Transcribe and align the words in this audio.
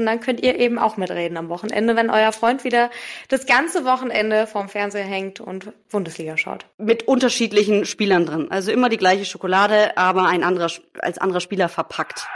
Und 0.00 0.06
dann 0.06 0.20
könnt 0.20 0.40
ihr 0.42 0.58
eben 0.58 0.78
auch 0.78 0.96
mitreden 0.96 1.36
am 1.36 1.50
Wochenende, 1.50 1.94
wenn 1.94 2.08
euer 2.08 2.32
Freund 2.32 2.64
wieder 2.64 2.90
das 3.28 3.44
ganze 3.44 3.84
Wochenende 3.84 4.46
vorm 4.46 4.70
Fernseher 4.70 5.04
hängt 5.04 5.40
und 5.40 5.72
Bundesliga 5.90 6.38
schaut. 6.38 6.64
Mit 6.78 7.06
unterschiedlichen 7.06 7.84
Spielern 7.84 8.24
drin. 8.24 8.50
Also 8.50 8.72
immer 8.72 8.88
die 8.88 8.96
gleiche 8.96 9.26
Schokolade, 9.26 9.96
aber 9.98 10.26
ein 10.26 10.42
anderer, 10.42 10.70
als 11.00 11.18
anderer 11.18 11.40
Spieler 11.40 11.68
verpackt. 11.68 12.26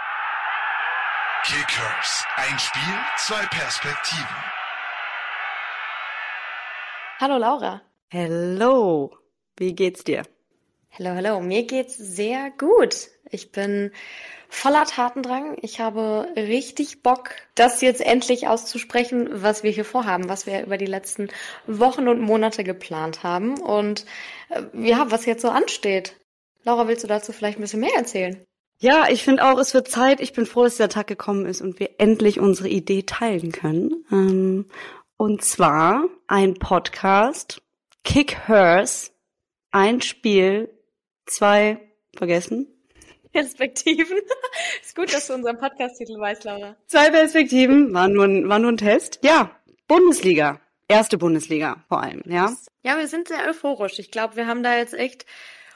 Kickers. 1.45 2.27
Ein 2.37 2.59
Spiel, 2.59 2.95
zwei 3.17 3.47
Perspektiven. 3.47 4.37
Hallo 7.19 7.39
Laura. 7.39 7.81
Hello. 8.11 9.17
Wie 9.57 9.75
geht's 9.75 10.05
dir? 10.05 10.25
Hallo, 10.97 11.11
hallo. 11.11 11.41
Mir 11.41 11.65
geht's 11.65 11.97
sehr 11.97 12.53
gut. 12.57 13.09
Ich 13.29 13.51
bin 13.51 13.91
voller 14.49 14.85
Tatendrang. 14.85 15.57
Ich 15.61 15.81
habe 15.81 16.29
richtig 16.37 17.03
Bock, 17.03 17.31
das 17.57 17.81
jetzt 17.81 18.01
endlich 18.01 18.47
auszusprechen, 18.47 19.29
was 19.33 19.65
wir 19.65 19.73
hier 19.73 19.85
vorhaben, 19.85 20.29
was 20.29 20.47
wir 20.47 20.63
über 20.63 20.77
die 20.77 20.87
letzten 20.87 21.31
Wochen 21.67 22.07
und 22.07 22.21
Monate 22.21 22.63
geplant 22.63 23.25
haben 23.25 23.61
und 23.61 24.07
äh, 24.51 24.63
ja, 24.89 25.11
was 25.11 25.27
jetzt 25.27 25.43
so 25.43 25.49
ansteht. 25.49 26.15
Laura, 26.63 26.87
willst 26.87 27.03
du 27.03 27.09
dazu 27.09 27.33
vielleicht 27.33 27.59
ein 27.59 27.63
bisschen 27.63 27.81
mehr 27.81 27.97
erzählen? 27.97 28.45
Ja, 28.79 29.09
ich 29.09 29.25
finde 29.25 29.51
auch, 29.51 29.59
es 29.59 29.75
wird 29.75 29.89
Zeit. 29.89 30.21
Ich 30.21 30.33
bin 30.33 30.47
froh, 30.47 30.63
dass 30.63 30.77
der 30.77 30.89
Tag 30.89 31.09
gekommen 31.09 31.47
ist 31.47 31.61
und 31.61 31.81
wir 31.81 31.91
endlich 31.99 32.39
unsere 32.39 32.69
Idee 32.69 33.03
teilen 33.03 33.51
können. 33.51 34.05
Ähm, 34.13 34.67
und 35.17 35.43
zwar 35.43 36.05
ein 36.29 36.55
Podcast, 36.55 37.63
Kick 38.05 38.47
Hers, 38.47 39.11
ein 39.73 40.01
Spiel, 40.01 40.71
zwei 41.27 41.79
vergessen. 42.17 42.69
Perspektiven. 43.33 44.19
ist 44.83 44.95
gut, 44.95 45.13
dass 45.13 45.27
du 45.27 45.35
unseren 45.35 45.59
Podcast-Titel 45.59 46.19
weißt, 46.19 46.45
Laura. 46.45 46.77
Zwei 46.87 47.11
Perspektiven, 47.11 47.93
war 47.93 48.09
nur, 48.09 48.25
ein, 48.25 48.49
war 48.49 48.59
nur 48.59 48.73
ein 48.73 48.77
Test. 48.77 49.19
Ja, 49.23 49.51
Bundesliga. 49.89 50.61
Erste 50.87 51.19
Bundesliga 51.19 51.83
vor 51.89 52.03
allem, 52.03 52.23
ja. 52.27 52.53
Ja, 52.83 52.99
wir 52.99 53.09
sind 53.09 53.29
sehr 53.29 53.49
euphorisch. 53.49 53.99
Ich 53.99 54.11
glaube, 54.11 54.37
wir 54.37 54.47
haben 54.47 54.63
da 54.63 54.77
jetzt 54.77 54.95
echt 54.95 55.27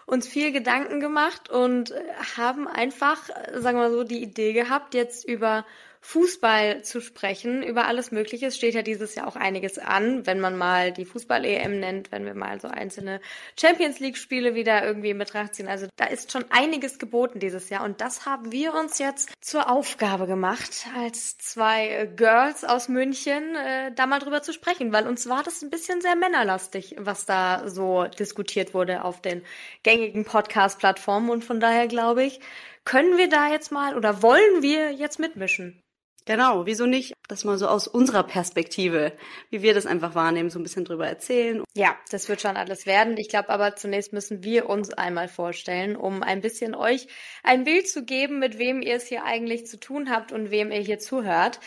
uns 0.07 0.29
viel 0.29 0.53
Gedanken 0.53 1.01
gemacht 1.01 1.51
und 1.51 1.95
haben 2.37 2.67
einfach, 2.69 3.29
sagen 3.55 3.79
wir 3.79 3.89
mal 3.89 3.91
so, 3.91 4.05
die 4.05 4.23
Idee 4.23 4.53
gehabt, 4.53 4.95
jetzt 4.95 5.27
über 5.27 5.67
Fußball 6.01 6.83
zu 6.83 7.01
sprechen. 7.01 7.63
Über 7.63 7.87
alles 7.87 8.11
Mögliche. 8.11 8.47
Es 8.47 8.57
steht 8.57 8.75
ja 8.75 8.83
dieses 8.83 9.15
Jahr 9.15 9.27
auch 9.27 9.37
einiges 9.37 9.79
an, 9.79 10.27
wenn 10.27 10.41
man 10.41 10.57
mal 10.57 10.93
die 10.93 11.05
Fußball-EM 11.05 11.81
nennt, 11.81 12.13
wenn 12.13 12.25
wir 12.25 12.35
mal 12.35 12.61
so 12.61 12.69
einzelne 12.69 13.21
Champions 13.59 13.99
League-Spiele 14.01 14.55
wieder 14.55 14.85
irgendwie 14.85 15.11
in 15.11 15.19
Betracht 15.19 15.55
ziehen. 15.55 15.69
Also 15.69 15.87
da 15.97 16.07
ist 16.07 16.33
schon 16.33 16.45
einiges 16.51 16.99
geboten 16.99 17.41
dieses 17.41 17.69
Jahr. 17.69 17.85
Und 17.85 18.01
das 18.01 18.27
haben 18.27 18.53
wir 18.53 18.75
uns 18.75 18.99
jetzt 18.99 19.31
zur 19.41 19.71
Aufgabe 19.71 20.27
gemacht, 20.27 20.87
als 20.97 21.39
zwei 21.39 22.11
Girls 22.17 22.65
aus 22.65 22.89
München, 22.89 23.55
äh, 23.55 23.93
da 23.95 24.07
mal 24.07 24.19
drüber 24.19 24.43
zu 24.43 24.53
sprechen, 24.53 24.93
weil 24.93 25.07
uns 25.07 25.29
war 25.29 25.43
das 25.43 25.63
ein 25.63 25.71
bisschen 25.71 26.01
sehr 26.01 26.17
männerlastig, 26.17 26.97
was 26.99 27.27
da 27.27 27.69
so 27.69 28.05
diskutiert 28.05 28.75
wurde 28.75 29.05
auf 29.05 29.21
den 29.21 29.43
gängigen 29.83 30.25
Podcast-Plattformen. 30.25 31.31
Und 31.31 31.45
von 31.45 31.61
daher 31.61 31.87
glaube 31.89 32.25
ich, 32.25 32.41
können 32.89 33.19
wir 33.19 33.29
da 33.29 33.51
jetzt 33.51 33.71
mal 33.71 33.97
oder 33.99 34.23
wollen 34.23 34.63
wir 34.63 34.93
jetzt 34.93 35.19
mitmischen? 35.19 35.83
Genau, 36.25 36.65
wieso 36.65 36.87
nicht? 36.87 37.13
Das 37.29 37.45
mal 37.45 37.59
so 37.59 37.69
aus 37.69 37.87
unserer 37.87 38.23
Perspektive, 38.23 39.13
wie 39.51 39.61
wir 39.61 39.75
das 39.75 39.85
einfach 39.85 40.15
wahrnehmen, 40.15 40.49
so 40.49 40.59
ein 40.59 40.63
bisschen 40.63 40.87
drüber 40.87 41.07
erzählen. 41.07 41.63
Ja, 41.75 41.97
das 42.11 42.31
wird 42.31 42.41
schon 42.41 42.57
alles 42.57 42.87
werden. 42.87 43.19
Ich 43.19 43.29
glaube 43.29 43.51
aber 43.51 43.77
zunächst 43.77 44.15
müssen 44.15 44.43
wir 44.43 44.71
uns 44.71 44.91
einmal 44.91 45.29
vorstellen, 45.29 45.97
um 45.97 46.23
ein 46.23 46.41
bisschen 46.41 46.75
euch 46.75 47.09
ein 47.43 47.65
Bild 47.65 47.89
zu 47.89 48.07
geben, 48.07 48.39
mit 48.39 48.59
wem 48.59 48.81
ihr 48.81 48.95
es 48.95 49.07
hier 49.07 49.25
eigentlich 49.25 49.67
zu 49.67 49.79
tun 49.79 50.11
habt 50.11 50.33
und 50.33 50.51
wem 50.51 50.73
ihr 50.73 50.81
hier 50.81 50.99
zuhört. 50.99 51.61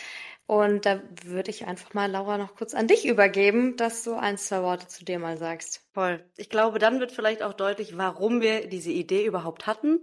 Und 0.48 0.88
da 0.88 1.04
würde 1.24 1.52
ich 1.52 1.68
einfach 1.68 1.94
mal, 1.94 2.10
Laura, 2.10 2.40
noch 2.40 2.56
kurz 2.56 2.74
an 2.74 2.88
dich 2.88 3.06
übergeben, 3.06 3.78
dass 3.78 4.04
du 4.04 4.16
ein, 4.16 4.40
zwei 4.40 4.64
Worte 4.64 4.88
zu 4.88 5.06
dir 5.06 5.20
mal 5.20 5.38
sagst. 5.38 5.82
Voll. 5.94 6.26
Ich 6.36 6.50
glaube, 6.50 6.80
dann 6.80 7.00
wird 7.00 7.12
vielleicht 7.12 7.44
auch 7.44 7.54
deutlich, 7.54 7.96
warum 7.96 8.42
wir 8.42 8.68
diese 8.68 8.92
Idee 8.92 9.24
überhaupt 9.24 9.68
hatten 9.68 10.00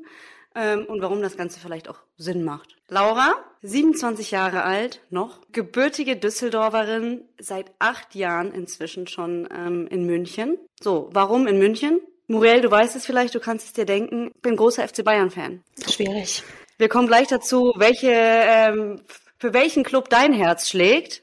ähm, 0.58 0.84
und 0.86 1.00
warum 1.00 1.22
das 1.22 1.36
Ganze 1.36 1.60
vielleicht 1.60 1.88
auch 1.88 1.98
Sinn 2.16 2.44
macht. 2.44 2.76
Laura, 2.88 3.34
27 3.62 4.30
Jahre 4.30 4.64
alt, 4.64 5.00
noch, 5.10 5.40
gebürtige 5.52 6.16
Düsseldorferin, 6.16 7.22
seit 7.38 7.70
acht 7.78 8.14
Jahren 8.14 8.52
inzwischen 8.52 9.06
schon 9.06 9.48
ähm, 9.54 9.86
in 9.88 10.04
München. 10.04 10.58
So, 10.80 11.10
warum 11.12 11.46
in 11.46 11.58
München? 11.58 12.00
Muriel, 12.26 12.60
du 12.60 12.70
weißt 12.70 12.96
es 12.96 13.06
vielleicht, 13.06 13.34
du 13.34 13.40
kannst 13.40 13.66
es 13.66 13.72
dir 13.72 13.86
denken, 13.86 14.32
bin 14.42 14.56
großer 14.56 14.86
FC 14.86 15.04
Bayern-Fan. 15.04 15.62
Schwierig. 15.88 16.42
Wir 16.76 16.88
kommen 16.88 17.08
gleich 17.08 17.28
dazu, 17.28 17.72
welche, 17.76 18.12
ähm, 18.12 19.00
für 19.38 19.54
welchen 19.54 19.82
Club 19.82 20.10
dein 20.10 20.32
Herz 20.32 20.68
schlägt. 20.68 21.22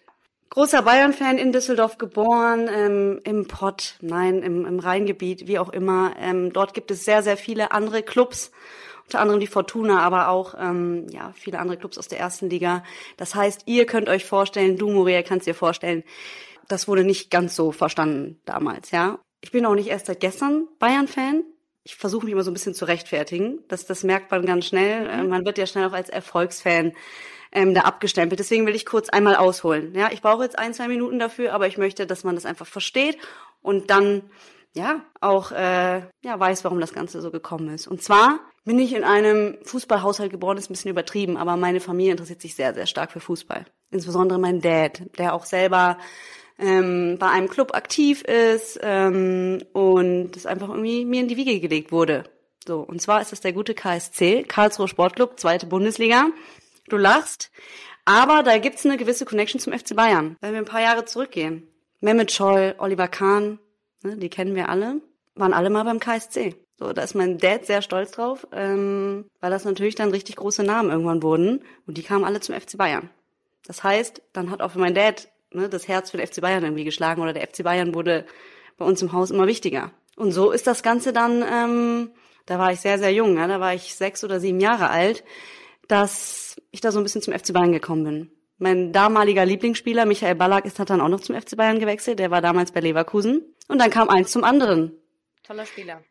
Großer 0.49 0.81
Bayern-Fan 0.81 1.37
in 1.37 1.51
Düsseldorf 1.51 1.97
geboren, 1.97 2.69
ähm, 2.71 3.21
im 3.23 3.47
Pott, 3.47 3.95
nein, 4.01 4.41
im, 4.41 4.65
im 4.65 4.79
Rheingebiet, 4.79 5.47
wie 5.47 5.59
auch 5.59 5.69
immer. 5.69 6.13
Ähm, 6.19 6.53
dort 6.53 6.73
gibt 6.73 6.91
es 6.91 7.05
sehr, 7.05 7.23
sehr 7.23 7.37
viele 7.37 7.71
andere 7.71 8.03
Clubs 8.03 8.51
unter 9.05 9.19
anderem 9.19 9.39
die 9.39 9.47
Fortuna, 9.47 9.99
aber 10.01 10.29
auch 10.29 10.55
ähm, 10.59 11.07
ja 11.09 11.31
viele 11.35 11.59
andere 11.59 11.77
Clubs 11.77 11.97
aus 11.97 12.07
der 12.07 12.19
ersten 12.19 12.49
Liga. 12.49 12.83
Das 13.17 13.35
heißt, 13.35 13.63
ihr 13.65 13.85
könnt 13.85 14.09
euch 14.09 14.25
vorstellen, 14.25 14.77
du 14.77 14.89
Muriel 14.89 15.23
kannst 15.23 15.47
dir 15.47 15.55
vorstellen, 15.55 16.03
das 16.67 16.87
wurde 16.87 17.03
nicht 17.03 17.29
ganz 17.29 17.55
so 17.55 17.71
verstanden 17.71 18.39
damals, 18.45 18.91
ja. 18.91 19.19
Ich 19.41 19.51
bin 19.51 19.65
auch 19.67 19.75
nicht 19.75 19.89
erst 19.89 20.07
seit 20.07 20.21
gestern 20.21 20.67
Bayern-Fan. 20.79 21.43
Ich 21.83 21.95
versuche 21.97 22.25
mich 22.25 22.33
immer 22.33 22.41
so 22.41 22.49
ein 22.49 22.55
bisschen 22.55 22.73
zu 22.73 22.85
rechtfertigen. 22.85 23.59
Das, 23.67 23.85
das 23.85 24.03
merkt 24.03 24.31
man 24.31 24.43
ganz 24.43 24.65
schnell. 24.65 25.03
Mhm. 25.03 25.09
Äh, 25.09 25.23
man 25.25 25.45
wird 25.45 25.59
ja 25.59 25.67
schnell 25.67 25.87
auch 25.87 25.93
als 25.93 26.09
Erfolgsfan 26.09 26.93
ähm, 27.51 27.75
da 27.75 27.81
abgestempelt. 27.81 28.39
Deswegen 28.39 28.65
will 28.65 28.73
ich 28.73 28.87
kurz 28.87 29.09
einmal 29.09 29.35
ausholen. 29.35 29.93
Ja, 29.93 30.09
ich 30.11 30.23
brauche 30.23 30.43
jetzt 30.43 30.57
ein, 30.57 30.73
zwei 30.73 30.87
Minuten 30.87 31.19
dafür, 31.19 31.53
aber 31.53 31.67
ich 31.67 31.77
möchte, 31.77 32.07
dass 32.07 32.23
man 32.23 32.33
das 32.33 32.45
einfach 32.45 32.65
versteht 32.65 33.19
und 33.61 33.91
dann 33.91 34.23
ja 34.73 35.05
auch 35.21 35.51
äh, 35.51 36.01
ja 36.23 36.39
weiß, 36.39 36.63
warum 36.63 36.79
das 36.79 36.93
Ganze 36.93 37.21
so 37.21 37.29
gekommen 37.29 37.69
ist. 37.69 37.87
Und 37.87 38.01
zwar 38.01 38.39
bin 38.65 38.79
ich 38.79 38.93
in 38.93 39.03
einem 39.03 39.57
Fußballhaushalt 39.63 40.31
geboren, 40.31 40.57
ist 40.57 40.69
ein 40.69 40.73
bisschen 40.73 40.91
übertrieben, 40.91 41.37
aber 41.37 41.55
meine 41.55 41.79
Familie 41.79 42.11
interessiert 42.11 42.41
sich 42.41 42.55
sehr, 42.55 42.73
sehr 42.73 42.87
stark 42.87 43.11
für 43.11 43.19
Fußball. 43.19 43.65
Insbesondere 43.91 44.39
mein 44.39 44.59
Dad, 44.59 45.03
der 45.17 45.33
auch 45.33 45.45
selber 45.45 45.99
ähm, 46.57 47.17
bei 47.19 47.29
einem 47.29 47.47
Club 47.47 47.75
aktiv 47.75 48.23
ist 48.23 48.79
ähm, 48.81 49.63
und 49.73 50.31
das 50.31 50.45
einfach 50.45 50.69
irgendwie 50.69 51.05
mir 51.05 51.21
in 51.21 51.27
die 51.27 51.37
Wiege 51.37 51.59
gelegt 51.59 51.91
wurde. 51.91 52.23
So, 52.67 52.79
und 52.79 53.01
zwar 53.01 53.21
ist 53.21 53.31
das 53.31 53.41
der 53.41 53.53
gute 53.53 53.75
KSC, 53.75 54.43
Karlsruhe 54.43 54.87
Sportclub, 54.87 55.39
zweite 55.39 55.67
Bundesliga. 55.67 56.29
Du 56.89 56.97
lachst, 56.97 57.51
aber 58.05 58.41
da 58.41 58.57
gibt's 58.57 58.85
eine 58.85 58.97
gewisse 58.97 59.25
Connection 59.25 59.59
zum 59.59 59.73
FC 59.73 59.95
Bayern, 59.95 60.37
wenn 60.41 60.53
wir 60.53 60.59
ein 60.59 60.65
paar 60.65 60.81
Jahre 60.81 61.05
zurückgehen. 61.05 61.67
Mehmet 61.99 62.31
Scholl, 62.31 62.75
Oliver 62.79 63.07
Kahn, 63.07 63.59
ne, 64.01 64.17
die 64.17 64.29
kennen 64.29 64.55
wir 64.55 64.69
alle, 64.69 65.01
waren 65.35 65.53
alle 65.53 65.69
mal 65.69 65.83
beim 65.83 65.99
KSC. 65.99 66.55
So, 66.77 66.91
da 66.91 67.03
ist 67.03 67.15
mein 67.15 67.37
Dad 67.37 67.65
sehr 67.65 67.81
stolz 67.81 68.11
drauf, 68.11 68.47
ähm, 68.51 69.25
weil 69.39 69.51
das 69.51 69.63
natürlich 69.63 69.95
dann 69.95 70.11
richtig 70.11 70.35
große 70.35 70.63
Namen 70.63 70.89
irgendwann 70.89 71.23
wurden 71.23 71.63
und 71.87 71.97
die 71.97 72.03
kamen 72.03 72.25
alle 72.25 72.41
zum 72.41 72.53
FC 72.53 72.77
Bayern. 72.77 73.09
Das 73.65 73.83
heißt, 73.83 74.21
dann 74.33 74.51
hat 74.51 74.61
auch 74.61 74.71
für 74.71 74.79
mein 74.79 74.93
Dad 74.93 75.29
ne, 75.51 75.69
das 75.69 75.87
Herz 75.87 76.11
für 76.11 76.17
den 76.17 76.27
FC 76.27 76.41
Bayern 76.41 76.63
irgendwie 76.63 76.83
geschlagen 76.83 77.21
oder 77.21 77.33
der 77.33 77.47
FC 77.47 77.63
Bayern 77.63 77.95
wurde 77.95 78.25
bei 78.77 78.85
uns 78.85 79.01
im 79.01 79.13
Haus 79.13 79.31
immer 79.31 79.47
wichtiger. 79.47 79.91
Und 80.17 80.31
so 80.31 80.51
ist 80.51 80.67
das 80.67 80.83
Ganze 80.83 81.13
dann, 81.13 81.43
ähm, 81.49 82.11
da 82.45 82.59
war 82.59 82.71
ich 82.73 82.81
sehr, 82.81 82.99
sehr 82.99 83.13
jung, 83.13 83.37
ja, 83.37 83.47
da 83.47 83.59
war 83.59 83.73
ich 83.73 83.95
sechs 83.95 84.23
oder 84.23 84.39
sieben 84.39 84.59
Jahre 84.59 84.89
alt, 84.89 85.23
dass 85.87 86.61
ich 86.71 86.81
da 86.81 86.91
so 86.91 86.99
ein 86.99 87.03
bisschen 87.03 87.21
zum 87.21 87.33
FC 87.33 87.53
Bayern 87.53 87.71
gekommen 87.71 88.03
bin. 88.03 88.31
Mein 88.57 88.93
damaliger 88.93 89.45
Lieblingsspieler, 89.45 90.05
Michael 90.05 90.35
Ballack, 90.35 90.65
ist 90.65 90.79
hat 90.79 90.89
dann 90.89 91.01
auch 91.01 91.09
noch 91.09 91.19
zum 91.19 91.39
FC 91.39 91.57
Bayern 91.57 91.79
gewechselt. 91.79 92.19
Der 92.19 92.31
war 92.31 92.41
damals 92.41 92.71
bei 92.71 92.79
Leverkusen. 92.79 93.53
Und 93.67 93.79
dann 93.79 93.89
kam 93.89 94.07
eins 94.07 94.31
zum 94.31 94.45
anderen. 94.45 94.93
Toller 95.43 95.65
Spieler. 95.65 96.01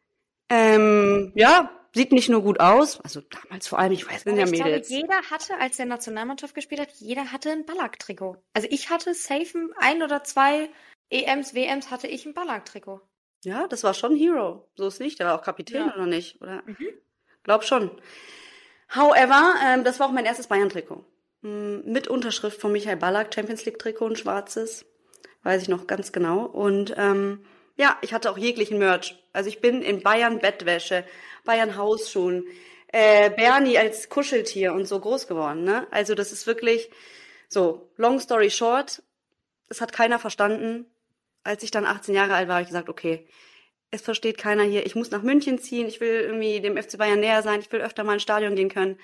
Ähm, 0.48 1.32
ja, 1.34 1.70
sieht 1.94 2.12
nicht 2.12 2.28
nur 2.28 2.42
gut 2.42 2.60
aus, 2.60 3.00
also 3.00 3.20
damals 3.20 3.68
vor 3.68 3.78
allem, 3.78 3.92
ich 3.92 4.08
weiß, 4.08 4.24
sind 4.24 4.36
ja 4.36 4.46
Mädels. 4.46 4.88
Glaube, 4.88 5.02
jeder 5.02 5.22
hatte, 5.30 5.58
als 5.58 5.76
der 5.76 5.86
Nationalmannschaft 5.86 6.54
gespielt 6.54 6.80
hat, 6.80 6.90
jeder 6.98 7.32
hatte 7.32 7.50
ein 7.50 7.64
Ballack-Trikot. 7.64 8.36
Also 8.52 8.68
ich 8.70 8.90
hatte 8.90 9.14
safe 9.14 9.70
ein 9.78 10.02
oder 10.02 10.24
zwei 10.24 10.68
EMs, 11.10 11.54
WMs 11.54 11.90
hatte 11.90 12.08
ich 12.08 12.26
ein 12.26 12.34
Ballack-Trikot. 12.34 13.00
Ja, 13.44 13.68
das 13.68 13.84
war 13.84 13.94
schon 13.94 14.16
Hero. 14.16 14.68
So 14.74 14.88
ist 14.88 15.00
nicht. 15.00 15.18
Der 15.18 15.26
war 15.26 15.38
auch 15.38 15.42
Kapitän 15.44 15.86
ja. 15.86 15.94
oder 15.94 16.06
nicht? 16.06 16.40
Oder? 16.40 16.62
Mhm. 16.66 16.88
Glaub 17.42 17.62
schon. 17.62 17.90
However, 18.88 19.54
ähm, 19.64 19.84
das 19.84 20.00
war 20.00 20.08
auch 20.08 20.12
mein 20.12 20.24
erstes 20.24 20.46
Bayern-Trikot. 20.46 21.04
Hm, 21.42 21.84
mit 21.84 22.08
Unterschrift 22.08 22.60
von 22.60 22.72
Michael 22.72 22.96
Ballack, 22.96 23.34
Champions 23.34 23.64
League-Trikot, 23.64 24.08
ein 24.08 24.16
schwarzes. 24.16 24.86
Weiß 25.42 25.62
ich 25.62 25.68
noch 25.68 25.86
ganz 25.86 26.10
genau. 26.10 26.46
Und 26.46 26.94
ähm, 26.96 27.44
ja, 27.76 27.98
ich 28.02 28.12
hatte 28.12 28.30
auch 28.30 28.38
jeglichen 28.38 28.78
Merch. 28.78 29.16
Also 29.32 29.48
ich 29.48 29.60
bin 29.60 29.82
in 29.82 30.02
Bayern 30.02 30.38
Bettwäsche, 30.38 31.04
Bayern 31.44 31.76
Hausschuhen, 31.76 32.46
äh, 32.88 33.30
Bernie 33.30 33.78
als 33.78 34.08
Kuscheltier 34.08 34.72
und 34.72 34.86
so 34.86 35.00
groß 35.00 35.26
geworden. 35.26 35.64
Ne? 35.64 35.86
Also 35.90 36.14
das 36.14 36.32
ist 36.32 36.46
wirklich 36.46 36.90
so, 37.48 37.90
long 37.96 38.20
story 38.20 38.50
short, 38.50 39.02
das 39.68 39.80
hat 39.80 39.92
keiner 39.92 40.18
verstanden. 40.18 40.86
Als 41.42 41.62
ich 41.62 41.70
dann 41.70 41.84
18 41.84 42.14
Jahre 42.14 42.34
alt 42.34 42.48
war, 42.48 42.54
habe 42.54 42.62
ich 42.62 42.68
gesagt, 42.68 42.88
okay, 42.88 43.26
es 43.90 44.02
versteht 44.02 44.38
keiner 44.38 44.62
hier, 44.62 44.86
ich 44.86 44.94
muss 44.94 45.10
nach 45.10 45.22
München 45.22 45.58
ziehen, 45.58 45.86
ich 45.86 46.00
will 46.00 46.20
irgendwie 46.20 46.60
dem 46.60 46.76
FC 46.76 46.96
Bayern 46.96 47.20
näher 47.20 47.42
sein, 47.42 47.60
ich 47.60 47.70
will 47.70 47.80
öfter 47.80 48.02
mal 48.02 48.14
ins 48.14 48.22
Stadion 48.22 48.56
gehen 48.56 48.68
können. 48.68 48.98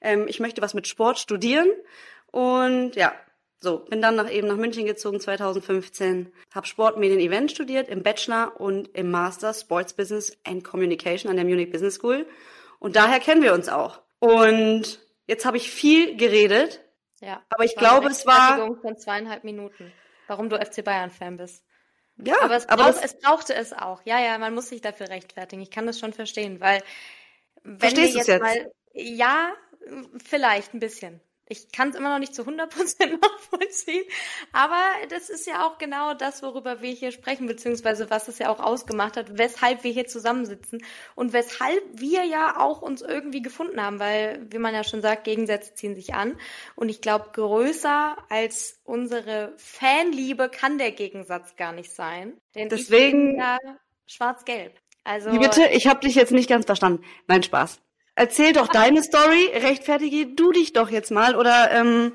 Ähm, 0.00 0.26
ich 0.28 0.40
möchte 0.40 0.62
was 0.62 0.74
mit 0.74 0.86
Sport 0.88 1.18
studieren 1.18 1.68
Und 2.32 2.96
ja, 2.96 3.14
so, 3.62 3.78
bin 3.78 4.02
dann 4.02 4.16
nach, 4.16 4.30
eben 4.30 4.48
nach 4.48 4.56
München 4.56 4.86
gezogen 4.86 5.20
2015, 5.20 6.32
habe 6.52 6.66
Sportmedien 6.66 7.20
Event 7.20 7.50
studiert 7.50 7.88
im 7.88 8.02
Bachelor 8.02 8.60
und 8.60 8.88
im 8.96 9.10
Master 9.10 9.54
Sports 9.54 9.94
Business 9.94 10.36
and 10.44 10.64
Communication 10.64 11.30
an 11.30 11.36
der 11.36 11.44
Munich 11.44 11.70
Business 11.70 11.94
School. 11.94 12.26
Und 12.80 12.96
daher 12.96 13.20
kennen 13.20 13.42
wir 13.42 13.54
uns 13.54 13.68
auch. 13.68 14.00
Und 14.18 15.00
jetzt 15.26 15.44
habe 15.44 15.56
ich 15.56 15.70
viel 15.70 16.16
geredet. 16.16 16.80
Ja. 17.20 17.40
Aber 17.50 17.64
ich 17.64 17.76
glaube, 17.76 18.08
es 18.08 18.26
war 18.26 18.76
von 18.80 18.98
zweieinhalb 18.98 19.44
Minuten, 19.44 19.92
warum 20.26 20.48
du 20.48 20.56
FC 20.56 20.84
Bayern 20.84 21.10
Fan 21.10 21.36
bist. 21.36 21.64
Ja, 22.16 22.34
aber, 22.42 22.56
es, 22.56 22.68
aber 22.68 22.90
brauch, 22.90 23.02
es 23.02 23.18
brauchte 23.18 23.54
es 23.54 23.72
auch. 23.72 24.02
Ja, 24.04 24.20
ja, 24.20 24.38
man 24.38 24.54
muss 24.54 24.68
sich 24.68 24.80
dafür 24.80 25.08
rechtfertigen. 25.08 25.62
Ich 25.62 25.70
kann 25.70 25.86
das 25.86 25.98
schon 25.98 26.12
verstehen, 26.12 26.60
weil 26.60 26.82
wenn 27.62 27.78
Verstehst 27.78 28.14
wir 28.14 28.18
jetzt, 28.18 28.28
jetzt 28.28 28.42
mal 28.42 28.72
ja, 28.92 29.52
vielleicht 30.22 30.74
ein 30.74 30.80
bisschen. 30.80 31.20
Ich 31.52 31.70
kann 31.70 31.90
es 31.90 31.94
immer 31.94 32.10
noch 32.10 32.18
nicht 32.18 32.34
zu 32.34 32.42
100% 32.42 33.18
nachvollziehen, 33.20 34.04
aber 34.52 34.80
das 35.10 35.30
ist 35.30 35.46
ja 35.46 35.66
auch 35.66 35.78
genau 35.78 36.14
das, 36.14 36.42
worüber 36.42 36.82
wir 36.82 36.90
hier 36.90 37.12
sprechen, 37.12 37.46
beziehungsweise 37.46 38.10
was 38.10 38.28
es 38.28 38.38
ja 38.38 38.48
auch 38.48 38.60
ausgemacht 38.60 39.16
hat, 39.16 39.38
weshalb 39.38 39.84
wir 39.84 39.92
hier 39.92 40.06
zusammensitzen 40.06 40.82
und 41.14 41.32
weshalb 41.32 41.82
wir 41.92 42.24
ja 42.24 42.58
auch 42.58 42.82
uns 42.82 43.02
irgendwie 43.02 43.42
gefunden 43.42 43.80
haben, 43.80 43.98
weil, 43.98 44.46
wie 44.50 44.58
man 44.58 44.74
ja 44.74 44.82
schon 44.82 45.02
sagt, 45.02 45.24
Gegensätze 45.24 45.74
ziehen 45.74 45.94
sich 45.94 46.14
an 46.14 46.38
und 46.74 46.88
ich 46.88 47.00
glaube, 47.00 47.30
größer 47.32 48.16
als 48.28 48.80
unsere 48.84 49.52
Fanliebe 49.56 50.48
kann 50.48 50.78
der 50.78 50.92
Gegensatz 50.92 51.56
gar 51.56 51.72
nicht 51.72 51.92
sein, 51.92 52.40
denn 52.54 52.68
Deswegen, 52.68 53.38
ja 53.38 53.58
schwarz-gelb. 54.06 54.78
Also, 55.04 55.32
Wie 55.32 55.38
bitte? 55.38 55.66
Ich 55.72 55.86
habe 55.86 56.00
dich 56.00 56.14
jetzt 56.14 56.32
nicht 56.32 56.48
ganz 56.48 56.66
verstanden. 56.66 57.04
Nein, 57.26 57.42
Spaß. 57.42 57.80
Erzähl 58.14 58.52
doch 58.52 58.68
deine 58.68 59.02
Story, 59.02 59.50
rechtfertige 59.54 60.26
du 60.26 60.52
dich 60.52 60.72
doch 60.72 60.90
jetzt 60.90 61.10
mal 61.10 61.34
oder 61.34 61.70
ähm, 61.72 62.12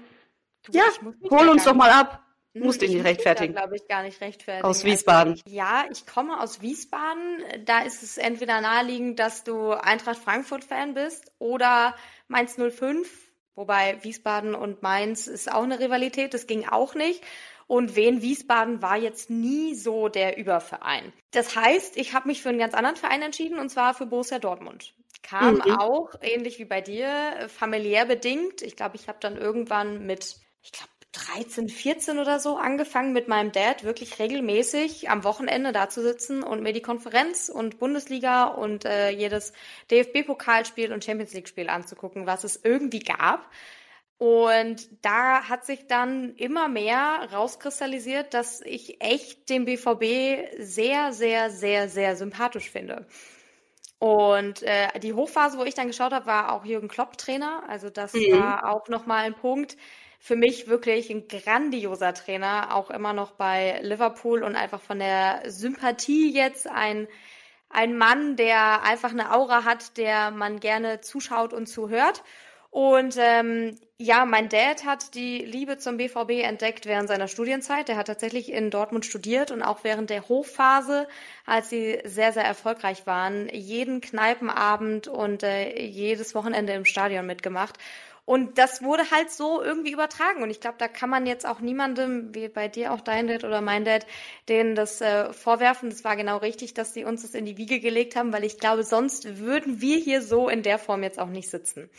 du, 0.64 0.78
ja, 0.78 0.84
hol 1.30 1.50
uns 1.50 1.64
doch 1.64 1.74
mal 1.74 1.90
ab. 1.90 2.24
Hm, 2.54 2.64
Musst 2.64 2.82
dich 2.82 2.92
nicht 2.92 3.04
rechtfertigen. 3.04 3.54
glaube 3.54 3.76
ich, 3.76 3.88
gar 3.88 4.04
nicht 4.04 4.22
rechtfertigen. 4.22 4.66
Aus 4.66 4.84
Wiesbaden. 4.84 5.34
Also, 5.34 5.44
ja, 5.56 5.86
ich 5.92 6.06
komme 6.06 6.40
aus 6.40 6.62
Wiesbaden. 6.62 7.44
Da 7.66 7.82
ist 7.82 8.04
es 8.04 8.18
entweder 8.18 8.62
naheliegend, 8.62 9.20
dass 9.20 9.44
du 9.44 9.72
Eintracht 9.72 10.18
Frankfurt-Fan 10.20 10.94
bist 10.94 11.32
oder 11.40 11.96
Mainz 12.28 12.58
05. 12.58 13.10
Wobei 13.56 13.98
Wiesbaden 14.04 14.54
und 14.54 14.84
Mainz 14.84 15.26
ist 15.26 15.52
auch 15.52 15.64
eine 15.64 15.80
Rivalität. 15.80 16.36
Das 16.36 16.46
ging 16.46 16.68
auch 16.68 16.94
nicht. 16.94 17.24
Und 17.66 17.96
Wien 17.96 18.22
Wiesbaden 18.22 18.82
war 18.82 18.98
jetzt 18.98 19.30
nie 19.30 19.76
so 19.76 20.08
der 20.08 20.38
Überverein. 20.38 21.12
Das 21.32 21.56
heißt, 21.56 21.98
ich 21.98 22.14
habe 22.14 22.28
mich 22.30 22.42
für 22.42 22.50
einen 22.50 22.60
ganz 22.60 22.74
anderen 22.74 22.96
Verein 22.96 23.22
entschieden 23.22 23.60
und 23.60 23.70
zwar 23.70 23.94
für 23.94 24.06
Borussia 24.06 24.40
Dortmund. 24.40 24.94
Kam 25.28 25.56
mhm. 25.56 25.72
auch, 25.78 26.12
ähnlich 26.22 26.58
wie 26.58 26.66
bei 26.66 26.80
dir, 26.80 27.50
familiär 27.50 28.06
bedingt. 28.06 28.62
Ich 28.62 28.78
glaube, 28.78 28.96
ich 28.96 29.10
habe 29.10 29.18
dann 29.20 29.38
irgendwann 29.38 30.06
mit, 30.06 30.38
ich 30.62 30.72
glaube, 30.72 30.92
13, 31.12 31.68
14 31.68 32.20
oder 32.20 32.40
so 32.40 32.56
angefangen 32.56 33.12
mit 33.12 33.28
meinem 33.28 33.52
Dad 33.52 33.84
wirklich 33.84 34.20
regelmäßig 34.20 35.10
am 35.10 35.24
Wochenende 35.24 35.74
da 35.74 35.90
zu 35.90 36.02
sitzen 36.02 36.44
und 36.44 36.62
mir 36.62 36.72
die 36.72 36.82
Konferenz 36.82 37.50
und 37.50 37.80
Bundesliga 37.80 38.46
und 38.46 38.86
äh, 38.86 39.10
jedes 39.10 39.52
DFB-Pokalspiel 39.92 40.94
und 40.94 41.04
Champions 41.04 41.34
League-Spiel 41.34 41.70
anzugucken, 41.70 42.26
was 42.26 42.44
es 42.46 42.62
irgendwie 42.64 43.00
gab. 43.00 43.50
Und 44.18 44.88
da 45.04 45.50
hat 45.50 45.66
sich 45.66 45.88
dann 45.88 46.36
immer 46.36 46.68
mehr 46.70 47.28
rauskristallisiert, 47.34 48.34
dass 48.34 48.62
ich 48.62 49.02
echt 49.02 49.50
den 49.50 49.66
BVB 49.66 50.58
sehr, 50.60 51.12
sehr, 51.12 51.50
sehr, 51.50 51.90
sehr 51.90 52.16
sympathisch 52.16 52.72
finde. 52.72 53.06
Und 54.00 54.62
äh, 54.62 55.00
die 55.00 55.14
Hochphase, 55.14 55.58
wo 55.58 55.64
ich 55.64 55.74
dann 55.74 55.88
geschaut 55.88 56.14
habe, 56.14 56.28
war 56.28 56.52
auch 56.52 56.66
Jürgen 56.66 56.88
Klopp 56.88 57.18
Trainer. 57.18 57.64
Also 57.68 57.90
das 57.90 58.14
mhm. 58.14 58.40
war 58.40 58.72
auch 58.72 58.88
nochmal 58.90 59.26
ein 59.26 59.34
Punkt. 59.34 59.76
Für 60.20 60.36
mich 60.36 60.68
wirklich 60.68 61.10
ein 61.10 61.28
grandioser 61.28 62.14
Trainer, 62.14 62.76
auch 62.76 62.90
immer 62.90 63.14
noch 63.14 63.32
bei 63.32 63.80
Liverpool 63.82 64.44
und 64.44 64.56
einfach 64.56 64.82
von 64.82 65.00
der 65.00 65.44
Sympathie 65.48 66.34
jetzt 66.34 66.68
ein, 66.68 67.08
ein 67.70 67.98
Mann, 67.98 68.36
der 68.36 68.84
einfach 68.84 69.12
eine 69.12 69.34
Aura 69.34 69.64
hat, 69.64 69.98
der 69.98 70.32
man 70.32 70.60
gerne 70.60 71.02
zuschaut 71.02 71.54
und 71.54 71.68
zuhört. 71.68 72.24
Und 72.70 73.16
ähm, 73.18 73.78
ja, 73.98 74.26
mein 74.26 74.50
Dad 74.50 74.86
hat 74.86 75.16
die 75.16 75.40
Liebe 75.40 75.78
zum 75.78 75.98
BVB 75.98 76.44
entdeckt 76.44 76.86
während 76.86 77.08
seiner 77.08 77.28
Studienzeit. 77.28 77.88
Der 77.88 77.98
hat 77.98 78.08
tatsächlich 78.08 78.52
in 78.52 78.70
Dortmund 78.70 79.06
studiert 79.06 79.52
und 79.52 79.64
auch 79.64 79.84
während 79.84 80.10
der 80.10 80.28
Hochphase, 80.28 81.08
als 81.46 81.70
sie 81.70 82.00
sehr, 82.04 82.34
sehr 82.34 82.44
erfolgreich 82.44 83.08
waren, 83.08 83.50
jeden 83.50 84.02
Kneipenabend 84.02 85.08
und 85.08 85.44
äh, 85.44 85.80
jedes 85.82 86.36
Wochenende 86.36 86.74
im 86.74 86.86
Stadion 86.86 87.26
mitgemacht. 87.26 87.80
Und 88.28 88.58
das 88.58 88.84
wurde 88.84 89.10
halt 89.10 89.32
so 89.32 89.64
irgendwie 89.64 89.94
übertragen. 89.94 90.44
Und 90.44 90.50
ich 90.50 90.60
glaube, 90.60 90.76
da 90.78 90.90
kann 90.90 91.10
man 91.10 91.26
jetzt 91.26 91.48
auch 91.48 91.62
niemandem, 91.62 92.36
wie 92.36 92.50
bei 92.50 92.68
dir 92.68 92.92
auch 92.92 93.00
dein 93.00 93.26
Dad 93.28 93.46
oder 93.46 93.62
mein 93.62 93.86
Dad, 93.86 94.06
denen 94.50 94.76
das 94.76 95.00
äh, 95.00 95.32
vorwerfen. 95.32 95.90
Das 95.90 96.04
war 96.04 96.18
genau 96.18 96.36
richtig, 96.36 96.74
dass 96.74 96.94
sie 96.94 97.06
uns 97.06 97.22
das 97.22 97.34
in 97.34 97.46
die 97.46 97.58
Wiege 97.58 97.80
gelegt 97.80 98.18
haben, 98.18 98.34
weil 98.34 98.44
ich 98.44 98.60
glaube, 98.60 98.84
sonst 98.84 99.40
würden 99.40 99.80
wir 99.80 99.98
hier 99.98 100.22
so 100.22 100.50
in 100.50 100.62
der 100.62 100.78
Form 100.78 101.04
jetzt 101.04 101.20
auch 101.20 101.30
nicht 101.30 101.50
sitzen. 101.50 101.90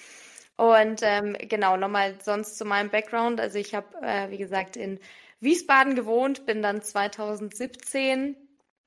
Und 0.59 1.03
ähm, 1.05 1.37
genau, 1.39 1.77
nochmal 1.77 2.17
sonst 2.21 2.59
zu 2.59 2.65
meinem 2.65 2.91
Background. 2.91 3.41
Also 3.41 3.59
ich 3.59 3.77
habe, 3.77 3.87
äh, 4.03 4.29
wie 4.31 4.39
gesagt, 4.39 4.77
in 4.77 4.99
Wiesbaden 5.39 5.95
gewohnt, 5.95 6.47
bin 6.47 6.63
dann 6.63 6.83
2017 6.83 8.35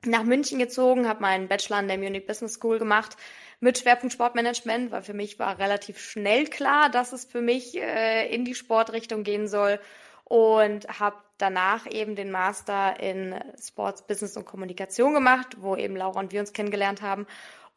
nach 0.05 0.23
München 0.23 0.59
gezogen, 0.59 1.07
habe 1.07 1.21
meinen 1.21 1.47
Bachelor 1.47 1.77
an 1.77 1.87
der 1.87 1.97
Munich 1.97 2.27
Business 2.27 2.55
School 2.55 2.77
gemacht 2.77 3.15
mit 3.61 3.77
Schwerpunkt 3.77 4.11
Sportmanagement, 4.11 4.91
weil 4.91 5.01
für 5.01 5.13
mich 5.13 5.39
war 5.39 5.59
relativ 5.59 5.97
schnell 5.97 6.45
klar, 6.47 6.89
dass 6.89 7.13
es 7.13 7.23
für 7.23 7.39
mich 7.39 7.77
äh, 7.77 8.27
in 8.35 8.43
die 8.43 8.55
Sportrichtung 8.55 9.23
gehen 9.23 9.47
soll 9.47 9.79
und 10.25 10.99
habe 10.99 11.15
danach 11.37 11.89
eben 11.89 12.17
den 12.17 12.31
Master 12.31 12.99
in 12.99 13.33
Sports 13.61 14.05
Business 14.05 14.35
und 14.35 14.45
Kommunikation 14.45 15.13
gemacht, 15.13 15.55
wo 15.61 15.77
eben 15.77 15.95
Laura 15.95 16.19
und 16.19 16.33
wir 16.33 16.41
uns 16.41 16.51
kennengelernt 16.51 17.01
haben 17.01 17.27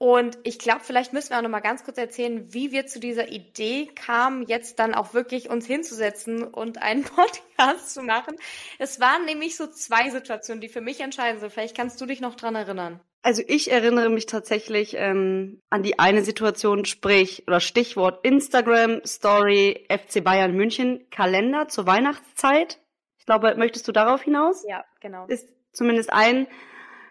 und 0.05 0.37
ich 0.43 0.59
glaube, 0.59 0.81
vielleicht 0.83 1.15
müssen 1.15 1.31
wir 1.31 1.39
auch 1.39 1.43
noch 1.43 1.49
mal 1.49 1.61
ganz 1.61 1.83
kurz 1.83 1.97
erzählen, 1.97 2.53
wie 2.53 2.73
wir 2.73 2.85
zu 2.85 3.01
dieser 3.01 3.29
Idee 3.29 3.87
kamen, 3.87 4.43
jetzt 4.43 4.79
dann 4.79 4.93
auch 4.95 5.15
wirklich 5.15 5.49
uns 5.49 5.67
hinzusetzen 5.67 6.45
und 6.45 6.83
einen 6.83 7.05
Podcast 7.05 7.95
zu 7.95 8.03
machen. 8.03 8.37
Es 8.79 9.01
waren 9.01 9.25
nämlich 9.25 9.56
so 9.56 9.67
zwei 9.67 10.11
Situationen, 10.11 10.61
die 10.61 10.69
für 10.69 10.83
mich 10.83 11.01
entscheidend 11.01 11.41
sind. 11.41 11.55
Vielleicht 11.55 11.75
kannst 11.75 11.99
du 12.03 12.05
dich 12.05 12.21
noch 12.21 12.35
dran 12.35 12.55
erinnern. 12.55 13.01
Also 13.23 13.43
ich 13.47 13.73
erinnere 13.73 14.11
mich 14.11 14.27
tatsächlich 14.27 14.95
ähm, 14.99 15.62
an 15.71 15.83
die 15.83 15.99
eine 15.99 16.23
Situation, 16.23 16.85
sprich 16.85 17.45
oder 17.47 17.61
Stichwort 17.61 18.27
Instagram 18.27 19.01
Story 19.06 19.87
FC 19.89 20.23
Bayern 20.23 20.53
München 20.53 21.09
Kalender 21.09 21.69
zur 21.69 21.87
Weihnachtszeit. 21.87 22.79
Ich 23.19 23.25
glaube, 23.25 23.55
möchtest 23.56 23.89
du 23.89 23.93
darauf 23.93 24.21
hinaus? 24.21 24.67
Ja, 24.69 24.84
genau. 25.01 25.25
Ist 25.29 25.49
zumindest 25.73 26.13
ein 26.13 26.46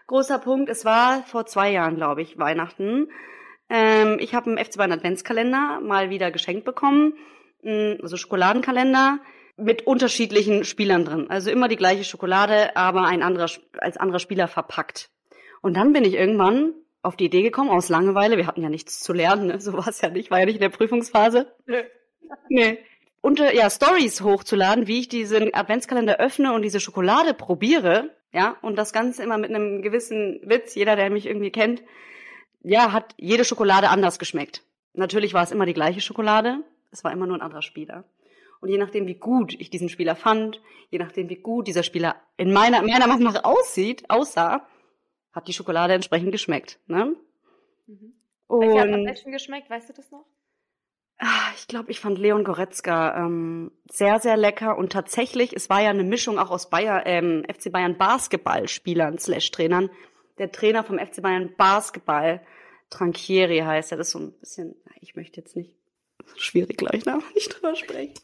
großer 0.06 0.38
Punkt. 0.38 0.68
Es 0.68 0.84
war 0.84 1.22
vor 1.22 1.46
zwei 1.46 1.70
Jahren, 1.70 1.96
glaube 1.96 2.22
ich, 2.22 2.38
Weihnachten. 2.38 3.08
Ähm, 3.68 4.18
ich 4.20 4.34
habe 4.34 4.50
einen 4.50 4.64
FC 4.64 4.76
Bayern 4.76 4.92
Adventskalender 4.92 5.80
mal 5.80 6.10
wieder 6.10 6.30
geschenkt 6.30 6.64
bekommen, 6.64 7.14
mm, 7.62 7.94
also 8.02 8.16
Schokoladenkalender 8.16 9.18
mit 9.56 9.86
unterschiedlichen 9.86 10.64
Spielern 10.64 11.04
drin. 11.04 11.30
Also 11.30 11.50
immer 11.50 11.68
die 11.68 11.76
gleiche 11.76 12.04
Schokolade, 12.04 12.76
aber 12.76 13.02
ein 13.04 13.22
anderer 13.22 13.48
als 13.78 13.96
anderer 13.96 14.18
Spieler 14.18 14.48
verpackt. 14.48 15.10
Und 15.62 15.76
dann 15.76 15.92
bin 15.92 16.04
ich 16.04 16.14
irgendwann 16.14 16.74
auf 17.02 17.16
die 17.16 17.26
Idee 17.26 17.42
gekommen, 17.42 17.70
aus 17.70 17.88
Langeweile, 17.88 18.36
wir 18.36 18.46
hatten 18.46 18.62
ja 18.62 18.68
nichts 18.68 19.00
zu 19.00 19.12
lernen, 19.12 19.46
ne? 19.46 19.60
so 19.60 19.74
war 19.74 19.88
es 19.88 20.00
ja 20.00 20.08
nicht, 20.08 20.30
war 20.30 20.40
ja 20.40 20.46
nicht 20.46 20.56
in 20.56 20.60
der 20.60 20.70
Prüfungsphase. 20.70 21.54
Nö. 21.66 21.82
Nee. 22.48 22.78
Unter, 23.20 23.54
ja, 23.54 23.70
Stories 23.70 24.22
hochzuladen, 24.22 24.86
wie 24.86 25.00
ich 25.00 25.08
diesen 25.08 25.54
Adventskalender 25.54 26.18
öffne 26.18 26.52
und 26.52 26.62
diese 26.62 26.80
Schokolade 26.80 27.32
probiere 27.32 28.10
ja, 28.34 28.56
und 28.62 28.76
das 28.76 28.92
Ganze 28.92 29.22
immer 29.22 29.38
mit 29.38 29.50
einem 29.50 29.80
gewissen 29.80 30.40
Witz. 30.42 30.74
Jeder, 30.74 30.96
der 30.96 31.08
mich 31.08 31.26
irgendwie 31.26 31.52
kennt, 31.52 31.82
ja, 32.62 32.92
hat 32.92 33.14
jede 33.16 33.44
Schokolade 33.44 33.88
anders 33.88 34.18
geschmeckt. 34.18 34.62
Natürlich 34.92 35.34
war 35.34 35.44
es 35.44 35.52
immer 35.52 35.66
die 35.66 35.72
gleiche 35.72 36.00
Schokolade. 36.00 36.58
Es 36.90 37.04
war 37.04 37.12
immer 37.12 37.26
nur 37.26 37.36
ein 37.36 37.42
anderer 37.42 37.62
Spieler. 37.62 38.04
Und 38.60 38.70
je 38.70 38.78
nachdem, 38.78 39.06
wie 39.06 39.14
gut 39.14 39.54
ich 39.58 39.70
diesen 39.70 39.88
Spieler 39.88 40.16
fand, 40.16 40.60
je 40.90 40.98
nachdem, 40.98 41.28
wie 41.28 41.36
gut 41.36 41.68
dieser 41.68 41.82
Spieler 41.84 42.16
in 42.36 42.52
meiner, 42.52 42.82
meiner 42.82 43.06
Meinung 43.06 43.32
nach 43.32 43.44
aussieht, 43.44 44.04
aussah, 44.08 44.66
hat 45.32 45.46
die 45.46 45.52
Schokolade 45.52 45.94
entsprechend 45.94 46.32
geschmeckt. 46.32 46.80
Ne? 46.86 47.14
Mhm. 47.86 48.14
Welcher 48.48 48.80
hat 48.80 48.92
am 48.92 49.04
besten 49.04 49.30
geschmeckt? 49.30 49.70
Weißt 49.70 49.88
du 49.88 49.92
das 49.92 50.10
noch? 50.10 50.24
Ah, 51.18 51.52
ich 51.56 51.68
glaube, 51.68 51.90
ich 51.90 52.00
fand 52.00 52.18
Leon 52.18 52.44
Goretzka 52.44 53.16
ähm, 53.16 53.70
sehr, 53.90 54.18
sehr 54.18 54.36
lecker 54.36 54.76
und 54.76 54.92
tatsächlich, 54.92 55.54
es 55.54 55.70
war 55.70 55.80
ja 55.80 55.90
eine 55.90 56.02
Mischung 56.02 56.38
auch 56.38 56.50
aus 56.50 56.70
Bayer, 56.70 57.06
ähm, 57.06 57.44
FC 57.48 57.70
Bayern 57.70 57.96
Basketballspielern 57.96 59.18
slash 59.18 59.50
Trainern. 59.52 59.90
Der 60.38 60.50
Trainer 60.50 60.82
vom 60.82 60.98
FC 60.98 61.22
Bayern 61.22 61.54
Basketball, 61.56 62.44
Tranchieri 62.90 63.60
heißt 63.60 63.92
er, 63.92 63.98
das 63.98 64.08
ist 64.08 64.12
so 64.12 64.18
ein 64.18 64.32
bisschen, 64.40 64.74
ich 65.00 65.14
möchte 65.14 65.40
jetzt 65.40 65.54
nicht, 65.54 65.72
schwierig 66.36 66.76
gleich 66.78 67.04
nach, 67.04 67.22
nicht 67.34 67.54
drüber 67.54 67.76
sprechen. 67.76 68.14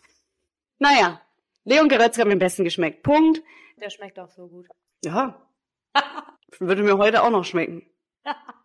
Naja, 0.79 1.21
Leon 1.65 1.89
Goretzka 1.89 2.23
hat 2.23 2.27
mir 2.27 2.33
am 2.33 2.39
besten 2.41 2.65
geschmeckt. 2.65 3.03
Punkt. 3.03 3.43
Der 3.81 3.91
schmeckt 3.91 4.19
auch 4.19 4.31
so 4.31 4.49
gut. 4.49 4.67
Ja. 5.05 5.47
Würde 6.59 6.83
mir 6.83 6.99
heute 6.99 7.23
auch 7.23 7.31
noch 7.31 7.45
schmecken. 7.45 7.87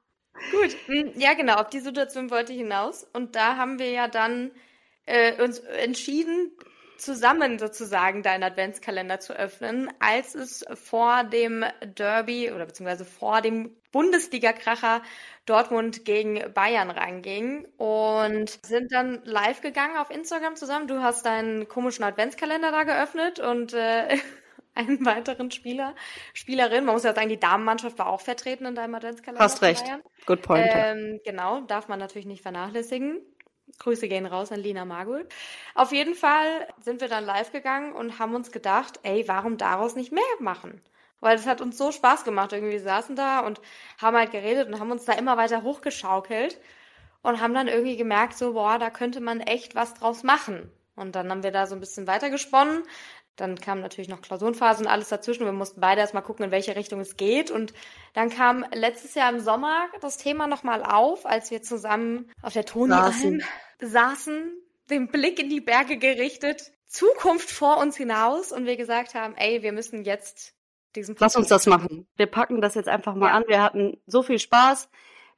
Gut, 0.52 0.76
hm, 0.88 1.14
ja 1.18 1.34
genau, 1.34 1.56
auf 1.56 1.70
die 1.70 1.80
Situation 1.80 2.30
wollte 2.30 2.52
ich 2.54 2.60
hinaus. 2.60 3.04
Und 3.14 3.36
da 3.36 3.58
haben 3.58 3.80
wir 3.80 3.90
ja 3.92 4.08
dann 4.08 4.52
äh, 5.06 5.42
uns 5.42 5.60
entschieden, 5.60 6.52
zusammen 6.98 7.60
sozusagen 7.60 8.24
deinen 8.24 8.44
Adventskalender 8.44 9.20
zu 9.20 9.34
öffnen, 9.34 9.92
als 10.00 10.34
es 10.34 10.64
vor 10.76 11.24
dem 11.26 11.66
Derby 11.84 12.52
oder 12.52 12.66
beziehungsweise 12.66 13.04
vor 13.06 13.42
dem 13.42 13.76
Bundesliga-Kracher 13.92 15.02
Dortmund 15.46 16.06
gegen 16.06 16.54
Bayern 16.54 16.90
ranging 16.90 17.66
und 17.78 18.50
sind 18.66 18.94
dann 18.94 19.22
live 19.26 19.60
gegangen 19.62 19.98
auf 19.98 20.10
Instagram 20.10 20.56
zusammen. 20.56 20.88
Du 20.88 21.02
hast 21.02 21.26
deinen 21.26 21.68
komischen 21.68 22.04
Adventskalender 22.06 22.72
da 22.72 22.84
geöffnet 22.84 23.40
und 23.40 23.74
äh, 23.74 24.18
einen 24.76 25.06
weiteren 25.06 25.52
Spieler, 25.52 25.96
Spielerin. 26.34 26.86
Man 26.86 26.94
muss 26.96 27.04
ja 27.04 27.14
sagen, 27.14 27.30
die 27.30 27.40
Damenmannschaft 27.40 27.98
war 27.98 28.08
auch 28.08 28.22
vertreten 28.22 28.66
in 28.66 28.76
deinem 28.76 28.96
Adventskalender. 28.96 29.44
Hast 29.44 29.62
recht. 29.62 29.86
Good 30.26 30.42
point. 30.42 30.68
Ähm, 30.70 31.20
genau, 31.24 31.62
darf 31.62 31.88
man 31.88 32.00
natürlich 32.00 32.26
nicht 32.26 32.42
vernachlässigen. 32.42 33.22
Grüße 33.80 34.08
gehen 34.08 34.26
raus 34.26 34.52
an 34.52 34.60
Lina 34.60 34.86
Margul. 34.86 35.28
Auf 35.74 35.92
jeden 35.92 36.14
Fall 36.14 36.68
sind 36.80 37.02
wir 37.02 37.08
dann 37.08 37.26
live 37.26 37.52
gegangen 37.52 37.94
und 37.94 38.20
haben 38.20 38.36
uns 38.36 38.52
gedacht, 38.52 39.00
ey, 39.04 39.28
warum 39.28 39.58
daraus 39.58 39.96
nicht 39.96 40.12
mehr 40.12 40.24
machen? 40.40 40.82
Weil 41.20 41.36
es 41.36 41.48
hat 41.48 41.62
uns 41.62 41.78
so 41.78 41.92
Spaß 41.92 42.24
gemacht. 42.24 42.54
Irgendwie 42.54 42.74
wir 42.74 42.82
saßen 42.82 43.16
da 43.16 43.40
und 43.40 43.60
haben 43.98 44.16
halt 44.16 44.32
geredet 44.32 44.68
und 44.68 44.80
haben 44.80 44.92
uns 44.92 45.06
da 45.06 45.14
immer 45.14 45.38
weiter 45.38 45.64
hochgeschaukelt 45.64 46.60
und 47.22 47.42
haben 47.42 47.54
dann 47.54 47.68
irgendwie 47.68 47.98
gemerkt, 47.98 48.38
so, 48.38 48.54
boah, 48.54 48.78
da 48.78 48.90
könnte 48.90 49.20
man 49.20 49.42
echt 49.42 49.76
was 49.76 49.96
draus 49.96 50.24
machen. 50.24 50.72
Und 50.96 51.16
dann 51.16 51.30
haben 51.30 51.44
wir 51.44 51.52
da 51.52 51.68
so 51.68 51.76
ein 51.76 51.82
bisschen 51.82 52.08
weiter 52.08 52.30
gesponnen. 52.30 52.84
Dann 53.36 53.60
kam 53.60 53.82
natürlich 53.82 54.08
noch 54.08 54.22
Klausurenphase 54.22 54.84
und 54.84 54.88
alles 54.88 55.10
dazwischen. 55.10 55.46
Wir 55.46 55.52
mussten 55.52 55.82
beide 55.82 56.02
erstmal 56.02 56.24
gucken, 56.24 56.46
in 56.46 56.52
welche 56.52 56.76
Richtung 56.76 57.02
es 57.02 57.18
geht. 57.18 57.52
Und 57.52 57.74
dann 58.14 58.30
kam 58.30 58.66
letztes 58.74 59.14
Jahr 59.14 59.30
im 59.30 59.40
Sommer 59.40 59.88
das 60.02 60.18
Thema 60.18 60.48
nochmal 60.48 60.84
auf, 60.84 61.26
als 61.26 61.52
wir 61.52 61.62
zusammen 61.62 62.32
auf 62.42 62.54
der 62.54 62.66
Toni 62.66 62.92
saßen. 62.92 63.44
saßen, 63.82 64.54
den 64.90 65.08
Blick 65.10 65.40
in 65.40 65.50
die 65.50 65.62
Berge 65.62 65.98
gerichtet, 65.98 66.72
Zukunft 66.88 67.52
vor 67.52 67.78
uns 67.78 67.98
hinaus 67.98 68.52
und 68.52 68.66
wir 68.66 68.78
gesagt 68.78 69.16
haben, 69.16 69.36
ey, 69.36 69.64
wir 69.64 69.74
müssen 69.74 70.06
jetzt 70.06 70.54
diesen 70.96 71.16
Lass 71.20 71.36
uns 71.36 71.50
das 71.50 71.66
machen. 71.66 72.08
Wir 72.16 72.28
packen 72.28 72.62
das 72.62 72.76
jetzt 72.76 72.88
einfach 72.88 73.16
mal 73.16 73.28
ja. 73.28 73.34
an. 73.34 73.44
Wir 73.48 73.62
hatten 73.62 73.98
so 74.08 74.24
viel 74.24 74.40
Spaß. 74.40 74.90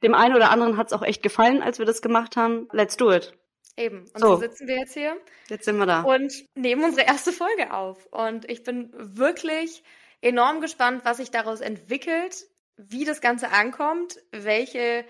Dem 0.04 0.14
einen 0.14 0.36
oder 0.36 0.50
anderen 0.50 0.76
hat 0.76 0.88
es 0.88 0.92
auch 0.92 1.02
echt 1.02 1.22
gefallen, 1.22 1.62
als 1.62 1.80
wir 1.80 1.86
das 1.86 2.00
gemacht 2.02 2.36
haben. 2.36 2.68
Let's 2.70 2.96
do 2.96 3.12
it. 3.12 3.36
Eben. 3.78 4.00
Und 4.00 4.18
so. 4.18 4.34
so 4.34 4.40
sitzen 4.40 4.66
wir 4.66 4.78
jetzt 4.78 4.94
hier. 4.94 5.16
Jetzt 5.48 5.64
sind 5.64 5.78
wir 5.78 5.86
da. 5.86 6.02
Und 6.02 6.32
nehmen 6.54 6.82
unsere 6.82 7.06
erste 7.06 7.32
Folge 7.32 7.72
auf. 7.72 8.06
Und 8.06 8.50
ich 8.50 8.64
bin 8.64 8.90
wirklich 8.92 9.84
enorm 10.20 10.60
gespannt, 10.60 11.02
was 11.04 11.18
sich 11.18 11.30
daraus 11.30 11.60
entwickelt, 11.60 12.44
wie 12.76 13.04
das 13.04 13.20
Ganze 13.20 13.50
ankommt, 13.50 14.18
welche 14.32 15.04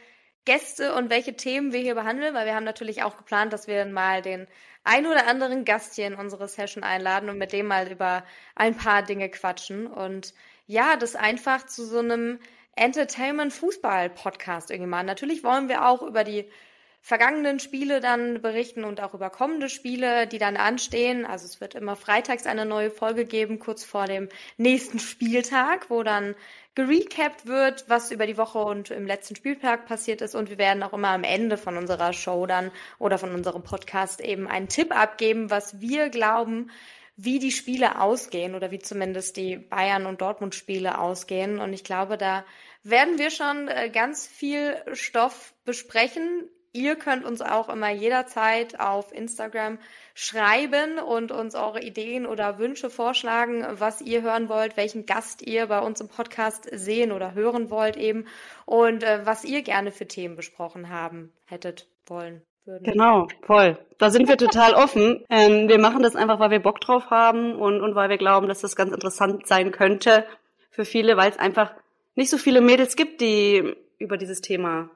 Gäste 0.45 0.95
und 0.95 1.11
welche 1.11 1.35
Themen 1.35 1.73
wir 1.73 1.81
hier 1.81 1.95
behandeln, 1.95 2.35
weil 2.35 2.47
wir 2.47 2.55
haben 2.55 2.65
natürlich 2.65 3.03
auch 3.03 3.17
geplant, 3.17 3.53
dass 3.53 3.67
wir 3.67 3.85
mal 3.87 4.23
den 4.23 4.47
ein 4.85 5.07
oder 5.07 5.27
anderen 5.27 5.65
Gast 5.65 5.95
hier 5.95 6.07
in 6.07 6.15
unsere 6.15 6.49
Session 6.49 6.83
einladen 6.83 7.29
und 7.29 7.39
mit 7.39 7.53
dem 7.53 7.67
mal 7.67 7.91
über 7.91 8.25
ein 8.55 8.75
paar 8.75 9.03
Dinge 9.03 9.29
quatschen 9.31 9.87
und 9.87 10.33
ja, 10.67 10.97
das 10.97 11.17
einfach 11.17 11.67
zu 11.67 11.85
so 11.85 11.99
einem 11.99 12.39
Entertainment-Fußball-Podcast 12.77 14.71
irgendwie 14.71 14.89
machen. 14.89 15.07
Natürlich 15.07 15.43
wollen 15.45 15.69
wir 15.69 15.87
auch 15.87 16.03
über 16.03 16.25
die 16.25 16.51
vergangenen 17.01 17.59
Spiele 17.59 18.01
dann 18.01 18.43
berichten 18.43 18.85
und 18.85 19.01
auch 19.01 19.15
über 19.15 19.31
kommende 19.31 19.69
Spiele, 19.69 20.27
die 20.27 20.39
dann 20.39 20.57
anstehen. 20.57 21.25
Also 21.25 21.47
es 21.47 21.61
wird 21.61 21.75
immer 21.75 21.97
freitags 21.97 22.47
eine 22.47 22.67
neue 22.67 22.91
Folge 22.91 23.25
geben, 23.25 23.59
kurz 23.59 23.85
vor 23.85 24.07
dem 24.07 24.29
nächsten 24.57 24.99
Spieltag, 24.99 25.91
wo 25.91 26.03
dann 26.03 26.35
gerecapt 26.75 27.47
wird, 27.47 27.89
was 27.89 28.13
über 28.13 28.27
die 28.27 28.37
Woche 28.37 28.59
und 28.59 28.91
im 28.91 29.07
letzten 29.07 29.35
Spieltag 29.35 29.87
passiert 29.87 30.21
ist. 30.21 30.35
Und 30.35 30.49
wir 30.49 30.59
werden 30.59 30.83
auch 30.83 30.93
immer 30.93 31.09
am 31.09 31.25
Ende 31.25 31.57
von 31.57 31.77
unserer 31.77 32.13
Show 32.13 32.47
dann 32.47 32.71
oder 32.99 33.19
von 33.19 33.35
unserem 33.35 33.65
Podcast 33.65 34.21
eben 34.21 34.47
einen 34.47 34.69
Tipp 34.69 34.97
abgeben, 34.97 35.51
was 35.51 35.81
wir 35.81 36.09
glauben, 36.09 36.71
wie 37.17 37.41
die 37.41 37.51
Spiele 37.51 38.01
ausgehen 38.01 38.55
oder 38.55 38.71
wie 38.71 38.79
zumindest 38.79 39.37
die 39.37 39.57
Bayern- 39.57 40.07
und 40.07 40.21
Dortmund-Spiele 40.21 41.01
ausgehen. 41.01 41.59
Und 41.59 41.73
ich 41.73 41.83
glaube, 41.83 42.17
da 42.17 42.45
werden 42.85 43.19
wir 43.19 43.31
schon 43.31 43.67
äh, 43.67 43.91
ganz 43.91 44.29
viel 44.29 44.77
Stoff 44.93 45.55
besprechen. 45.65 46.49
Ihr 46.73 46.97
könnt 46.97 47.25
uns 47.25 47.41
auch 47.41 47.69
immer 47.69 47.91
jederzeit 47.91 48.79
auf 48.79 49.13
Instagram 49.13 49.79
schreiben 50.15 50.99
und 50.99 51.33
uns 51.33 51.55
eure 51.55 51.81
Ideen 51.81 52.27
oder 52.27 52.59
Wünsche 52.59 52.91
vorschlagen, 52.91 53.67
was 53.71 54.01
ihr 54.01 54.23
hören 54.23 54.49
wollt, 54.49 54.77
welchen 54.77 55.07
Gast 55.07 55.43
ihr 55.43 55.67
bei 55.67 55.81
uns 55.81 56.01
im 56.01 56.09
Podcast 56.09 56.69
sehen 56.73 57.13
oder 57.13 57.35
hören 57.35 57.71
wollt 57.71 57.97
eben 57.97 58.27
und 58.67 59.03
äh, 59.03 59.25
was 59.25 59.45
ihr 59.45 59.63
gerne 59.63 59.93
für 59.93 60.07
Themen 60.07 60.37
besprochen 60.37 60.91
haben 60.91 61.33
hättet 61.47 61.87
wollen. 62.07 62.43
Würden. 62.65 62.85
Genau, 62.85 63.29
voll. 63.47 63.79
Da 63.97 64.11
sind 64.11 64.29
wir 64.29 64.37
total 64.37 64.75
offen. 64.75 65.25
Ähm, 65.31 65.69
wir 65.69 65.79
machen 65.79 66.03
das 66.03 66.15
einfach, 66.15 66.39
weil 66.39 66.51
wir 66.51 66.61
Bock 66.61 66.83
drauf 66.83 67.09
haben 67.09 67.55
und, 67.55 67.81
und 67.81 67.95
weil 67.95 68.11
wir 68.11 68.19
glauben, 68.19 68.47
dass 68.47 68.61
das 68.61 68.77
ganz 68.77 68.93
interessant 68.93 69.47
sein 69.47 69.73
könnte 69.73 70.27
für 70.71 70.85
viele, 70.85 71.17
weil 71.17 71.31
es 71.31 71.39
einfach 71.39 71.73
nicht 72.15 72.29
so 72.29 72.37
viele 72.37 72.61
Mädels 72.61 72.95
gibt, 72.95 73.23
die 73.23 73.75
über 73.99 74.19
dieses 74.19 74.43
Thema 74.43 74.91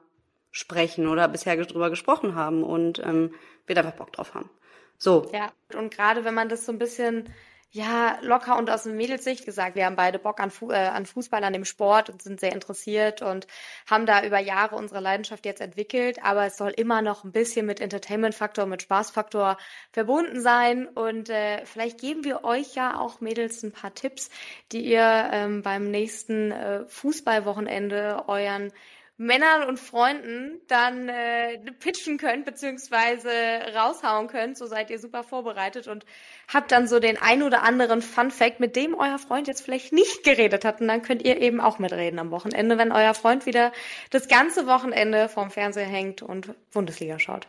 sprechen 0.53 1.07
oder 1.07 1.27
bisher 1.27 1.57
drüber 1.57 1.89
gesprochen 1.89 2.35
haben 2.35 2.63
und 2.63 2.99
ähm, 2.99 3.33
wir 3.65 3.75
einfach 3.75 3.95
Bock 3.95 4.13
drauf 4.13 4.33
haben. 4.33 4.49
So. 4.97 5.29
Ja, 5.33 5.51
und 5.75 5.93
gerade 5.93 6.23
wenn 6.23 6.33
man 6.33 6.47
das 6.47 6.65
so 6.65 6.71
ein 6.71 6.79
bisschen 6.79 7.27
ja, 7.75 8.19
locker 8.21 8.55
und 8.59 8.69
aus 8.69 8.83
dem 8.83 8.95
Mädelsicht 8.97 9.45
gesagt. 9.45 9.75
Wir 9.75 9.87
haben 9.87 9.95
beide 9.95 10.19
Bock 10.19 10.39
an, 10.39 10.51
Fu 10.51 10.69
äh, 10.69 10.75
an 10.75 11.07
Fußball, 11.07 11.43
an 11.43 11.53
dem 11.53 11.65
Sport 11.65 12.07
und 12.11 12.21
sind 12.21 12.39
sehr 12.39 12.53
interessiert 12.53 13.23
und 13.23 13.47
haben 13.89 14.05
da 14.05 14.23
über 14.23 14.37
Jahre 14.37 14.75
unsere 14.75 14.99
Leidenschaft 14.99 15.43
jetzt 15.43 15.59
entwickelt. 15.59 16.23
Aber 16.23 16.45
es 16.45 16.55
soll 16.55 16.69
immer 16.69 17.01
noch 17.01 17.23
ein 17.23 17.31
bisschen 17.31 17.65
mit 17.65 17.81
Entertainment-Faktor, 17.81 18.67
mit 18.67 18.83
Spaßfaktor 18.83 19.57
verbunden 19.91 20.39
sein. 20.39 20.87
Und 20.87 21.31
äh, 21.31 21.65
vielleicht 21.65 21.99
geben 21.99 22.23
wir 22.23 22.43
euch 22.43 22.75
ja 22.75 22.99
auch 22.99 23.21
Mädels 23.21 23.63
ein 23.63 23.71
paar 23.71 23.95
Tipps, 23.95 24.29
die 24.71 24.85
ihr 24.85 25.29
ähm, 25.33 25.63
beim 25.63 25.89
nächsten 25.89 26.51
äh, 26.51 26.85
Fußballwochenende 26.85 28.25
euren 28.27 28.71
Männern 29.17 29.63
und 29.67 29.79
Freunden 29.79 30.59
dann 30.67 31.07
äh, 31.07 31.59
pitchen 31.79 32.17
könnt, 32.17 32.45
beziehungsweise 32.45 33.29
raushauen 33.75 34.27
könnt. 34.27 34.57
So 34.57 34.65
seid 34.65 34.89
ihr 34.89 34.97
super 34.97 35.23
vorbereitet 35.23 35.87
und 35.87 36.05
habt 36.51 36.71
dann 36.71 36.87
so 36.87 36.99
den 36.99 37.17
ein 37.21 37.43
oder 37.43 37.61
anderen 37.61 38.01
Fun 38.01 38.31
Fact, 38.31 38.59
mit 38.59 38.75
dem 38.75 38.95
euer 38.95 39.19
Freund 39.19 39.47
jetzt 39.47 39.61
vielleicht 39.61 39.93
nicht 39.93 40.23
geredet 40.23 40.65
hat. 40.65 40.81
Und 40.81 40.87
dann 40.87 41.03
könnt 41.03 41.23
ihr 41.23 41.39
eben 41.39 41.61
auch 41.61 41.77
mitreden 41.77 42.17
am 42.19 42.31
Wochenende, 42.31 42.77
wenn 42.77 42.91
euer 42.91 43.13
Freund 43.13 43.45
wieder 43.45 43.71
das 44.09 44.27
ganze 44.27 44.65
Wochenende 44.65 45.29
vorm 45.29 45.51
Fernseher 45.51 45.85
hängt 45.85 46.23
und 46.23 46.55
Bundesliga 46.71 47.19
schaut. 47.19 47.47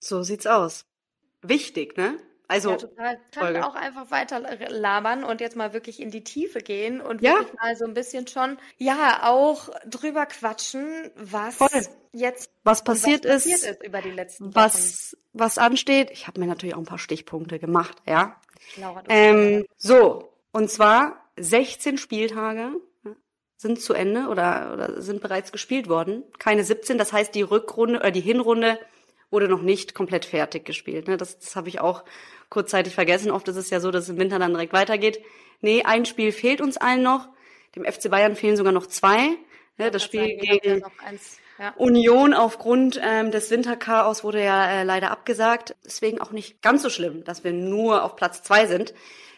So 0.00 0.22
sieht's 0.22 0.46
aus. 0.46 0.86
Wichtig, 1.42 1.96
ne? 1.96 2.18
Also, 2.50 2.70
ja, 2.70 2.76
total. 2.78 3.14
Kann 3.30 3.62
auch 3.62 3.76
einfach 3.76 4.10
weiter 4.10 4.40
labern 4.70 5.22
und 5.22 5.40
jetzt 5.40 5.54
mal 5.54 5.72
wirklich 5.72 6.00
in 6.00 6.10
die 6.10 6.24
Tiefe 6.24 6.58
gehen 6.58 7.00
und 7.00 7.22
ja. 7.22 7.34
wirklich 7.34 7.54
mal 7.54 7.76
so 7.76 7.84
ein 7.84 7.94
bisschen 7.94 8.26
schon, 8.26 8.58
ja, 8.76 9.20
auch 9.22 9.68
drüber 9.86 10.26
quatschen, 10.26 11.12
was 11.14 11.54
Voll. 11.54 11.68
jetzt 12.12 12.50
was 12.64 12.82
passiert, 12.82 13.24
was 13.24 13.44
passiert 13.44 13.46
ist, 13.46 13.46
ist, 13.46 13.84
über 13.84 14.02
die 14.02 14.10
letzten 14.10 14.46
Wochen. 14.46 14.54
Was, 14.56 15.16
was 15.32 15.58
ansteht. 15.58 16.10
Ich 16.10 16.26
habe 16.26 16.40
mir 16.40 16.48
natürlich 16.48 16.74
auch 16.74 16.80
ein 16.80 16.86
paar 16.86 16.98
Stichpunkte 16.98 17.60
gemacht, 17.60 17.96
ja. 18.04 18.34
Laura, 18.76 19.04
ähm, 19.08 19.64
so, 19.76 20.32
und 20.50 20.72
zwar 20.72 21.30
16 21.36 21.98
Spieltage 21.98 22.72
sind 23.58 23.80
zu 23.80 23.94
Ende 23.94 24.26
oder, 24.26 24.72
oder 24.72 25.00
sind 25.00 25.22
bereits 25.22 25.52
gespielt 25.52 25.88
worden. 25.88 26.24
Keine 26.40 26.64
17, 26.64 26.98
das 26.98 27.12
heißt 27.12 27.32
die 27.32 27.42
Rückrunde 27.42 28.00
oder 28.00 28.10
die 28.10 28.20
Hinrunde 28.20 28.80
wurde 29.30 29.48
noch 29.48 29.62
nicht 29.62 29.94
komplett 29.94 30.24
fertig 30.24 30.64
gespielt. 30.64 31.08
Ne? 31.08 31.16
Das, 31.16 31.38
das 31.38 31.56
habe 31.56 31.68
ich 31.68 31.80
auch 31.80 32.04
kurzzeitig 32.50 32.94
vergessen. 32.94 33.30
Oft 33.30 33.48
ist 33.48 33.56
es 33.56 33.70
ja 33.70 33.80
so, 33.80 33.90
dass 33.90 34.04
es 34.04 34.10
im 34.10 34.18
Winter 34.18 34.38
dann 34.38 34.52
direkt 34.52 34.72
weitergeht. 34.72 35.22
Nee, 35.60 35.82
ein 35.84 36.04
Spiel 36.04 36.32
fehlt 36.32 36.60
uns 36.60 36.76
allen 36.76 37.02
noch. 37.02 37.28
Dem 37.76 37.84
FC 37.84 38.10
Bayern 38.10 38.36
fehlen 38.36 38.56
sogar 38.56 38.72
noch 38.72 38.86
zwei. 38.86 39.36
Ne? 39.78 39.90
Das 39.90 40.02
Spiel 40.02 40.36
gegen 40.36 40.82
ja. 41.58 41.74
Union 41.76 42.34
aufgrund 42.34 43.00
ähm, 43.02 43.30
des 43.30 43.50
Winterchaos 43.50 44.24
wurde 44.24 44.42
ja 44.42 44.80
äh, 44.80 44.84
leider 44.84 45.10
abgesagt. 45.10 45.76
Deswegen 45.84 46.20
auch 46.20 46.32
nicht 46.32 46.62
ganz 46.62 46.82
so 46.82 46.90
schlimm, 46.90 47.24
dass 47.24 47.44
wir 47.44 47.52
nur 47.52 48.02
auf 48.02 48.16
Platz 48.16 48.42
zwei 48.42 48.66
sind. 48.66 48.92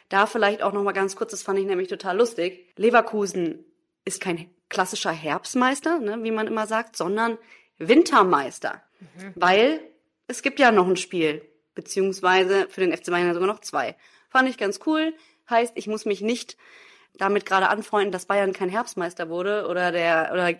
Da 0.09 0.26
vielleicht 0.26 0.62
auch 0.62 0.73
noch 0.73 0.83
mal 0.83 0.92
ganz 0.92 1.16
kurz, 1.16 1.31
das 1.31 1.42
fand 1.42 1.59
ich 1.59 1.66
nämlich 1.66 1.88
total 1.88 2.16
lustig. 2.16 2.69
Leverkusen 2.76 3.64
ist 4.04 4.21
kein 4.21 4.50
klassischer 4.69 5.12
Herbstmeister, 5.12 5.99
ne, 5.99 6.19
wie 6.23 6.31
man 6.31 6.47
immer 6.47 6.66
sagt, 6.66 6.97
sondern 6.97 7.38
Wintermeister. 7.78 8.83
Mhm. 9.00 9.33
Weil 9.35 9.81
es 10.28 10.42
gibt 10.42 10.59
ja 10.61 10.71
noch 10.71 10.87
ein 10.87 10.97
Spiel, 10.97 11.42
beziehungsweise 11.74 12.68
für 12.68 12.80
den 12.80 12.96
FC 12.96 13.06
Bayern 13.06 13.32
sogar 13.34 13.48
noch 13.48 13.60
zwei. 13.60 13.96
Fand 14.28 14.48
ich 14.48 14.58
ganz 14.58 14.80
cool. 14.86 15.14
Heißt, 15.48 15.72
ich 15.76 15.86
muss 15.86 16.04
mich 16.04 16.20
nicht 16.20 16.56
damit 17.14 17.44
gerade 17.46 17.68
anfreunden, 17.68 18.12
dass 18.12 18.26
Bayern 18.26 18.52
kein 18.52 18.68
Herbstmeister 18.68 19.28
wurde 19.28 19.66
oder 19.68 19.92
der 19.92 20.30
oder 20.32 20.54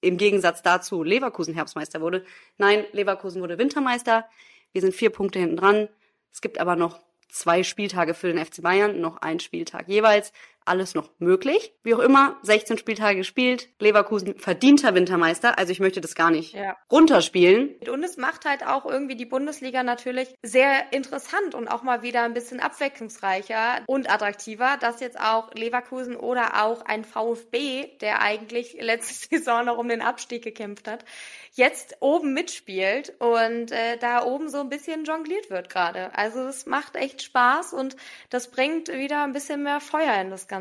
im 0.00 0.18
Gegensatz 0.18 0.62
dazu 0.62 1.02
Leverkusen 1.02 1.54
Herbstmeister 1.54 2.00
wurde. 2.00 2.24
Nein, 2.58 2.84
Leverkusen 2.92 3.40
wurde 3.40 3.58
Wintermeister. 3.58 4.28
Wir 4.72 4.82
sind 4.82 4.94
vier 4.94 5.10
Punkte 5.10 5.38
hinten 5.38 5.56
dran. 5.56 5.88
Es 6.32 6.40
gibt 6.40 6.58
aber 6.58 6.76
noch 6.76 7.00
zwei 7.28 7.62
Spieltage 7.62 8.14
für 8.14 8.32
den 8.32 8.44
FC 8.44 8.62
Bayern, 8.62 9.00
noch 9.00 9.18
ein 9.18 9.40
Spieltag 9.40 9.88
jeweils. 9.88 10.32
Alles 10.66 10.94
noch 10.94 11.10
möglich. 11.18 11.72
Wie 11.82 11.94
auch 11.94 12.00
immer, 12.00 12.36
16 12.42 12.78
Spieltage 12.78 13.18
gespielt, 13.18 13.68
Leverkusen 13.78 14.38
verdienter 14.38 14.94
Wintermeister, 14.94 15.58
also 15.58 15.72
ich 15.72 15.80
möchte 15.80 16.00
das 16.00 16.14
gar 16.14 16.30
nicht 16.30 16.54
ja. 16.54 16.76
runterspielen. 16.90 17.76
Und 17.90 18.02
es 18.02 18.16
macht 18.16 18.44
halt 18.44 18.66
auch 18.66 18.84
irgendwie 18.84 19.16
die 19.16 19.26
Bundesliga 19.26 19.82
natürlich 19.82 20.34
sehr 20.42 20.92
interessant 20.92 21.54
und 21.54 21.68
auch 21.68 21.82
mal 21.82 22.02
wieder 22.02 22.22
ein 22.22 22.34
bisschen 22.34 22.60
abwechslungsreicher 22.60 23.82
und 23.86 24.10
attraktiver, 24.10 24.76
dass 24.80 25.00
jetzt 25.00 25.18
auch 25.18 25.52
Leverkusen 25.54 26.16
oder 26.16 26.64
auch 26.64 26.82
ein 26.82 27.04
VfB, 27.04 27.86
der 28.00 28.20
eigentlich 28.20 28.76
letzte 28.80 29.28
Saison 29.38 29.64
noch 29.64 29.78
um 29.78 29.88
den 29.88 30.02
Abstieg 30.02 30.42
gekämpft 30.42 30.88
hat, 30.88 31.04
jetzt 31.52 31.96
oben 32.00 32.34
mitspielt 32.34 33.14
und 33.18 33.70
äh, 33.70 33.96
da 33.98 34.24
oben 34.24 34.48
so 34.48 34.60
ein 34.60 34.68
bisschen 34.68 35.04
jongliert 35.04 35.48
wird 35.50 35.70
gerade. 35.70 36.14
Also 36.14 36.40
es 36.40 36.66
macht 36.66 36.96
echt 36.96 37.22
Spaß 37.22 37.72
und 37.72 37.96
das 38.30 38.50
bringt 38.50 38.88
wieder 38.88 39.22
ein 39.22 39.32
bisschen 39.32 39.62
mehr 39.62 39.80
Feuer 39.80 40.20
in 40.20 40.30
das 40.30 40.48
Ganze. 40.48 40.55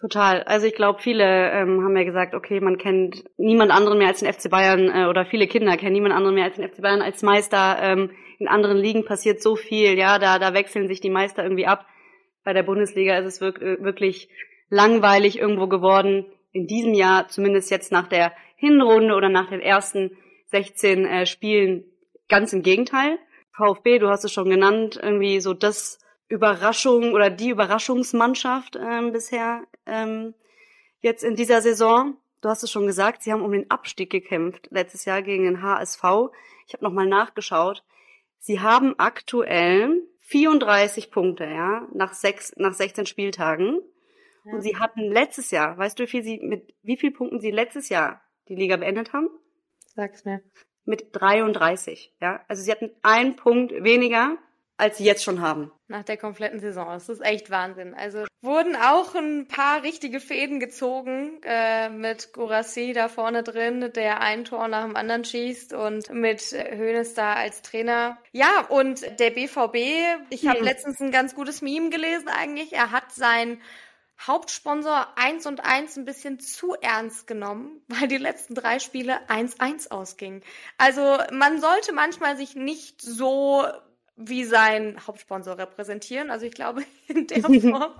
Total. 0.00 0.42
Also 0.44 0.66
ich 0.66 0.74
glaube, 0.74 1.00
viele 1.00 1.24
ähm, 1.24 1.82
haben 1.82 1.96
ja 1.96 2.04
gesagt, 2.04 2.34
okay, 2.34 2.60
man 2.60 2.78
kennt 2.78 3.24
niemand 3.36 3.72
anderen 3.72 3.98
mehr 3.98 4.08
als 4.08 4.20
den 4.20 4.32
FC 4.32 4.50
Bayern 4.50 4.88
äh, 4.88 5.06
oder 5.06 5.26
viele 5.26 5.46
Kinder 5.46 5.76
kennen 5.76 5.92
niemand 5.92 6.14
anderen 6.14 6.34
mehr 6.34 6.44
als 6.44 6.56
den 6.56 6.68
FC 6.68 6.82
Bayern 6.82 7.02
als 7.02 7.22
Meister. 7.22 7.78
Ähm, 7.80 8.10
in 8.38 8.48
anderen 8.48 8.78
Ligen 8.78 9.04
passiert 9.04 9.42
so 9.42 9.56
viel, 9.56 9.98
ja, 9.98 10.18
da, 10.18 10.38
da 10.38 10.54
wechseln 10.54 10.88
sich 10.88 11.00
die 11.00 11.10
Meister 11.10 11.42
irgendwie 11.42 11.66
ab. 11.66 11.86
Bei 12.44 12.52
der 12.52 12.62
Bundesliga 12.62 13.18
ist 13.18 13.26
es 13.26 13.40
wirklich 13.40 14.30
langweilig 14.70 15.38
irgendwo 15.38 15.66
geworden. 15.66 16.24
In 16.52 16.66
diesem 16.66 16.94
Jahr, 16.94 17.28
zumindest 17.28 17.70
jetzt 17.70 17.92
nach 17.92 18.08
der 18.08 18.32
Hinrunde 18.56 19.14
oder 19.14 19.28
nach 19.28 19.50
den 19.50 19.60
ersten 19.60 20.16
16 20.46 21.04
äh, 21.04 21.26
Spielen 21.26 21.84
ganz 22.28 22.52
im 22.52 22.62
Gegenteil. 22.62 23.18
VfB, 23.56 23.98
du 23.98 24.08
hast 24.08 24.24
es 24.24 24.32
schon 24.32 24.48
genannt, 24.48 24.98
irgendwie 25.00 25.40
so 25.40 25.52
das 25.52 25.99
Überraschung 26.30 27.12
oder 27.12 27.28
die 27.28 27.50
Überraschungsmannschaft 27.50 28.78
ähm, 28.80 29.12
bisher 29.12 29.66
ähm, 29.84 30.32
jetzt 31.00 31.24
in 31.24 31.34
dieser 31.34 31.60
Saison. 31.60 32.16
Du 32.40 32.48
hast 32.48 32.62
es 32.62 32.70
schon 32.70 32.86
gesagt, 32.86 33.22
sie 33.22 33.32
haben 33.32 33.42
um 33.42 33.52
den 33.52 33.70
Abstieg 33.70 34.10
gekämpft 34.10 34.68
letztes 34.70 35.04
Jahr 35.04 35.22
gegen 35.22 35.44
den 35.44 35.60
HSV. 35.60 36.02
Ich 36.66 36.72
habe 36.72 36.84
nochmal 36.84 37.06
nachgeschaut. 37.06 37.84
Sie 38.38 38.60
haben 38.60 38.94
aktuell 38.98 40.02
34 40.20 41.10
Punkte, 41.10 41.44
ja, 41.44 41.88
nach 41.92 42.14
sechs, 42.14 42.54
nach 42.56 42.74
16 42.74 43.06
Spieltagen. 43.06 43.82
Ja. 44.44 44.52
Und 44.52 44.62
sie 44.62 44.78
hatten 44.78 45.00
letztes 45.00 45.50
Jahr, 45.50 45.76
weißt 45.76 45.98
du, 45.98 46.04
wie 46.04 46.06
viel 46.06 46.22
sie, 46.22 46.38
mit 46.38 46.72
wie 46.82 46.96
viel 46.96 47.10
Punkten 47.10 47.40
sie 47.40 47.50
letztes 47.50 47.88
Jahr 47.88 48.22
die 48.48 48.54
Liga 48.54 48.76
beendet 48.76 49.12
haben? 49.12 49.28
Sag's 49.96 50.24
mir. 50.24 50.40
Mit 50.84 51.08
33, 51.12 52.14
ja. 52.20 52.42
Also 52.46 52.62
sie 52.62 52.70
hatten 52.70 52.90
einen 53.02 53.34
Punkt 53.34 53.72
weniger, 53.82 54.38
als 54.80 54.98
sie 54.98 55.04
jetzt 55.04 55.22
schon 55.22 55.40
haben. 55.40 55.70
Nach 55.88 56.02
der 56.02 56.16
kompletten 56.16 56.58
Saison. 56.58 56.88
Das 56.88 57.08
ist 57.08 57.24
echt 57.24 57.50
Wahnsinn. 57.50 57.94
Also 57.94 58.24
wurden 58.40 58.74
auch 58.74 59.14
ein 59.14 59.46
paar 59.46 59.82
richtige 59.82 60.20
Fäden 60.20 60.58
gezogen 60.58 61.40
äh, 61.44 61.90
mit 61.90 62.32
Gurassi 62.32 62.92
da 62.94 63.08
vorne 63.08 63.42
drin, 63.42 63.92
der 63.94 64.20
ein 64.20 64.44
Tor 64.44 64.68
nach 64.68 64.84
dem 64.84 64.96
anderen 64.96 65.24
schießt 65.24 65.74
und 65.74 66.10
mit 66.12 66.40
Hönes 66.52 67.14
da 67.14 67.34
als 67.34 67.62
Trainer. 67.62 68.18
Ja, 68.32 68.66
und 68.68 69.02
der 69.20 69.30
BVB, 69.30 69.76
ich 70.30 70.46
habe 70.48 70.60
hm. 70.60 70.64
letztens 70.64 71.00
ein 71.00 71.10
ganz 71.10 71.34
gutes 71.34 71.60
Meme 71.60 71.90
gelesen 71.90 72.28
eigentlich. 72.28 72.72
Er 72.72 72.90
hat 72.90 73.12
sein 73.12 73.60
Hauptsponsor 74.26 75.08
1 75.16 75.46
und 75.46 75.64
1 75.64 75.96
ein 75.96 76.04
bisschen 76.04 76.40
zu 76.40 76.74
ernst 76.74 77.26
genommen, 77.26 77.82
weil 77.88 78.08
die 78.08 78.16
letzten 78.16 78.54
drei 78.54 78.78
Spiele 78.78 79.18
1-1 79.28 79.90
ausgingen. 79.90 80.42
Also 80.78 81.18
man 81.32 81.60
sollte 81.60 81.92
manchmal 81.92 82.36
sich 82.36 82.54
nicht 82.54 83.02
so 83.02 83.66
wie 84.20 84.44
sein 84.44 84.96
Hauptsponsor 85.06 85.58
repräsentieren. 85.58 86.30
Also 86.30 86.46
ich 86.46 86.52
glaube 86.52 86.84
in 87.08 87.26
der 87.26 87.40
Form. 87.42 87.92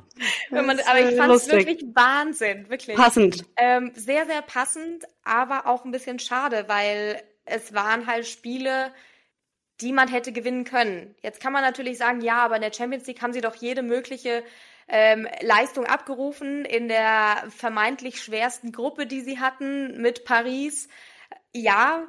wenn 0.51 0.67
man, 0.67 0.79
aber 0.81 1.01
ich 1.01 1.17
fand 1.17 1.33
es 1.33 1.51
wirklich 1.51 1.85
Wahnsinn, 1.95 2.69
wirklich. 2.69 2.97
Passend. 2.97 3.45
Ähm, 3.57 3.93
sehr, 3.95 4.27
sehr 4.27 4.43
passend, 4.43 5.05
aber 5.25 5.67
auch 5.67 5.85
ein 5.85 5.91
bisschen 5.91 6.19
schade, 6.19 6.65
weil 6.69 7.23
es 7.45 7.75
waren 7.75 8.07
halt 8.07 8.27
Spiele, 8.27 8.93
die 9.81 9.93
man 9.93 10.09
hätte 10.09 10.33
gewinnen 10.33 10.65
können. 10.65 11.15
Jetzt 11.23 11.41
kann 11.41 11.53
man 11.53 11.63
natürlich 11.63 11.99
sagen, 11.99 12.21
ja, 12.21 12.45
aber 12.45 12.57
in 12.57 12.63
der 12.63 12.73
Champions 12.73 13.07
League 13.07 13.23
haben 13.23 13.33
sie 13.33 13.41
doch 13.41 13.57
jede 13.57 13.83
mögliche 13.83 14.45
ähm, 14.89 15.27
Leistung 15.41 15.87
abgerufen 15.87 16.65
in 16.65 16.89
der 16.89 17.45
vermeintlich 17.49 18.23
schwersten 18.23 18.73
Gruppe, 18.73 19.07
die 19.07 19.23
sie 19.23 19.39
hatten 19.39 20.03
mit 20.03 20.25
Paris. 20.25 20.89
Ja, 21.53 22.07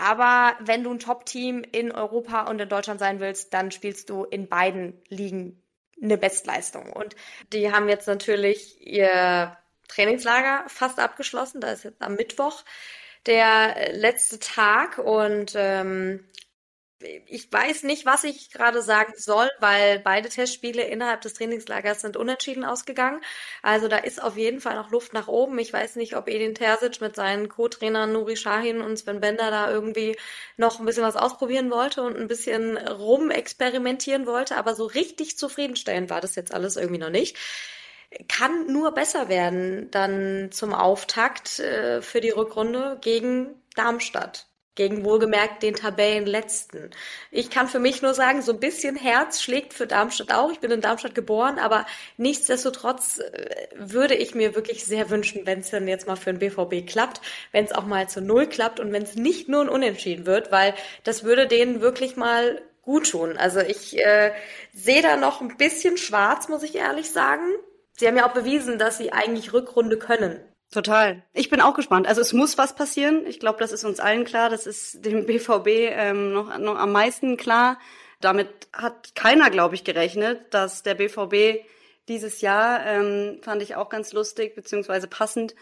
aber 0.00 0.56
wenn 0.60 0.82
du 0.82 0.90
ein 0.90 0.98
Top-Team 0.98 1.62
in 1.72 1.92
Europa 1.92 2.48
und 2.48 2.60
in 2.60 2.68
Deutschland 2.68 3.00
sein 3.00 3.20
willst, 3.20 3.52
dann 3.52 3.70
spielst 3.70 4.08
du 4.08 4.24
in 4.24 4.48
beiden 4.48 5.00
Ligen 5.08 5.62
eine 6.02 6.16
Bestleistung. 6.16 6.90
Und 6.92 7.14
die 7.52 7.70
haben 7.70 7.88
jetzt 7.88 8.06
natürlich 8.06 8.80
ihr 8.80 9.56
Trainingslager 9.88 10.64
fast 10.68 10.98
abgeschlossen. 10.98 11.60
Da 11.60 11.72
ist 11.72 11.84
jetzt 11.84 12.00
am 12.00 12.14
Mittwoch 12.14 12.64
der 13.26 13.92
letzte 13.92 14.38
Tag 14.38 14.98
und 14.98 15.52
ähm, 15.54 16.26
ich 17.26 17.50
weiß 17.50 17.84
nicht, 17.84 18.04
was 18.04 18.24
ich 18.24 18.50
gerade 18.50 18.82
sagen 18.82 19.14
soll, 19.16 19.48
weil 19.58 20.00
beide 20.00 20.28
Testspiele 20.28 20.82
innerhalb 20.82 21.22
des 21.22 21.34
Trainingslagers 21.34 22.02
sind 22.02 22.16
unentschieden 22.16 22.64
ausgegangen. 22.64 23.20
Also 23.62 23.88
da 23.88 23.96
ist 23.96 24.22
auf 24.22 24.36
jeden 24.36 24.60
Fall 24.60 24.74
noch 24.74 24.90
Luft 24.90 25.12
nach 25.12 25.28
oben. 25.28 25.58
Ich 25.58 25.72
weiß 25.72 25.96
nicht, 25.96 26.16
ob 26.16 26.28
Edin 26.28 26.54
Terzic 26.54 27.00
mit 27.00 27.16
seinen 27.16 27.48
Co-Trainern 27.48 28.12
Nuri 28.12 28.36
Shahin 28.36 28.80
und 28.80 28.98
Sven 28.98 29.20
Bender 29.20 29.50
da 29.50 29.70
irgendwie 29.70 30.16
noch 30.56 30.78
ein 30.78 30.86
bisschen 30.86 31.04
was 31.04 31.16
ausprobieren 31.16 31.70
wollte 31.70 32.02
und 32.02 32.16
ein 32.16 32.28
bisschen 32.28 32.76
rumexperimentieren 32.76 34.26
wollte, 34.26 34.56
aber 34.56 34.74
so 34.74 34.84
richtig 34.84 35.38
zufriedenstellend 35.38 36.10
war 36.10 36.20
das 36.20 36.34
jetzt 36.34 36.52
alles 36.52 36.76
irgendwie 36.76 37.00
noch 37.00 37.10
nicht 37.10 37.36
kann 38.28 38.66
nur 38.66 38.92
besser 38.92 39.28
werden 39.28 39.88
dann 39.92 40.50
zum 40.50 40.74
Auftakt 40.74 41.60
äh, 41.60 42.02
für 42.02 42.20
die 42.20 42.30
Rückrunde 42.30 42.98
gegen 43.00 43.54
Darmstadt 43.76 44.49
gegen 44.80 45.04
wohlgemerkt 45.04 45.62
den 45.62 45.74
Tabellenletzten. 45.74 46.88
Ich 47.30 47.50
kann 47.50 47.68
für 47.68 47.78
mich 47.78 48.00
nur 48.00 48.14
sagen, 48.14 48.40
so 48.40 48.52
ein 48.52 48.60
bisschen 48.60 48.96
Herz 48.96 49.42
schlägt 49.42 49.74
für 49.74 49.86
Darmstadt 49.86 50.32
auch. 50.32 50.50
Ich 50.50 50.60
bin 50.60 50.70
in 50.70 50.80
Darmstadt 50.80 51.14
geboren, 51.14 51.58
aber 51.58 51.84
nichtsdestotrotz 52.16 53.18
äh, 53.18 53.66
würde 53.74 54.14
ich 54.14 54.34
mir 54.34 54.54
wirklich 54.54 54.86
sehr 54.86 55.10
wünschen, 55.10 55.44
wenn 55.44 55.58
es 55.58 55.68
dann 55.68 55.86
jetzt 55.86 56.06
mal 56.06 56.16
für 56.16 56.32
den 56.32 56.38
BVB 56.38 56.90
klappt, 56.90 57.20
wenn 57.52 57.66
es 57.66 57.72
auch 57.72 57.84
mal 57.84 58.08
zu 58.08 58.22
Null 58.22 58.46
klappt 58.46 58.80
und 58.80 58.90
wenn 58.90 59.02
es 59.02 59.16
nicht 59.16 59.50
nur 59.50 59.60
ein 59.60 59.68
Unentschieden 59.68 60.24
wird, 60.24 60.50
weil 60.50 60.72
das 61.04 61.24
würde 61.24 61.46
denen 61.46 61.82
wirklich 61.82 62.16
mal 62.16 62.62
gut 62.80 63.10
tun. 63.10 63.36
Also 63.36 63.60
ich 63.60 63.98
äh, 63.98 64.32
sehe 64.72 65.02
da 65.02 65.18
noch 65.18 65.42
ein 65.42 65.58
bisschen 65.58 65.98
schwarz, 65.98 66.48
muss 66.48 66.62
ich 66.62 66.74
ehrlich 66.74 67.10
sagen. 67.10 67.44
Sie 67.98 68.06
haben 68.06 68.16
ja 68.16 68.26
auch 68.26 68.32
bewiesen, 68.32 68.78
dass 68.78 68.96
sie 68.96 69.12
eigentlich 69.12 69.52
Rückrunde 69.52 69.98
können. 69.98 70.40
Total. 70.70 71.24
Ich 71.32 71.50
bin 71.50 71.60
auch 71.60 71.74
gespannt. 71.74 72.06
Also 72.06 72.20
es 72.20 72.32
muss 72.32 72.56
was 72.56 72.76
passieren. 72.76 73.26
Ich 73.26 73.40
glaube, 73.40 73.58
das 73.58 73.72
ist 73.72 73.84
uns 73.84 73.98
allen 73.98 74.24
klar. 74.24 74.50
Das 74.50 74.66
ist 74.66 75.04
dem 75.04 75.26
BVB 75.26 75.66
ähm, 75.66 76.32
noch, 76.32 76.56
noch 76.58 76.76
am 76.76 76.92
meisten 76.92 77.36
klar. 77.36 77.78
Damit 78.20 78.48
hat 78.72 79.14
keiner, 79.14 79.50
glaube 79.50 79.74
ich, 79.74 79.82
gerechnet, 79.82 80.54
dass 80.54 80.82
der 80.82 80.94
BVB 80.94 81.64
dieses 82.08 82.40
Jahr, 82.40 82.84
ähm, 82.86 83.40
fand 83.42 83.62
ich 83.62 83.76
auch 83.76 83.88
ganz 83.88 84.12
lustig, 84.12 84.54
beziehungsweise 84.54 85.06
passend, 85.06 85.54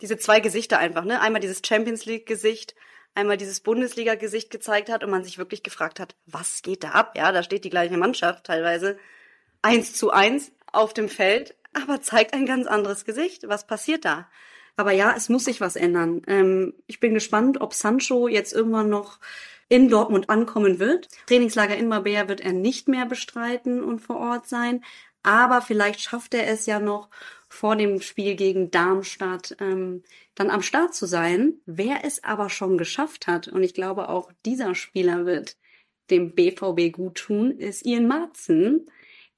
diese 0.00 0.16
zwei 0.16 0.40
Gesichter 0.40 0.78
einfach, 0.78 1.04
ne? 1.04 1.20
Einmal 1.20 1.40
dieses 1.40 1.60
Champions 1.64 2.06
League-Gesicht, 2.06 2.74
einmal 3.14 3.36
dieses 3.36 3.60
Bundesliga-Gesicht 3.60 4.50
gezeigt 4.50 4.88
hat 4.88 5.04
und 5.04 5.10
man 5.10 5.24
sich 5.24 5.36
wirklich 5.36 5.62
gefragt 5.62 6.00
hat, 6.00 6.16
was 6.26 6.62
geht 6.62 6.84
da 6.84 6.90
ab? 6.90 7.16
Ja, 7.16 7.32
da 7.32 7.42
steht 7.42 7.64
die 7.64 7.70
gleiche 7.70 7.98
Mannschaft 7.98 8.44
teilweise 8.44 8.98
eins 9.62 9.94
zu 9.94 10.10
eins 10.10 10.52
auf 10.72 10.94
dem 10.94 11.08
Feld, 11.08 11.54
aber 11.74 12.00
zeigt 12.00 12.32
ein 12.32 12.46
ganz 12.46 12.66
anderes 12.66 13.04
Gesicht. 13.04 13.46
Was 13.46 13.66
passiert 13.66 14.04
da? 14.04 14.26
Aber 14.80 14.92
ja, 14.92 15.12
es 15.14 15.28
muss 15.28 15.44
sich 15.44 15.60
was 15.60 15.76
ändern. 15.76 16.22
Ähm, 16.26 16.72
ich 16.86 17.00
bin 17.00 17.12
gespannt, 17.12 17.60
ob 17.60 17.74
Sancho 17.74 18.28
jetzt 18.28 18.54
irgendwann 18.54 18.88
noch 18.88 19.18
in 19.68 19.90
Dortmund 19.90 20.30
ankommen 20.30 20.78
wird. 20.78 21.08
Trainingslager 21.26 21.76
in 21.76 21.86
Marbella 21.86 22.28
wird 22.28 22.40
er 22.40 22.54
nicht 22.54 22.88
mehr 22.88 23.04
bestreiten 23.04 23.84
und 23.84 24.00
vor 24.00 24.16
Ort 24.16 24.48
sein. 24.48 24.82
Aber 25.22 25.60
vielleicht 25.60 26.00
schafft 26.00 26.32
er 26.32 26.48
es 26.48 26.64
ja 26.64 26.80
noch 26.80 27.10
vor 27.46 27.76
dem 27.76 28.00
Spiel 28.00 28.36
gegen 28.36 28.70
Darmstadt 28.70 29.54
ähm, 29.60 30.02
dann 30.34 30.48
am 30.48 30.62
Start 30.62 30.94
zu 30.94 31.04
sein. 31.04 31.60
Wer 31.66 32.02
es 32.06 32.24
aber 32.24 32.48
schon 32.48 32.78
geschafft 32.78 33.26
hat, 33.26 33.48
und 33.48 33.62
ich 33.62 33.74
glaube 33.74 34.08
auch 34.08 34.32
dieser 34.46 34.74
Spieler 34.74 35.26
wird 35.26 35.58
dem 36.08 36.34
BVB 36.34 36.90
gut 36.90 37.16
tun, 37.16 37.50
ist 37.50 37.84
Ian 37.84 38.08
Marzen, 38.08 38.90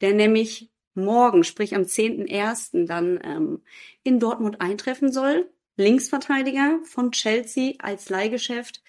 der 0.03 0.15
nämlich 0.15 0.71
morgen, 0.95 1.45
sprich 1.45 1.75
am 1.75 1.83
10.01. 1.83 2.87
dann 2.87 3.21
ähm, 3.23 3.63
in 4.03 4.19
Dortmund 4.19 4.61
eintreffen 4.61 5.13
soll. 5.13 5.51
Linksverteidiger 5.77 6.81
von 6.85 7.13
Chelsea 7.13 7.75
als 7.79 8.09
Leihgeschäft. 8.09 8.83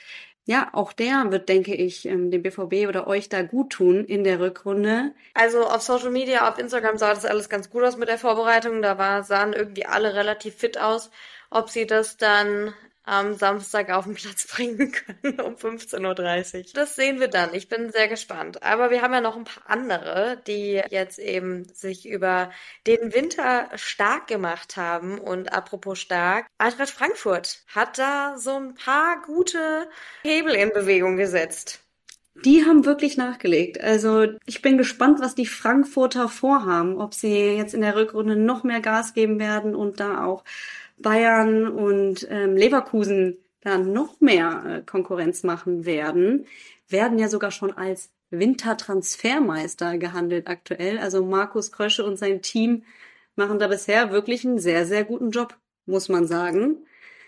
Ja, 0.46 0.70
auch 0.74 0.92
der 0.92 1.32
wird, 1.32 1.48
denke 1.48 1.74
ich, 1.74 2.06
ähm, 2.06 2.30
dem 2.30 2.44
BVB 2.44 2.90
oder 2.90 3.08
euch 3.08 3.30
da 3.30 3.44
gut 3.44 3.70
tun 3.72 4.04
in 4.04 4.26
der 4.26 4.42
Rückrunde. 4.42 5.14
Also 5.34 5.64
auf 5.64 5.82
Social 5.82 6.12
Media, 6.12 6.50
auf 6.50 6.58
Instagram 6.58 6.98
sah 6.98 7.14
das 7.14 7.24
alles 7.24 7.48
ganz 7.48 7.70
gut 7.70 7.84
aus 7.84 7.96
mit 7.96 8.10
der 8.10 8.18
Vorbereitung. 8.18 8.82
Da 8.82 8.98
war, 8.98 9.24
sahen 9.24 9.54
irgendwie 9.54 9.86
alle 9.86 10.16
relativ 10.16 10.56
fit 10.56 10.78
aus. 10.78 11.12
Ob 11.50 11.70
sie 11.70 11.88
das 11.88 12.18
dann 12.18 12.74
am 13.04 13.36
Samstag 13.36 13.90
auf 13.92 14.06
den 14.06 14.16
Platz 14.16 14.48
bringen 14.54 14.92
können 14.92 15.40
um 15.42 15.56
15.30 15.56 16.58
Uhr. 16.58 16.64
Das 16.74 16.96
sehen 16.96 17.20
wir 17.20 17.28
dann. 17.28 17.54
Ich 17.54 17.70
bin 17.70 17.92
sehr 17.92 18.08
gespannt. 18.08 18.64
Aber 18.64 18.90
wir 18.90 19.02
haben 19.02 19.14
ja 19.14 19.22
noch 19.22 19.36
ein 19.36 19.44
paar 19.44 19.64
andere, 19.68 20.42
die 20.48 20.82
jetzt 20.90 21.20
eben 21.20 21.66
sich 21.74 22.08
über 22.08 22.52
den 22.88 23.14
Winter 23.14 23.70
stark 23.76 24.28
gemacht 24.28 24.78
haben. 24.78 25.20
Und 25.20 25.52
apropos 25.54 26.00
stark, 26.00 26.48
Eintracht 26.58 26.90
Frankfurt 26.90 27.64
hat 27.68 27.98
da 27.98 28.38
so 28.38 28.56
ein 28.56 28.76
paar 28.76 29.22
gute 29.22 29.88
Hebel 30.24 30.54
in 30.54 30.72
Bewegung 30.72 31.18
gesetzt. 31.18 31.84
Die 32.36 32.66
haben 32.66 32.84
wirklich 32.86 33.16
nachgelegt. 33.16 33.80
Also 33.80 34.26
ich 34.46 34.64
bin 34.64 34.80
gespannt, 34.80 35.20
was 35.20 35.36
die 35.36 35.46
Frankfurter 35.46 36.28
vorhaben, 36.28 37.00
ob 37.00 37.14
sie 37.14 37.56
jetzt 37.56 37.76
in 37.76 37.82
der 37.82 37.96
Rückrunde 37.96 38.36
noch 38.36 38.64
mehr 38.64 38.82
Gas 38.82 39.14
geben 39.14 39.40
werden 39.40 39.76
und 39.76 40.00
da 40.00 40.26
auch 40.26 40.44
Bayern 40.98 41.68
und 41.68 42.28
ähm, 42.30 42.56
Leverkusen 42.56 43.38
da 43.62 43.78
noch 43.78 44.20
mehr 44.20 44.64
äh, 44.66 44.82
Konkurrenz 44.86 45.44
machen 45.44 45.86
werden, 45.86 46.46
werden 46.88 47.18
ja 47.18 47.30
sogar 47.30 47.52
schon 47.52 47.72
als 47.72 48.12
Wintertransfermeister 48.30 49.98
gehandelt 49.98 50.48
aktuell. 50.48 51.00
Also 51.00 51.24
Markus 51.26 51.72
Krösche 51.72 52.06
und 52.06 52.18
sein 52.18 52.42
Team 52.42 52.84
machen 53.36 53.60
da 53.60 53.68
bisher 53.68 54.12
wirklich 54.12 54.46
einen 54.46 54.60
sehr, 54.60 54.86
sehr 54.86 55.04
guten 55.04 55.32
Job, 55.32 55.58
muss 55.86 56.10
man 56.10 56.28
sagen. 56.28 56.86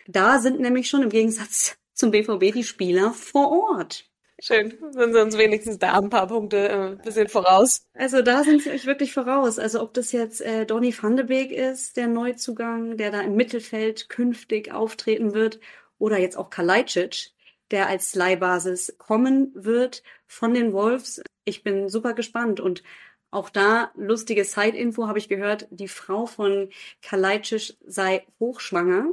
Da 0.07 0.39
sind 0.39 0.59
nämlich 0.59 0.89
schon 0.89 1.03
im 1.03 1.09
Gegensatz 1.09 1.77
zum 1.93 2.11
BVB 2.11 2.53
die 2.53 2.63
Spieler 2.63 3.11
vor 3.11 3.51
Ort. 3.51 4.09
Schön, 4.39 4.77
sind 4.91 5.13
sie 5.13 5.21
uns 5.21 5.37
wenigstens 5.37 5.79
da 5.79 5.97
ein 5.97 6.09
paar 6.09 6.27
Punkte 6.27 6.97
äh, 6.99 7.03
bisschen 7.03 7.29
voraus. 7.29 7.87
Also 7.93 8.21
da 8.21 8.43
sind 8.43 8.61
sie 8.61 8.71
euch 8.71 8.85
wirklich 8.85 9.13
voraus. 9.13 9.59
Also 9.59 9.81
ob 9.81 9.93
das 9.93 10.11
jetzt 10.11 10.41
äh, 10.41 10.65
Donny 10.65 10.93
van 10.97 11.15
de 11.15 11.25
Beek 11.25 11.51
ist, 11.51 11.95
der 11.95 12.07
Neuzugang, 12.07 12.97
der 12.97 13.11
da 13.11 13.21
im 13.21 13.35
Mittelfeld 13.35 14.09
künftig 14.09 14.73
auftreten 14.73 15.33
wird, 15.33 15.59
oder 15.97 16.19
jetzt 16.19 16.37
auch 16.37 16.49
Kalajdzic, 16.49 17.31
der 17.71 17.87
als 17.87 18.15
Leihbasis 18.15 18.95
kommen 18.97 19.51
wird 19.55 20.03
von 20.27 20.53
den 20.53 20.73
Wolves. 20.73 21.21
Ich 21.45 21.63
bin 21.63 21.87
super 21.89 22.13
gespannt 22.13 22.59
und 22.59 22.83
auch 23.31 23.49
da 23.49 23.91
lustige 23.95 24.43
Side-Info 24.43 25.07
habe 25.07 25.19
ich 25.19 25.29
gehört, 25.29 25.67
die 25.71 25.87
Frau 25.87 26.25
von 26.25 26.69
Kalajdzic 27.01 27.77
sei 27.85 28.25
hochschwanger 28.39 29.11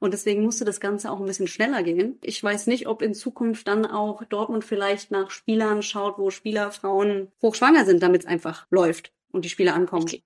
und 0.00 0.12
deswegen 0.12 0.42
musste 0.42 0.64
das 0.64 0.80
Ganze 0.80 1.10
auch 1.10 1.20
ein 1.20 1.26
bisschen 1.26 1.46
schneller 1.46 1.82
gehen. 1.82 2.18
Ich 2.22 2.42
weiß 2.42 2.66
nicht, 2.66 2.88
ob 2.88 3.02
in 3.02 3.14
Zukunft 3.14 3.68
dann 3.68 3.86
auch 3.86 4.24
Dortmund 4.24 4.64
vielleicht 4.64 5.10
nach 5.10 5.30
Spielern 5.30 5.82
schaut, 5.82 6.18
wo 6.18 6.30
Spielerfrauen 6.30 7.28
hochschwanger 7.42 7.84
sind, 7.84 8.02
damit 8.02 8.22
es 8.22 8.26
einfach 8.26 8.66
läuft 8.70 9.12
und 9.30 9.44
die 9.44 9.50
Spieler 9.50 9.74
ankommen. 9.74 10.06
Ich, 10.08 10.24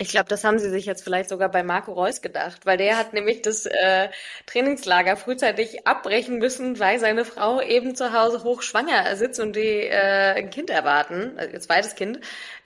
ich 0.00 0.08
glaube, 0.08 0.30
das 0.30 0.44
haben 0.44 0.58
sie 0.58 0.70
sich 0.70 0.86
jetzt 0.86 1.04
vielleicht 1.04 1.28
sogar 1.28 1.50
bei 1.50 1.62
Marco 1.62 1.92
Reus 1.92 2.22
gedacht, 2.22 2.64
weil 2.64 2.78
der 2.78 2.96
hat 2.96 3.12
nämlich 3.12 3.42
das 3.42 3.66
äh, 3.66 4.08
Trainingslager 4.46 5.14
frühzeitig 5.14 5.86
abbrechen 5.86 6.38
müssen, 6.38 6.78
weil 6.78 6.98
seine 6.98 7.26
Frau 7.26 7.60
eben 7.60 7.94
zu 7.94 8.14
Hause 8.14 8.42
hochschwanger 8.42 9.14
sitzt 9.16 9.40
und 9.40 9.56
die 9.56 9.60
äh, 9.60 10.32
ein 10.36 10.48
Kind 10.48 10.70
erwarten, 10.70 11.34
also 11.36 11.52
ihr 11.52 11.60
zweites 11.60 11.96
Kind. 11.96 12.18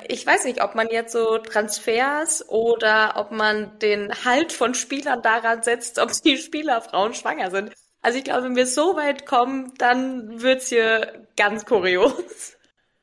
Ich 0.06 0.24
weiß 0.24 0.44
nicht, 0.44 0.62
ob 0.62 0.76
man 0.76 0.88
jetzt 0.90 1.12
so 1.12 1.38
Transfers 1.38 2.48
oder 2.48 3.14
ob 3.16 3.32
man 3.32 3.80
den 3.80 4.12
Halt 4.24 4.52
von 4.52 4.74
Spielern 4.74 5.20
daran 5.20 5.64
setzt, 5.64 5.98
ob 5.98 6.12
die 6.22 6.36
Spielerfrauen 6.36 7.14
schwanger 7.14 7.50
sind. 7.50 7.72
Also 8.00 8.16
ich 8.16 8.22
glaube, 8.22 8.44
wenn 8.44 8.54
wir 8.54 8.68
so 8.68 8.94
weit 8.94 9.26
kommen, 9.26 9.72
dann 9.78 10.40
wird's 10.40 10.68
hier 10.68 11.26
ganz 11.36 11.66
kurios. 11.66 12.56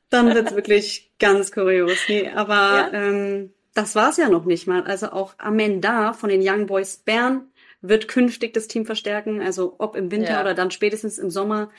Dann 0.08 0.34
wird's 0.34 0.54
wirklich 0.54 1.10
ganz 1.18 1.52
kurios. 1.52 1.98
Nee, 2.08 2.30
aber 2.34 2.54
ja. 2.54 2.92
ähm, 2.94 3.52
das 3.74 3.94
war's 3.94 4.16
ja 4.16 4.28
noch 4.28 4.44
nicht 4.44 4.66
mal. 4.66 4.82
Also 4.84 5.10
auch 5.10 5.34
Amenda 5.38 6.12
von 6.12 6.28
den 6.28 6.42
Young 6.42 6.66
Boys 6.66 6.98
Bern 6.98 7.50
wird 7.80 8.08
künftig 8.08 8.54
das 8.54 8.68
Team 8.68 8.86
verstärken. 8.86 9.40
Also 9.40 9.74
ob 9.78 9.96
im 9.96 10.10
Winter 10.10 10.32
ja. 10.32 10.40
oder 10.40 10.54
dann 10.54 10.70
spätestens 10.70 11.18
im 11.18 11.30
Sommer. 11.30 11.70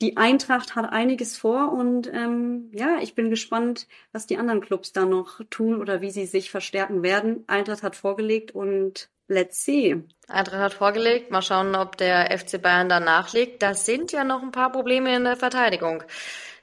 Die 0.00 0.16
Eintracht 0.16 0.74
hat 0.74 0.92
einiges 0.92 1.38
vor 1.38 1.72
und 1.72 2.12
ähm, 2.12 2.70
ja, 2.72 2.98
ich 3.00 3.14
bin 3.14 3.30
gespannt, 3.30 3.86
was 4.10 4.26
die 4.26 4.36
anderen 4.36 4.60
Clubs 4.60 4.92
da 4.92 5.04
noch 5.04 5.40
tun 5.48 5.80
oder 5.80 6.00
wie 6.00 6.10
sie 6.10 6.26
sich 6.26 6.50
verstärken 6.50 7.04
werden. 7.04 7.44
Eintracht 7.46 7.84
hat 7.84 7.94
vorgelegt 7.94 8.50
und 8.50 9.10
let's 9.28 9.64
see. 9.64 10.02
Eintracht 10.26 10.60
hat 10.60 10.74
vorgelegt. 10.74 11.30
Mal 11.30 11.40
schauen, 11.40 11.76
ob 11.76 11.96
der 11.98 12.36
FC 12.36 12.60
Bayern 12.60 12.88
da 12.88 12.98
nachlegt. 12.98 13.62
Da 13.62 13.74
sind 13.74 14.10
ja 14.10 14.24
noch 14.24 14.42
ein 14.42 14.50
paar 14.50 14.72
Probleme 14.72 15.14
in 15.14 15.22
der 15.22 15.36
Verteidigung. 15.36 16.02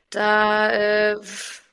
Da 0.09 0.69
äh, 0.71 1.17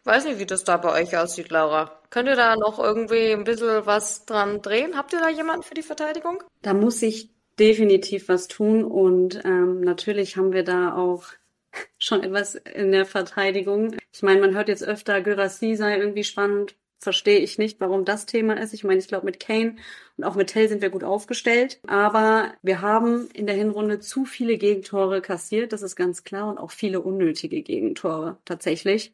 weiß 0.06 0.24
nicht, 0.24 0.38
wie 0.38 0.46
das 0.46 0.64
da 0.64 0.76
bei 0.76 1.02
euch 1.02 1.16
aussieht, 1.16 1.50
Laura. 1.50 2.00
Könnt 2.10 2.28
ihr 2.28 2.36
da 2.36 2.56
noch 2.56 2.78
irgendwie 2.78 3.32
ein 3.32 3.44
bisschen 3.44 3.84
was 3.86 4.24
dran 4.24 4.62
drehen? 4.62 4.96
Habt 4.96 5.12
ihr 5.12 5.20
da 5.20 5.28
jemanden 5.28 5.62
für 5.62 5.74
die 5.74 5.82
Verteidigung? 5.82 6.42
Da 6.62 6.74
muss 6.74 7.02
ich 7.02 7.30
definitiv 7.58 8.28
was 8.28 8.48
tun 8.48 8.84
und 8.84 9.44
ähm, 9.44 9.80
natürlich 9.80 10.36
haben 10.36 10.52
wir 10.52 10.64
da 10.64 10.94
auch 10.96 11.24
schon 11.98 12.22
etwas 12.22 12.54
in 12.54 12.92
der 12.92 13.06
Verteidigung. 13.06 13.96
Ich 14.12 14.22
meine, 14.22 14.40
man 14.40 14.54
hört 14.54 14.68
jetzt 14.68 14.84
öfter, 14.84 15.20
Gyrassi 15.20 15.74
sei 15.74 15.98
irgendwie 15.98 16.24
spannend. 16.24 16.76
Verstehe 16.98 17.40
ich 17.40 17.58
nicht, 17.58 17.78
warum 17.78 18.06
das 18.06 18.24
Thema 18.24 18.58
ist. 18.58 18.72
Ich 18.72 18.82
meine, 18.82 18.98
ich 18.98 19.06
glaube, 19.06 19.26
mit 19.26 19.38
Kane 19.38 19.76
und 20.16 20.24
auch 20.24 20.34
mit 20.34 20.48
Tell 20.48 20.68
sind 20.68 20.80
wir 20.80 20.88
gut 20.88 21.04
aufgestellt. 21.04 21.78
Aber 21.86 22.54
wir 22.62 22.80
haben 22.80 23.28
in 23.34 23.46
der 23.46 23.54
Hinrunde 23.54 24.00
zu 24.00 24.24
viele 24.24 24.56
Gegentore 24.56 25.20
kassiert, 25.20 25.74
das 25.74 25.82
ist 25.82 25.94
ganz 25.94 26.24
klar, 26.24 26.48
und 26.48 26.56
auch 26.56 26.70
viele 26.70 27.02
unnötige 27.02 27.60
Gegentore 27.62 28.38
tatsächlich. 28.46 29.12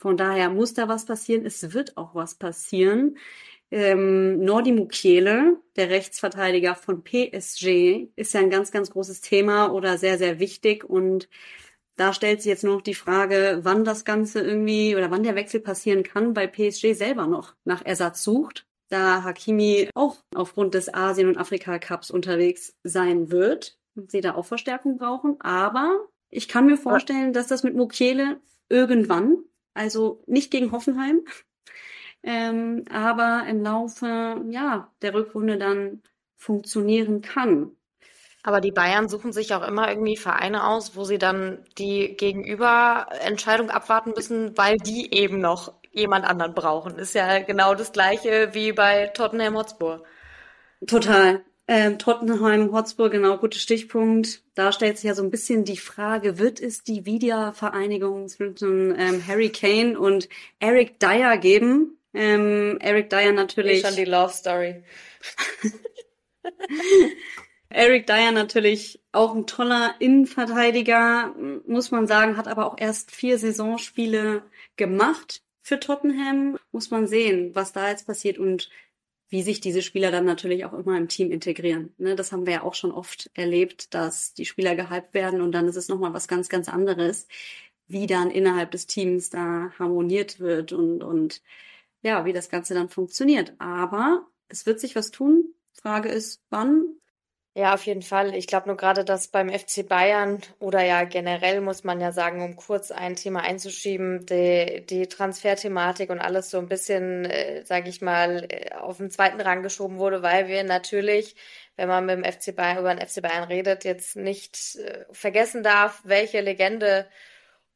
Von 0.00 0.16
daher 0.16 0.48
muss 0.48 0.72
da 0.72 0.88
was 0.88 1.04
passieren. 1.04 1.44
Es 1.44 1.74
wird 1.74 1.98
auch 1.98 2.14
was 2.14 2.34
passieren. 2.34 3.18
Ähm, 3.70 4.42
Nordi 4.42 4.72
Mukiele, 4.72 5.58
der 5.76 5.90
Rechtsverteidiger 5.90 6.74
von 6.74 7.04
PSG, 7.04 8.08
ist 8.16 8.32
ja 8.32 8.40
ein 8.40 8.48
ganz, 8.48 8.72
ganz 8.72 8.90
großes 8.90 9.20
Thema 9.20 9.70
oder 9.72 9.98
sehr, 9.98 10.16
sehr 10.16 10.38
wichtig. 10.40 10.88
Und 10.88 11.28
da 11.96 12.14
stellt 12.14 12.40
sich 12.40 12.48
jetzt 12.48 12.64
nur 12.64 12.76
noch 12.76 12.82
die 12.82 12.94
Frage, 12.94 13.60
wann 13.62 13.84
das 13.84 14.06
Ganze 14.06 14.40
irgendwie 14.40 14.96
oder 14.96 15.10
wann 15.10 15.22
der 15.22 15.34
Wechsel 15.34 15.60
passieren 15.60 16.02
kann, 16.02 16.34
weil 16.34 16.48
PSG 16.48 16.94
selber 16.94 17.26
noch 17.26 17.54
nach 17.64 17.84
Ersatz 17.84 18.22
sucht, 18.22 18.66
da 18.88 19.22
Hakimi 19.22 19.90
auch 19.94 20.16
aufgrund 20.34 20.72
des 20.72 20.92
Asien- 20.92 21.28
und 21.28 21.36
Afrika-Cups 21.36 22.10
unterwegs 22.10 22.74
sein 22.84 23.30
wird 23.30 23.78
und 23.94 24.10
sie 24.10 24.22
da 24.22 24.34
auch 24.34 24.46
Verstärkung 24.46 24.96
brauchen. 24.96 25.38
Aber 25.42 26.06
ich 26.30 26.48
kann 26.48 26.64
mir 26.64 26.78
vorstellen, 26.78 27.34
dass 27.34 27.48
das 27.48 27.64
mit 27.64 27.74
Mukiele 27.74 28.40
irgendwann 28.70 29.44
also 29.74 30.22
nicht 30.26 30.50
gegen 30.50 30.72
Hoffenheim, 30.72 31.20
ähm, 32.22 32.84
aber 32.90 33.44
im 33.48 33.62
Laufe 33.62 34.42
ja, 34.50 34.90
der 35.02 35.14
Rückrunde 35.14 35.58
dann 35.58 36.02
funktionieren 36.36 37.20
kann. 37.22 37.72
Aber 38.42 38.60
die 38.60 38.72
Bayern 38.72 39.08
suchen 39.08 39.32
sich 39.32 39.52
auch 39.54 39.66
immer 39.66 39.90
irgendwie 39.90 40.16
Vereine 40.16 40.66
aus, 40.66 40.96
wo 40.96 41.04
sie 41.04 41.18
dann 41.18 41.64
die 41.76 42.16
Gegenüberentscheidung 42.16 43.70
abwarten 43.70 44.12
müssen, 44.16 44.56
weil 44.56 44.78
die 44.78 45.14
eben 45.14 45.40
noch 45.40 45.74
jemand 45.92 46.24
anderen 46.24 46.54
brauchen. 46.54 46.98
Ist 46.98 47.14
ja 47.14 47.40
genau 47.40 47.74
das 47.74 47.92
gleiche 47.92 48.54
wie 48.54 48.72
bei 48.72 49.08
Tottenham 49.08 49.56
Hotspur. 49.56 50.04
Total. 50.86 51.44
Ähm, 51.72 52.00
Tottenham 52.00 52.72
Hotspur, 52.72 53.10
genau, 53.10 53.38
guter 53.38 53.60
Stichpunkt. 53.60 54.42
Da 54.56 54.72
stellt 54.72 54.96
sich 54.98 55.06
ja 55.06 55.14
so 55.14 55.22
ein 55.22 55.30
bisschen 55.30 55.62
die 55.62 55.76
Frage, 55.76 56.40
wird 56.40 56.58
es 56.58 56.82
die 56.82 57.06
Wiedervereinigung 57.06 58.26
zwischen 58.26 58.92
ähm, 58.98 59.24
Harry 59.24 59.50
Kane 59.50 59.96
und 59.96 60.28
Eric 60.58 60.98
Dyer 60.98 61.36
geben? 61.36 61.96
Ähm, 62.12 62.76
Eric 62.80 63.08
Dyer 63.08 63.30
natürlich. 63.30 63.82
schon 63.82 63.94
die 63.94 64.04
Love 64.04 64.32
Story. 64.32 64.82
Eric 67.68 68.08
Dyer 68.08 68.32
natürlich 68.32 69.00
auch 69.12 69.36
ein 69.36 69.46
toller 69.46 69.94
Innenverteidiger, 70.00 71.36
muss 71.68 71.92
man 71.92 72.08
sagen, 72.08 72.36
hat 72.36 72.48
aber 72.48 72.66
auch 72.66 72.78
erst 72.78 73.12
vier 73.12 73.38
Saisonspiele 73.38 74.42
gemacht 74.74 75.44
für 75.62 75.78
Tottenham. 75.78 76.58
Muss 76.72 76.90
man 76.90 77.06
sehen, 77.06 77.54
was 77.54 77.72
da 77.72 77.90
jetzt 77.90 78.08
passiert 78.08 78.38
und 78.38 78.70
wie 79.30 79.42
sich 79.42 79.60
diese 79.60 79.80
Spieler 79.82 80.10
dann 80.10 80.24
natürlich 80.24 80.64
auch 80.64 80.72
immer 80.72 80.98
im 80.98 81.08
Team 81.08 81.30
integrieren. 81.30 81.94
Ne, 81.98 82.16
das 82.16 82.32
haben 82.32 82.46
wir 82.46 82.52
ja 82.52 82.62
auch 82.62 82.74
schon 82.74 82.92
oft 82.92 83.30
erlebt, 83.34 83.94
dass 83.94 84.34
die 84.34 84.44
Spieler 84.44 84.74
gehypt 84.74 85.14
werden 85.14 85.40
und 85.40 85.52
dann 85.52 85.68
ist 85.68 85.76
es 85.76 85.88
nochmal 85.88 86.12
was 86.12 86.28
ganz, 86.28 86.48
ganz 86.48 86.68
anderes, 86.68 87.28
wie 87.86 88.06
dann 88.06 88.30
innerhalb 88.30 88.72
des 88.72 88.86
Teams 88.86 89.30
da 89.30 89.72
harmoniert 89.78 90.40
wird 90.40 90.72
und, 90.72 91.02
und 91.02 91.42
ja, 92.02 92.24
wie 92.24 92.32
das 92.32 92.48
Ganze 92.48 92.74
dann 92.74 92.88
funktioniert. 92.88 93.54
Aber 93.58 94.26
es 94.48 94.66
wird 94.66 94.80
sich 94.80 94.96
was 94.96 95.10
tun. 95.10 95.54
Frage 95.72 96.08
ist, 96.08 96.42
wann 96.50 96.96
ja, 97.60 97.74
auf 97.74 97.84
jeden 97.84 98.00
Fall. 98.00 98.34
Ich 98.34 98.46
glaube 98.46 98.68
nur 98.68 98.76
gerade, 98.78 99.04
dass 99.04 99.28
beim 99.28 99.50
FC 99.50 99.86
Bayern 99.86 100.40
oder 100.60 100.82
ja 100.82 101.04
generell 101.04 101.60
muss 101.60 101.84
man 101.84 102.00
ja 102.00 102.10
sagen, 102.10 102.42
um 102.42 102.56
kurz 102.56 102.90
ein 102.90 103.16
Thema 103.16 103.42
einzuschieben, 103.42 104.24
die, 104.24 104.86
die 104.88 105.08
Transferthematik 105.08 106.08
und 106.08 106.20
alles 106.20 106.48
so 106.50 106.58
ein 106.58 106.68
bisschen, 106.68 107.26
äh, 107.26 107.62
sage 107.66 107.90
ich 107.90 108.00
mal, 108.00 108.46
äh, 108.48 108.74
auf 108.74 108.96
den 108.96 109.10
zweiten 109.10 109.42
Rang 109.42 109.62
geschoben 109.62 109.98
wurde, 109.98 110.22
weil 110.22 110.48
wir 110.48 110.64
natürlich, 110.64 111.36
wenn 111.76 111.88
man 111.88 112.06
mit 112.06 112.16
dem 112.16 112.24
FC 112.24 112.56
Bayern 112.56 112.78
über 112.78 112.94
den 112.94 113.06
FC 113.06 113.20
Bayern 113.20 113.44
redet, 113.44 113.84
jetzt 113.84 114.16
nicht 114.16 114.76
äh, 114.76 115.04
vergessen 115.12 115.62
darf, 115.62 116.00
welche 116.04 116.40
Legende 116.40 117.06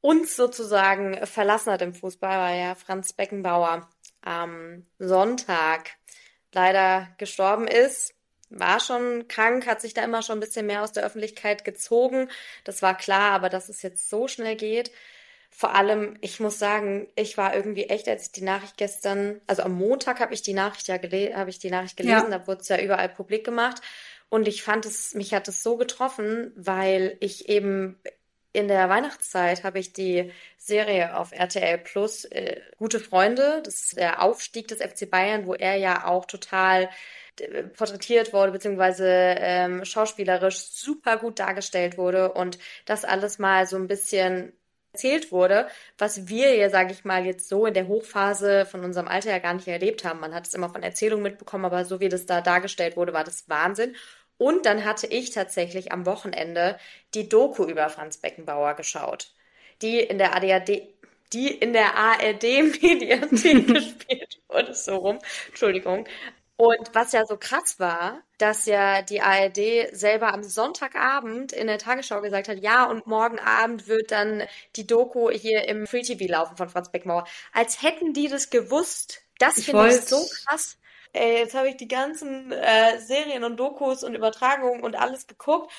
uns 0.00 0.34
sozusagen 0.34 1.26
verlassen 1.26 1.72
hat 1.72 1.82
im 1.82 1.92
Fußball, 1.92 2.38
weil 2.38 2.58
ja 2.60 2.74
Franz 2.74 3.12
Beckenbauer 3.12 3.86
am 4.22 4.86
Sonntag 4.98 5.90
leider 6.52 7.08
gestorben 7.18 7.68
ist 7.68 8.14
war 8.58 8.80
schon 8.80 9.28
krank, 9.28 9.66
hat 9.66 9.80
sich 9.80 9.94
da 9.94 10.02
immer 10.02 10.22
schon 10.22 10.38
ein 10.38 10.40
bisschen 10.40 10.66
mehr 10.66 10.82
aus 10.82 10.92
der 10.92 11.04
Öffentlichkeit 11.04 11.64
gezogen. 11.64 12.28
Das 12.64 12.82
war 12.82 12.96
klar, 12.96 13.32
aber 13.32 13.48
dass 13.48 13.68
es 13.68 13.82
jetzt 13.82 14.08
so 14.08 14.28
schnell 14.28 14.56
geht. 14.56 14.90
Vor 15.50 15.74
allem, 15.74 16.16
ich 16.20 16.40
muss 16.40 16.58
sagen, 16.58 17.06
ich 17.14 17.36
war 17.38 17.54
irgendwie 17.54 17.84
echt, 17.84 18.08
als 18.08 18.26
ich 18.26 18.32
die 18.32 18.42
Nachricht 18.42 18.76
gestern, 18.76 19.40
also 19.46 19.62
am 19.62 19.74
Montag 19.74 20.18
habe 20.18 20.34
ich 20.34 20.42
die 20.42 20.52
Nachricht 20.52 20.88
ja 20.88 20.96
gelesen, 20.96 21.36
habe 21.36 21.50
ich 21.50 21.60
die 21.60 21.70
Nachricht 21.70 21.96
gelesen, 21.96 22.30
ja. 22.30 22.38
da 22.38 22.46
wurde 22.48 22.62
es 22.62 22.68
ja 22.68 22.80
überall 22.80 23.08
publik 23.08 23.44
gemacht. 23.44 23.80
Und 24.28 24.48
ich 24.48 24.64
fand 24.64 24.84
es, 24.84 25.14
mich 25.14 25.32
hat 25.32 25.46
es 25.46 25.62
so 25.62 25.76
getroffen, 25.76 26.52
weil 26.56 27.16
ich 27.20 27.48
eben 27.48 28.00
in 28.52 28.68
der 28.68 28.88
Weihnachtszeit 28.88 29.64
habe 29.64 29.80
ich 29.80 29.92
die 29.92 30.32
Serie 30.56 31.16
auf 31.18 31.32
RTL 31.32 31.78
Plus 31.78 32.24
äh, 32.24 32.60
Gute 32.78 33.00
Freunde. 33.00 33.62
Das 33.64 33.82
ist 33.82 33.96
der 33.96 34.22
Aufstieg 34.22 34.68
des 34.68 34.78
FC 34.82 35.10
Bayern, 35.10 35.46
wo 35.46 35.54
er 35.54 35.76
ja 35.76 36.06
auch 36.06 36.24
total 36.24 36.88
porträtiert 37.76 38.32
wurde, 38.32 38.52
beziehungsweise 38.52 39.06
ähm, 39.06 39.84
schauspielerisch 39.84 40.58
super 40.58 41.16
gut 41.18 41.38
dargestellt 41.38 41.98
wurde 41.98 42.32
und 42.32 42.58
das 42.84 43.04
alles 43.04 43.38
mal 43.38 43.66
so 43.66 43.76
ein 43.76 43.88
bisschen 43.88 44.52
erzählt 44.94 45.32
wurde, 45.32 45.68
was 45.98 46.28
wir 46.28 46.54
ja, 46.54 46.70
sage 46.70 46.92
ich 46.92 47.04
mal, 47.04 47.26
jetzt 47.26 47.48
so 47.48 47.66
in 47.66 47.74
der 47.74 47.88
Hochphase 47.88 48.64
von 48.64 48.84
unserem 48.84 49.08
Alter 49.08 49.30
ja 49.30 49.40
gar 49.40 49.54
nicht 49.54 49.66
erlebt 49.66 50.04
haben. 50.04 50.20
Man 50.20 50.34
hat 50.34 50.46
es 50.46 50.54
immer 50.54 50.70
von 50.70 50.84
Erzählungen 50.84 51.24
mitbekommen, 51.24 51.64
aber 51.64 51.84
so 51.84 52.00
wie 52.00 52.08
das 52.08 52.26
da 52.26 52.40
dargestellt 52.40 52.96
wurde, 52.96 53.12
war 53.12 53.24
das 53.24 53.48
Wahnsinn. 53.48 53.96
Und 54.38 54.66
dann 54.66 54.84
hatte 54.84 55.06
ich 55.08 55.30
tatsächlich 55.30 55.92
am 55.92 56.06
Wochenende 56.06 56.78
die 57.14 57.28
Doku 57.28 57.64
über 57.64 57.88
Franz 57.88 58.18
Beckenbauer 58.18 58.74
geschaut, 58.74 59.32
die 59.82 59.98
in 60.00 60.18
der 60.18 60.34
ADAD, 60.36 60.82
die 61.32 61.48
in 61.48 61.72
der 61.72 61.96
ARD-Mediathek 61.96 63.66
gespielt 63.74 64.40
wurde, 64.48 64.74
so 64.74 64.96
rum. 64.96 65.18
Entschuldigung. 65.48 66.06
Und 66.56 66.94
was 66.94 67.12
ja 67.12 67.26
so 67.26 67.36
krass 67.36 67.80
war, 67.80 68.22
dass 68.38 68.66
ja 68.66 69.02
die 69.02 69.20
ARD 69.20 69.90
selber 69.92 70.32
am 70.32 70.44
Sonntagabend 70.44 71.52
in 71.52 71.66
der 71.66 71.78
Tagesschau 71.78 72.20
gesagt 72.20 72.48
hat, 72.48 72.58
ja, 72.58 72.84
und 72.84 73.06
morgen 73.06 73.40
Abend 73.40 73.88
wird 73.88 74.12
dann 74.12 74.44
die 74.76 74.86
Doku 74.86 75.30
hier 75.30 75.66
im 75.66 75.86
Free 75.86 76.02
TV 76.02 76.30
laufen 76.30 76.56
von 76.56 76.68
Franz 76.68 76.90
Beckenbauer. 76.92 77.26
Als 77.52 77.82
hätten 77.82 78.12
die 78.12 78.28
das 78.28 78.50
gewusst. 78.50 79.22
Das 79.38 79.60
finde 79.62 79.88
ich 79.88 80.02
so 80.02 80.24
krass 80.46 80.78
ey, 81.14 81.38
jetzt 81.38 81.54
habe 81.54 81.68
ich 81.68 81.76
die 81.76 81.88
ganzen 81.88 82.52
äh, 82.52 82.98
Serien 82.98 83.44
und 83.44 83.56
Dokus 83.56 84.04
und 84.04 84.14
Übertragungen 84.14 84.82
und 84.82 84.96
alles 84.96 85.26
geguckt. 85.26 85.72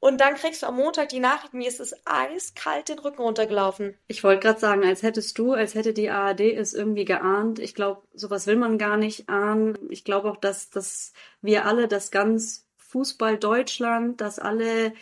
Und 0.00 0.20
dann 0.20 0.34
kriegst 0.34 0.62
du 0.62 0.66
am 0.66 0.76
Montag 0.76 1.08
die 1.08 1.18
Nachricht, 1.18 1.54
mir 1.54 1.66
ist 1.66 1.80
es 1.80 1.94
eiskalt 2.04 2.88
den 2.88 3.00
Rücken 3.00 3.22
runtergelaufen. 3.22 3.96
Ich 4.06 4.22
wollte 4.22 4.40
gerade 4.40 4.60
sagen, 4.60 4.84
als 4.84 5.02
hättest 5.02 5.36
du, 5.38 5.52
als 5.54 5.74
hätte 5.74 5.92
die 5.92 6.08
ARD 6.08 6.40
es 6.40 6.72
irgendwie 6.72 7.04
geahnt. 7.04 7.58
Ich 7.58 7.74
glaube, 7.74 8.02
sowas 8.14 8.46
will 8.46 8.56
man 8.56 8.78
gar 8.78 8.96
nicht 8.96 9.28
ahnen. 9.28 9.76
Ich 9.90 10.04
glaube 10.04 10.30
auch, 10.30 10.36
dass, 10.36 10.70
dass 10.70 11.12
wir 11.42 11.66
alle, 11.66 11.88
das 11.88 12.12
ganz 12.12 12.68
Fußball 12.76 13.38
Deutschland, 13.38 14.20
dass 14.20 14.38
alle, 14.38 14.92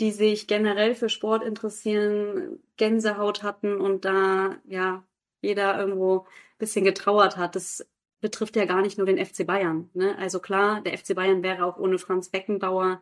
die 0.00 0.10
sich 0.10 0.48
generell 0.48 0.96
für 0.96 1.08
Sport 1.08 1.44
interessieren, 1.44 2.58
Gänsehaut 2.76 3.44
hatten 3.44 3.80
und 3.80 4.04
da, 4.04 4.56
ja, 4.66 5.04
jeder 5.42 5.78
irgendwo 5.78 6.20
ein 6.20 6.58
bisschen 6.58 6.84
getrauert 6.84 7.36
hat. 7.36 7.54
Das 7.54 7.86
betrifft 8.20 8.56
ja 8.56 8.64
gar 8.64 8.82
nicht 8.82 8.98
nur 8.98 9.06
den 9.06 9.24
FC 9.24 9.46
Bayern. 9.46 9.88
Ne? 9.94 10.16
Also 10.18 10.40
klar, 10.40 10.82
der 10.82 10.98
FC 10.98 11.14
Bayern 11.14 11.42
wäre 11.42 11.64
auch 11.64 11.78
ohne 11.78 11.98
Franz 11.98 12.28
Beckenbauer 12.28 13.00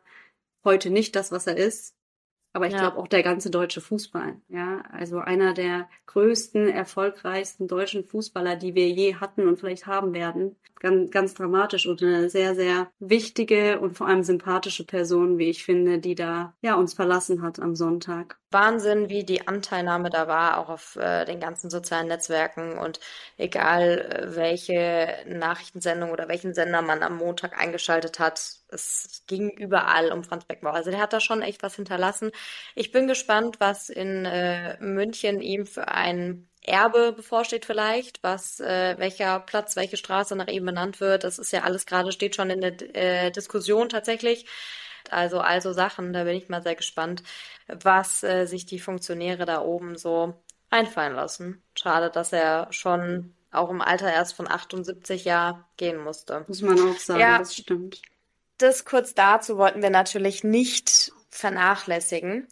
heute 0.65 0.91
nicht 0.91 1.17
das, 1.17 1.33
was 1.33 1.47
er 1.47 1.57
ist. 1.57 1.95
Aber 2.55 2.67
ich 2.67 2.73
ja. 2.73 2.81
glaube 2.81 2.97
auch 2.97 3.09
der 3.09 3.23
ganze 3.23 3.51
deutsche 3.51 3.81
Fußball. 3.81 4.41
Ja, 4.49 4.83
also 4.91 5.19
einer 5.19 5.53
der 5.53 5.89
größten, 6.07 6.69
erfolgreichsten 6.69 7.69
deutschen 7.69 8.05
Fußballer, 8.05 8.57
die 8.57 8.75
wir 8.75 8.89
je 8.89 9.17
hatten 9.17 9.47
und 9.47 9.61
vielleicht 9.61 9.87
haben 9.87 10.15
werden. 10.15 10.57
Ganz, 10.81 11.11
ganz 11.11 11.35
dramatisch 11.35 11.87
und 11.87 12.03
eine 12.03 12.31
sehr, 12.31 12.55
sehr 12.55 12.91
wichtige 12.99 13.81
und 13.81 13.97
vor 13.97 14.07
allem 14.07 14.23
sympathische 14.23 14.85
Person, 14.85 15.37
wie 15.37 15.51
ich 15.51 15.65
finde, 15.65 15.99
die 15.99 16.15
da 16.15 16.55
ja 16.63 16.77
uns 16.77 16.95
verlassen 16.95 17.43
hat 17.43 17.61
am 17.61 17.75
Sonntag. 17.77 18.39
Wahnsinn, 18.51 19.09
wie 19.09 19.25
die 19.25 19.47
Anteilnahme 19.47 20.09
da 20.09 20.27
war, 20.27 20.59
auch 20.59 20.71
auf 20.71 20.97
äh, 20.97 21.27
den 21.27 21.41
ganzen 21.41 21.69
sozialen 21.69 22.09
Netzwerken 22.09 22.79
und 22.79 22.99
egal 23.37 23.99
äh, 23.99 24.37
welche 24.37 25.09
Nachrichtensendung 25.29 26.11
oder 26.11 26.29
welchen 26.29 26.55
Sender 26.55 26.81
man 26.81 27.03
am 27.03 27.19
Montag 27.19 27.61
eingeschaltet 27.61 28.19
hat, 28.19 28.58
es 28.71 29.23
ging 29.27 29.51
überall 29.51 30.13
um 30.13 30.25
Franz 30.25 30.45
Beckenbauer. 30.45 30.75
Also 30.75 30.91
der 30.91 31.01
hat 31.01 31.13
da 31.13 31.21
schon 31.21 31.43
echt 31.43 31.63
was 31.63 31.77
hinterlassen. 31.77 32.31
Ich 32.75 32.93
bin 32.93 33.07
gespannt, 33.07 33.57
was 33.61 33.89
in 33.89 34.25
äh, 34.25 34.79
München 34.81 35.41
ihm 35.41 35.67
für 35.67 35.89
ein 35.89 36.49
Erbe 36.63 37.13
bevorsteht 37.13 37.65
vielleicht, 37.65 38.23
was 38.23 38.61
äh, 38.61 38.97
welcher 38.99 39.41
Platz, 39.41 39.77
welche 39.77 39.97
Straße 39.97 40.37
nach 40.37 40.49
ihm 40.49 40.67
benannt 40.67 41.01
wird. 41.01 41.25
Das 41.25 41.39
ist 41.39 41.53
ja 41.53 41.63
alles 41.63 41.87
gerade 41.87 42.13
steht 42.13 42.37
schon 42.37 42.51
in 42.51 42.61
der 42.61 42.97
äh, 42.97 43.31
Diskussion 43.31 43.89
tatsächlich. 43.89 44.47
Also 45.11 45.41
also 45.41 45.73
Sachen, 45.73 46.13
da 46.13 46.25
bin 46.25 46.37
ich 46.37 46.49
mal 46.49 46.63
sehr 46.63 46.75
gespannt, 46.75 47.23
was 47.67 48.23
äh, 48.23 48.47
sich 48.47 48.67
die 48.67 48.81
Funktionäre 48.81 49.47
da 49.47 49.63
oben 49.63 49.97
so 49.97 50.35
einfallen 50.71 51.15
lassen. 51.15 51.63
Schade, 51.75 52.11
dass 52.11 52.33
er 52.33 52.69
schon 52.71 53.35
auch 53.51 53.71
im 53.71 53.81
Alter 53.81 54.13
erst 54.13 54.35
von 54.35 54.49
78 54.49 55.25
Jahren 55.25 55.65
gehen 55.77 55.99
musste. 55.99 56.45
Muss 56.49 56.61
man 56.61 56.79
auch 56.79 56.99
sagen, 56.99 57.21
ja, 57.21 57.39
das 57.39 57.55
stimmt. 57.55 58.03
Das 58.59 58.85
kurz 58.85 59.15
dazu 59.15 59.57
wollten 59.57 59.81
wir 59.83 59.91
natürlich 59.91 60.45
nicht 60.45 61.13
vernachlässigen. 61.31 62.47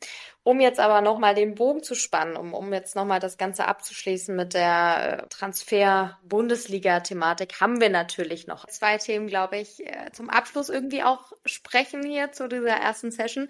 Um 0.44 0.60
jetzt 0.60 0.78
aber 0.78 1.00
nochmal 1.00 1.34
den 1.34 1.56
Bogen 1.56 1.82
zu 1.82 1.96
spannen, 1.96 2.36
um, 2.36 2.54
um 2.54 2.72
jetzt 2.72 2.94
nochmal 2.94 3.18
das 3.18 3.36
Ganze 3.36 3.66
abzuschließen 3.66 4.36
mit 4.36 4.54
der 4.54 5.24
äh, 5.24 5.28
Transfer-Bundesliga-Thematik, 5.28 7.60
haben 7.60 7.80
wir 7.80 7.90
natürlich 7.90 8.46
noch 8.46 8.64
zwei 8.66 8.96
Themen, 8.96 9.26
glaube 9.26 9.58
ich, 9.58 9.84
äh, 9.84 10.12
zum 10.12 10.30
Abschluss 10.30 10.68
irgendwie 10.68 11.02
auch 11.02 11.32
sprechen 11.44 12.04
hier 12.04 12.30
zu 12.30 12.48
dieser 12.48 12.76
ersten 12.76 13.10
Session. 13.10 13.48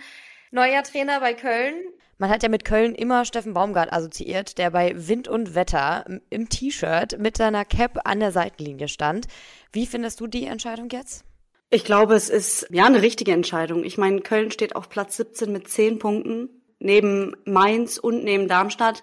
Neuer 0.50 0.82
Trainer 0.84 1.20
bei 1.20 1.34
Köln. 1.34 1.74
Man 2.16 2.30
hat 2.30 2.42
ja 2.42 2.48
mit 2.48 2.64
Köln 2.64 2.94
immer 2.94 3.26
Steffen 3.26 3.52
Baumgart 3.52 3.92
assoziiert, 3.92 4.56
der 4.56 4.70
bei 4.70 4.94
Wind 4.96 5.28
und 5.28 5.54
Wetter 5.54 6.06
im 6.30 6.48
T-Shirt 6.48 7.18
mit 7.18 7.36
seiner 7.36 7.66
Cap 7.66 7.98
an 8.04 8.20
der 8.20 8.32
Seitenlinie 8.32 8.88
stand. 8.88 9.26
Wie 9.70 9.84
findest 9.84 10.20
du 10.20 10.26
die 10.26 10.46
Entscheidung 10.46 10.88
jetzt? 10.88 11.26
Ich 11.68 11.85
glaube, 11.85 12.14
es 12.14 12.29
ist 12.29 12.68
ja 12.70 12.87
eine 12.87 13.02
richtige 13.02 13.33
Entscheidung. 13.33 13.83
Ich 13.83 13.98
meine, 13.98 14.20
Köln 14.20 14.52
steht 14.52 14.76
auf 14.76 14.88
Platz 14.88 15.16
17 15.16 15.50
mit 15.50 15.68
10 15.68 15.98
Punkten 15.98 16.48
neben 16.79 17.35
Mainz 17.44 17.98
und 17.98 18.22
neben 18.22 18.46
Darmstadt. 18.46 19.02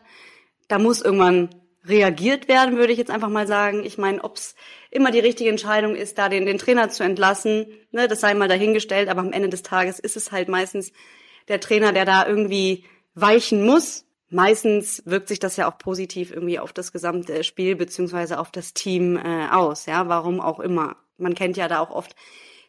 Da 0.69 0.80
muss 0.80 1.02
irgendwann 1.02 1.49
reagiert 1.86 2.47
werden, 2.47 2.78
würde 2.78 2.93
ich 2.93 2.97
jetzt 2.97 3.12
einfach 3.12 3.30
mal 3.30 3.47
sagen. 3.47 3.84
Ich 3.84 3.97
meine, 3.97 4.23
ob 4.23 4.38
es 4.38 4.56
immer 4.89 5.12
die 5.12 5.19
richtige 5.19 5.49
Entscheidung 5.49 5.95
ist, 5.95 6.17
da 6.17 6.30
den, 6.30 6.45
den 6.45 6.58
Trainer 6.58 6.89
zu 6.89 7.04
entlassen, 7.04 7.67
ne, 7.91 8.08
das 8.08 8.21
sei 8.21 8.34
mal 8.34 8.47
dahingestellt, 8.47 9.10
aber 9.10 9.19
am 9.19 9.34
Ende 9.34 9.49
des 9.49 9.63
Tages 9.63 9.99
ist 9.99 10.15
es 10.15 10.32
halt 10.32 10.47
meistens 10.47 10.93
der 11.49 11.60
Trainer, 11.60 11.91
der 11.91 12.06
da 12.06 12.26
irgendwie 12.26 12.86
weichen 13.15 13.65
muss. 13.65 14.06
Meistens 14.30 15.04
wirkt 15.06 15.28
sich 15.28 15.39
das 15.39 15.58
ja 15.58 15.69
auch 15.69 15.78
positiv 15.78 16.32
irgendwie 16.32 16.60
auf 16.60 16.71
das 16.71 16.93
gesamte 16.93 17.43
Spiel 17.43 17.76
beziehungsweise 17.76 18.39
auf 18.39 18.49
das 18.49 18.73
Team 18.73 19.17
äh, 19.17 19.49
aus, 19.52 19.86
ja, 19.86 20.08
warum 20.08 20.39
auch 20.39 20.62
immer. 20.62 20.95
Man 21.17 21.36
kennt 21.36 21.58
ja 21.58 21.67
da 21.67 21.80
auch 21.80 21.91
oft 21.91 22.15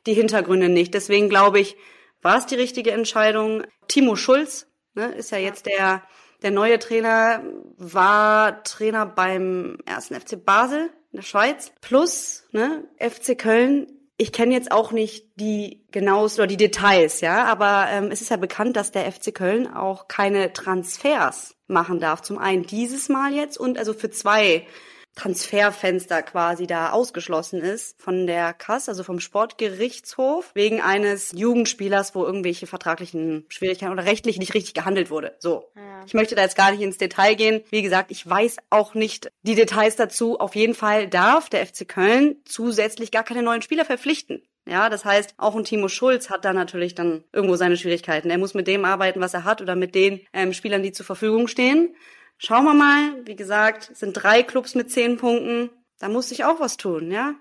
die 0.07 0.15
Hintergründe 0.15 0.69
nicht. 0.69 0.95
Deswegen 0.95 1.29
glaube 1.29 1.61
ich, 1.61 1.77
war 2.23 2.39
es 2.39 2.47
die 2.47 2.55
richtige 2.55 2.93
Entscheidung. 2.93 3.65
Timo 3.89 4.17
Schulz 4.17 4.67
ne, 4.95 5.13
ist 5.15 5.31
ja 5.31 5.39
jetzt 5.39 5.67
der, 5.67 6.03
der 6.43 6.51
neue 6.51 6.79
Trainer, 6.79 7.43
war 7.77 8.63
Trainer 8.65 9.07
beim 9.07 9.79
ersten 9.87 10.15
FC 10.15 10.43
Basel 10.43 10.91
in 11.13 11.19
der 11.19 11.23
Schweiz. 11.23 11.73
Plus, 11.81 12.45
ne, 12.53 12.85
FC 12.99 13.39
Köln. 13.39 13.87
Ich 14.17 14.33
kenne 14.33 14.55
jetzt 14.55 14.71
auch 14.71 14.93
nicht 14.93 15.27
die 15.41 15.85
genaues 15.91 16.39
oder 16.39 16.47
die 16.47 16.57
Details, 16.57 17.21
ja, 17.21 17.45
aber 17.47 17.89
ähm, 17.91 18.13
es 18.13 18.21
ist 18.21 18.31
ja 18.31 18.37
bekannt, 18.37 18.77
dass 18.77 18.93
der 18.93 19.11
FC 19.11 19.35
Köln 19.35 19.67
auch 19.67 20.07
keine 20.07 20.53
Transfers 20.53 21.57
machen 21.67 21.99
darf. 21.99 22.23
Zum 22.23 22.39
einen 22.39 22.63
dieses 22.63 23.09
Mal 23.09 23.35
jetzt 23.35 23.59
und 23.59 23.77
also 23.77 23.93
für 23.93 24.11
zwei 24.11 24.67
Transferfenster 25.15 26.23
quasi 26.23 26.67
da 26.67 26.91
ausgeschlossen 26.91 27.61
ist 27.61 28.01
von 28.01 28.27
der 28.27 28.53
Kass, 28.53 28.89
also 28.89 29.05
vom 29.05 29.21
Sportgerichtshof, 29.21 30.51
wegen 30.55 30.81
eines 30.81 31.33
Jugendspielers, 31.33 32.15
wo 32.15 32.25
irgendwelche 32.25 32.67
vertraglichen 32.67 33.45
Schwierigkeiten 33.49 33.93
oder 33.93 34.05
rechtlich 34.05 34.39
nicht 34.39 34.55
richtig 34.55 34.75
gehandelt 34.75 35.11
wurde. 35.11 35.37
So. 35.39 35.71
Ja. 35.77 36.03
Ich 36.07 36.15
möchte 36.15 36.35
da 36.35 36.43
jetzt 36.43 36.57
gar 36.57 36.73
nicht 36.73 36.81
ins 36.81 36.99
Detail 36.99 37.35
gehen. 37.35 37.63
Wie 37.71 37.83
gesagt, 37.83 38.11
ich 38.11 38.29
weiß 38.29 38.57
auch 38.71 38.95
nicht 38.95 39.31
die 39.43 39.55
Details 39.55 39.97
dazu. 39.97 40.39
Auf 40.41 40.55
jeden 40.55 40.75
Fall 40.75 41.09
darf 41.09 41.49
der 41.49 41.67
FC 41.67 41.89
Köln 41.89 42.37
zusätzlich 42.45 43.11
gar 43.11 43.25
keine 43.25 43.43
neuen 43.43 43.63
Spieler 43.63 43.85
verpflichten. 43.85 44.43
Ja, 44.67 44.89
das 44.89 45.05
heißt, 45.05 45.35
auch 45.37 45.55
ein 45.55 45.65
Timo 45.65 45.89
Schulz 45.89 46.31
hat 46.31 46.45
da 46.45 46.55
natürlich 46.55 46.95
dann 46.95 47.25
irgendwo 47.33 47.57
seine 47.57 47.77
Schwierigkeiten. 47.77 48.31
Er 48.31 48.39
muss 48.39 48.55
mit 48.55 48.67
dem 48.67 48.85
arbeiten, 48.87 49.21
was 49.21 49.35
er 49.35 49.45
hat 49.45 49.61
oder 49.61 49.77
mit 49.77 49.95
den 49.95 50.21
ähm, 50.33 50.55
Spielern, 50.55 50.83
die 50.83 50.93
zur 50.93 51.05
Verfügung 51.05 51.49
stehen. 51.49 51.95
Schauen 52.39 52.65
wir 52.65 52.75
mal. 52.75 53.27
Wie 53.27 53.37
gesagt, 53.37 53.91
es 53.93 54.01
sind 54.01 54.13
drei 54.13 54.43
Clubs 54.43 54.75
mit 54.75 54.91
zehn 54.91 55.17
Punkten. 55.17 55.71
Da 55.99 56.09
muss 56.09 56.29
sich 56.29 56.45
auch 56.45 56.61
was 56.61 56.77
tun, 56.77 57.11
ja? 57.11 57.35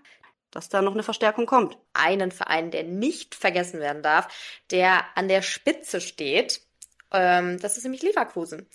Dass 0.51 0.69
da 0.69 0.82
noch 0.82 0.93
eine 0.93 1.03
Verstärkung 1.03 1.45
kommt. 1.45 1.77
Einen 1.93 2.32
Verein, 2.32 2.71
der 2.71 2.84
nicht 2.84 3.36
vergessen 3.36 3.79
werden 3.79 4.03
darf, 4.03 4.27
der 4.71 5.03
an 5.15 5.27
der 5.27 5.41
Spitze 5.41 5.99
steht, 5.99 6.62
ähm, 7.12 7.60
das 7.60 7.77
ist 7.77 7.84
nämlich 7.84 8.01
Leverkusen. 8.01 8.67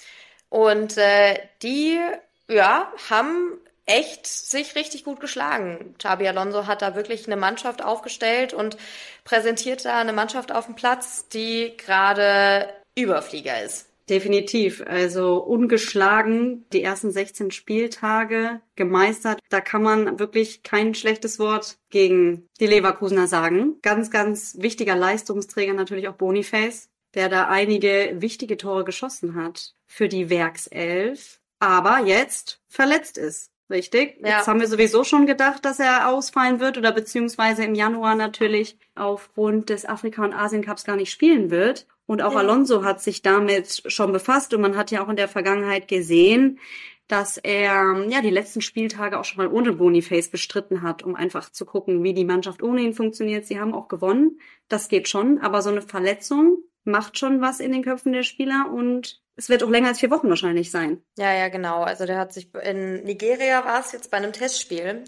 Und 0.49 0.97
äh, 0.97 1.39
die, 1.63 2.01
ja, 2.49 2.93
haben 3.11 3.59
echt 3.85 4.27
sich 4.27 4.75
richtig 4.77 5.05
gut 5.05 5.21
geschlagen. 5.21 5.95
Xabi 5.99 6.29
Alonso 6.29 6.67
hat 6.67 6.83
da 6.83 6.95
wirklich 6.95 7.27
eine 7.27 7.37
Mannschaft 7.37 7.83
aufgestellt 7.83 8.53
und 8.55 8.77
präsentiert 9.25 9.85
da 9.85 9.99
eine 9.99 10.13
Mannschaft 10.13 10.53
auf 10.53 10.67
dem 10.67 10.75
Platz, 10.75 11.29
die 11.29 11.77
gerade 11.77 12.73
Überflieger 12.95 13.63
ist. 13.63 13.88
Definitiv. 14.09 14.83
Also 14.87 15.39
ungeschlagen 15.39 16.65
die 16.73 16.83
ersten 16.83 17.11
16 17.11 17.51
Spieltage 17.51 18.61
gemeistert. 18.77 19.41
Da 19.51 19.61
kann 19.61 19.83
man 19.83 20.19
wirklich 20.19 20.63
kein 20.63 20.95
schlechtes 20.95 21.39
Wort 21.39 21.79
gegen 21.91 22.49
die 22.61 22.67
Leverkusener 22.67 23.27
sagen. 23.27 23.77
Ganz, 23.83 24.11
ganz 24.11 24.57
wichtiger 24.59 24.97
Leistungsträger 24.97 25.75
natürlich 25.75 26.09
auch 26.09 26.15
Boniface, 26.15 26.89
der 27.15 27.29
da 27.29 27.49
einige 27.49 28.17
wichtige 28.19 28.57
Tore 28.57 28.85
geschossen 28.85 29.35
hat 29.35 29.75
für 29.87 30.09
die 30.09 30.31
Werkself, 30.31 31.41
aber 31.59 32.01
jetzt 32.05 32.61
verletzt 32.69 33.19
ist. 33.19 33.51
Richtig. 33.71 34.19
Ja. 34.23 34.39
Jetzt 34.39 34.49
haben 34.49 34.61
wir 34.61 34.67
sowieso 34.67 35.05
schon 35.05 35.27
gedacht, 35.27 35.65
dass 35.65 35.79
er 35.79 36.09
ausfallen 36.09 36.59
wird 36.59 36.79
oder 36.79 36.91
beziehungsweise 36.91 37.65
im 37.65 37.75
Januar 37.75 38.15
natürlich 38.15 38.79
aufgrund 38.95 39.69
des 39.69 39.85
Afrika- 39.85 40.25
und 40.25 40.33
Asien-Cups 40.33 40.85
gar 40.85 40.97
nicht 40.97 41.13
spielen 41.13 41.51
wird. 41.51 41.87
Und 42.09 42.23
auch 42.23 42.33
ja. 42.33 42.39
Alonso 42.39 42.85
hat 42.85 43.03
sich 43.03 43.21
damit 43.21 43.83
schon 43.87 44.13
befasst 44.13 44.55
und 44.55 44.63
man 44.63 44.79
hat 44.79 44.91
ja 44.91 45.05
auch 45.05 45.11
in 45.11 45.17
der 45.17 45.29
Vergangenheit 45.29 45.89
gesehen, 45.89 46.59
dass 47.07 47.37
er 47.37 48.03
ja 48.09 48.23
die 48.23 48.31
letzten 48.31 48.63
Spieltage 48.63 49.21
auch 49.21 49.27
schon 49.27 49.45
mal 49.45 49.53
ohne 49.53 49.75
Boniface 49.75 50.31
bestritten 50.31 50.81
hat, 50.81 51.03
um 51.03 51.15
einfach 51.15 51.51
zu 51.51 51.67
gucken, 51.67 52.03
wie 52.03 52.15
die 52.15 52.25
Mannschaft 52.25 52.63
ohne 52.63 52.81
ihn 52.81 52.95
funktioniert. 52.95 53.45
Sie 53.45 53.61
haben 53.61 53.75
auch 53.75 53.89
gewonnen, 53.89 54.41
das 54.69 54.89
geht 54.89 55.07
schon, 55.07 55.39
aber 55.41 55.61
so 55.61 55.69
eine 55.69 55.83
Verletzung 55.83 56.57
macht 56.85 57.19
schon 57.19 57.43
was 57.43 57.61
in 57.61 57.73
den 57.73 57.85
Köpfen 57.85 58.15
der 58.15 58.23
Spieler 58.23 58.71
und 58.73 59.21
es 59.37 59.51
wird 59.51 59.63
auch 59.63 59.69
länger 59.69 59.89
als 59.89 60.01
vier 60.01 60.11
Wochen 60.11 60.31
wahrscheinlich 60.31 60.71
sein. 60.71 61.03
Ja, 61.19 61.35
ja, 61.35 61.49
genau. 61.49 61.83
Also 61.83 62.07
der 62.07 62.19
hat 62.19 62.33
sich 62.33 62.49
in 62.65 63.05
Nigeria 63.05 63.67
war 63.67 63.81
es 63.81 63.93
jetzt 63.93 64.11
bei 64.11 64.17
einem 64.17 64.33
Testspiel, 64.33 65.05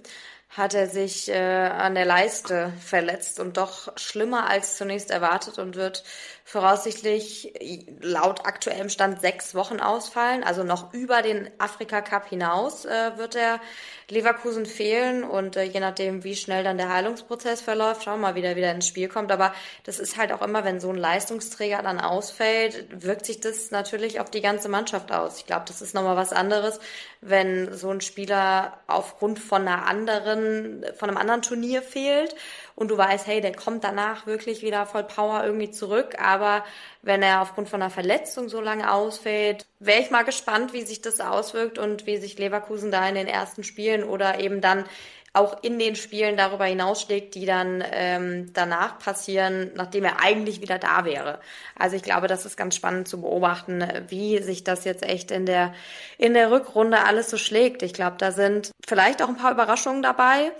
hat 0.50 0.74
er 0.74 0.88
sich 0.88 1.28
äh, 1.28 1.36
an 1.36 1.94
der 1.94 2.04
Leiste 2.04 2.72
verletzt 2.78 3.40
und 3.40 3.56
doch 3.56 3.96
schlimmer 3.96 4.48
als 4.48 4.76
zunächst 4.76 5.10
erwartet 5.10 5.58
und 5.58 5.76
wird 5.76 6.04
voraussichtlich 6.50 7.52
laut 8.00 8.44
aktuellem 8.44 8.88
Stand 8.88 9.20
sechs 9.20 9.54
Wochen 9.54 9.78
ausfallen. 9.78 10.42
Also 10.42 10.64
noch 10.64 10.92
über 10.92 11.22
den 11.22 11.48
Afrika 11.58 12.00
Cup 12.00 12.28
hinaus 12.28 12.84
äh, 12.84 13.16
wird 13.16 13.36
er 13.36 13.60
Leverkusen 14.08 14.66
fehlen 14.66 15.22
und 15.22 15.54
äh, 15.54 15.62
je 15.62 15.78
nachdem, 15.78 16.24
wie 16.24 16.34
schnell 16.34 16.64
dann 16.64 16.76
der 16.76 16.92
Heilungsprozess 16.92 17.60
verläuft, 17.60 18.02
schauen 18.02 18.20
wir 18.20 18.30
mal, 18.30 18.34
wie 18.34 18.42
der 18.42 18.56
wieder 18.56 18.72
ins 18.72 18.88
Spiel 18.88 19.06
kommt. 19.06 19.30
Aber 19.30 19.54
das 19.84 20.00
ist 20.00 20.16
halt 20.16 20.32
auch 20.32 20.42
immer, 20.42 20.64
wenn 20.64 20.80
so 20.80 20.90
ein 20.90 20.96
Leistungsträger 20.96 21.82
dann 21.82 22.00
ausfällt, 22.00 22.84
wirkt 23.00 23.26
sich 23.26 23.38
das 23.38 23.70
natürlich 23.70 24.18
auf 24.18 24.28
die 24.28 24.40
ganze 24.40 24.68
Mannschaft 24.68 25.12
aus. 25.12 25.38
Ich 25.38 25.46
glaube, 25.46 25.66
das 25.68 25.80
ist 25.80 25.94
nochmal 25.94 26.16
was 26.16 26.32
anderes, 26.32 26.80
wenn 27.20 27.72
so 27.72 27.90
ein 27.90 28.00
Spieler 28.00 28.80
aufgrund 28.88 29.38
von 29.38 29.68
einer 29.68 29.86
anderen, 29.86 30.84
von 30.98 31.10
einem 31.10 31.18
anderen 31.18 31.42
Turnier 31.42 31.80
fehlt 31.80 32.34
und 32.80 32.90
du 32.90 32.96
weißt, 32.96 33.26
hey, 33.26 33.42
der 33.42 33.54
kommt 33.54 33.84
danach 33.84 34.26
wirklich 34.26 34.62
wieder 34.62 34.86
voll 34.86 35.04
Power 35.04 35.44
irgendwie 35.44 35.70
zurück. 35.70 36.16
Aber 36.18 36.64
wenn 37.02 37.22
er 37.22 37.42
aufgrund 37.42 37.68
von 37.68 37.82
einer 37.82 37.90
Verletzung 37.90 38.48
so 38.48 38.62
lange 38.62 38.90
ausfällt, 38.90 39.66
wäre 39.80 40.00
ich 40.00 40.10
mal 40.10 40.22
gespannt, 40.22 40.72
wie 40.72 40.80
sich 40.80 41.02
das 41.02 41.20
auswirkt 41.20 41.78
und 41.78 42.06
wie 42.06 42.16
sich 42.16 42.38
Leverkusen 42.38 42.90
da 42.90 43.06
in 43.06 43.16
den 43.16 43.26
ersten 43.26 43.64
Spielen 43.64 44.02
oder 44.02 44.40
eben 44.40 44.62
dann 44.62 44.86
auch 45.34 45.62
in 45.62 45.78
den 45.78 45.94
Spielen 45.94 46.38
darüber 46.38 46.64
hinausschlägt, 46.64 47.34
die 47.34 47.44
dann 47.44 47.84
ähm, 47.92 48.50
danach 48.54 48.98
passieren, 48.98 49.72
nachdem 49.74 50.04
er 50.04 50.24
eigentlich 50.24 50.62
wieder 50.62 50.78
da 50.78 51.04
wäre. 51.04 51.38
Also 51.78 51.96
ich 51.96 52.02
glaube, 52.02 52.28
das 52.28 52.46
ist 52.46 52.56
ganz 52.56 52.76
spannend 52.76 53.08
zu 53.08 53.20
beobachten, 53.20 53.86
wie 54.08 54.42
sich 54.42 54.64
das 54.64 54.86
jetzt 54.86 55.02
echt 55.02 55.30
in 55.30 55.44
der 55.44 55.74
in 56.16 56.32
der 56.32 56.50
Rückrunde 56.50 57.04
alles 57.04 57.28
so 57.28 57.36
schlägt. 57.36 57.82
Ich 57.82 57.92
glaube, 57.92 58.16
da 58.18 58.32
sind 58.32 58.70
vielleicht 58.88 59.22
auch 59.22 59.28
ein 59.28 59.36
paar 59.36 59.52
Überraschungen 59.52 60.02
dabei. 60.02 60.52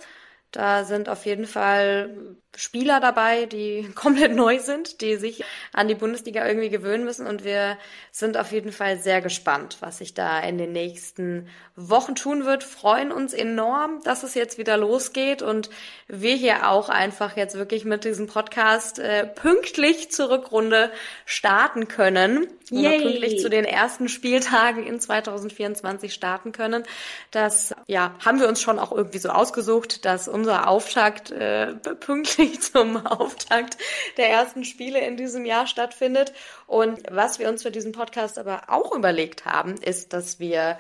Da 0.53 0.85
sind 0.85 1.09
auf 1.09 1.27
jeden 1.27 1.47
Fall 1.47 2.37
Spieler 2.57 3.01
dabei, 3.01 3.47
die 3.47 3.89
komplett 3.95 4.35
neu 4.35 4.59
sind, 4.59 5.01
die 5.01 5.17
sich 5.17 5.45
an 5.73 5.89
die 5.89 5.95
Bundesliga 5.95 6.47
irgendwie 6.47 6.71
gewöhnen 6.71 7.05
müssen. 7.05 7.27
Und 7.27 7.45
wir 7.45 7.79
sind 8.11 8.37
auf 8.37 8.53
jeden 8.53 8.73
Fall 8.73 8.99
sehr 8.99 9.21
gespannt, 9.21 9.77
was 9.81 9.99
sich 9.99 10.15
da 10.15 10.41
in 10.41 10.59
den 10.59 10.73
nächsten 10.73 11.49
Wochen 11.77 12.15
tun 12.15 12.45
wird. 12.45 12.65
Freuen 12.65 13.13
uns 13.13 13.33
enorm, 13.33 14.03
dass 14.05 14.23
es 14.23 14.35
jetzt 14.35 14.59
wieder 14.59 14.77
losgeht 14.77 15.43
und 15.43 15.71
wir 16.09 16.35
hier 16.35 16.69
auch 16.69 16.89
einfach 16.89 17.37
jetzt 17.37 17.57
wirklich 17.57 17.85
mit 17.85 18.05
diesem 18.05 18.27
Podcast 18.27 18.99
äh, 18.99 19.27
pünktlich 19.27 20.11
zur 20.11 20.31
Rückrunde 20.31 20.91
starten 21.25 21.89
können. 21.89 22.49
Yay. 22.71 23.03
pünktlich 23.03 23.41
zu 23.41 23.51
den 23.51 23.65
ersten 23.65 24.09
Spieltagen 24.09 24.87
in 24.87 25.01
2024 25.01 26.15
starten 26.15 26.53
können. 26.53 26.85
Das 27.33 27.75
ja 27.89 28.15
haben 28.25 28.39
wir 28.39 28.49
uns 28.49 28.61
schon 28.61 28.79
auch 28.79 28.93
irgendwie 28.93 29.19
so 29.19 29.31
ausgesucht, 29.31 30.05
dass 30.05 30.29
unser 30.29 30.69
Auftakt 30.69 31.33
äh, 31.33 31.75
pünktlich 31.75 32.40
zum 32.61 33.07
Auftakt 33.07 33.77
der 34.17 34.31
ersten 34.31 34.65
Spiele 34.65 35.01
in 35.01 35.17
diesem 35.17 35.45
Jahr 35.45 35.67
stattfindet. 35.67 36.33
Und 36.67 37.01
was 37.11 37.39
wir 37.39 37.49
uns 37.49 37.63
für 37.63 37.71
diesen 37.71 37.93
Podcast 37.93 38.39
aber 38.39 38.65
auch 38.69 38.93
überlegt 38.93 39.45
haben, 39.45 39.77
ist, 39.77 40.13
dass 40.13 40.41
wir 40.41 40.79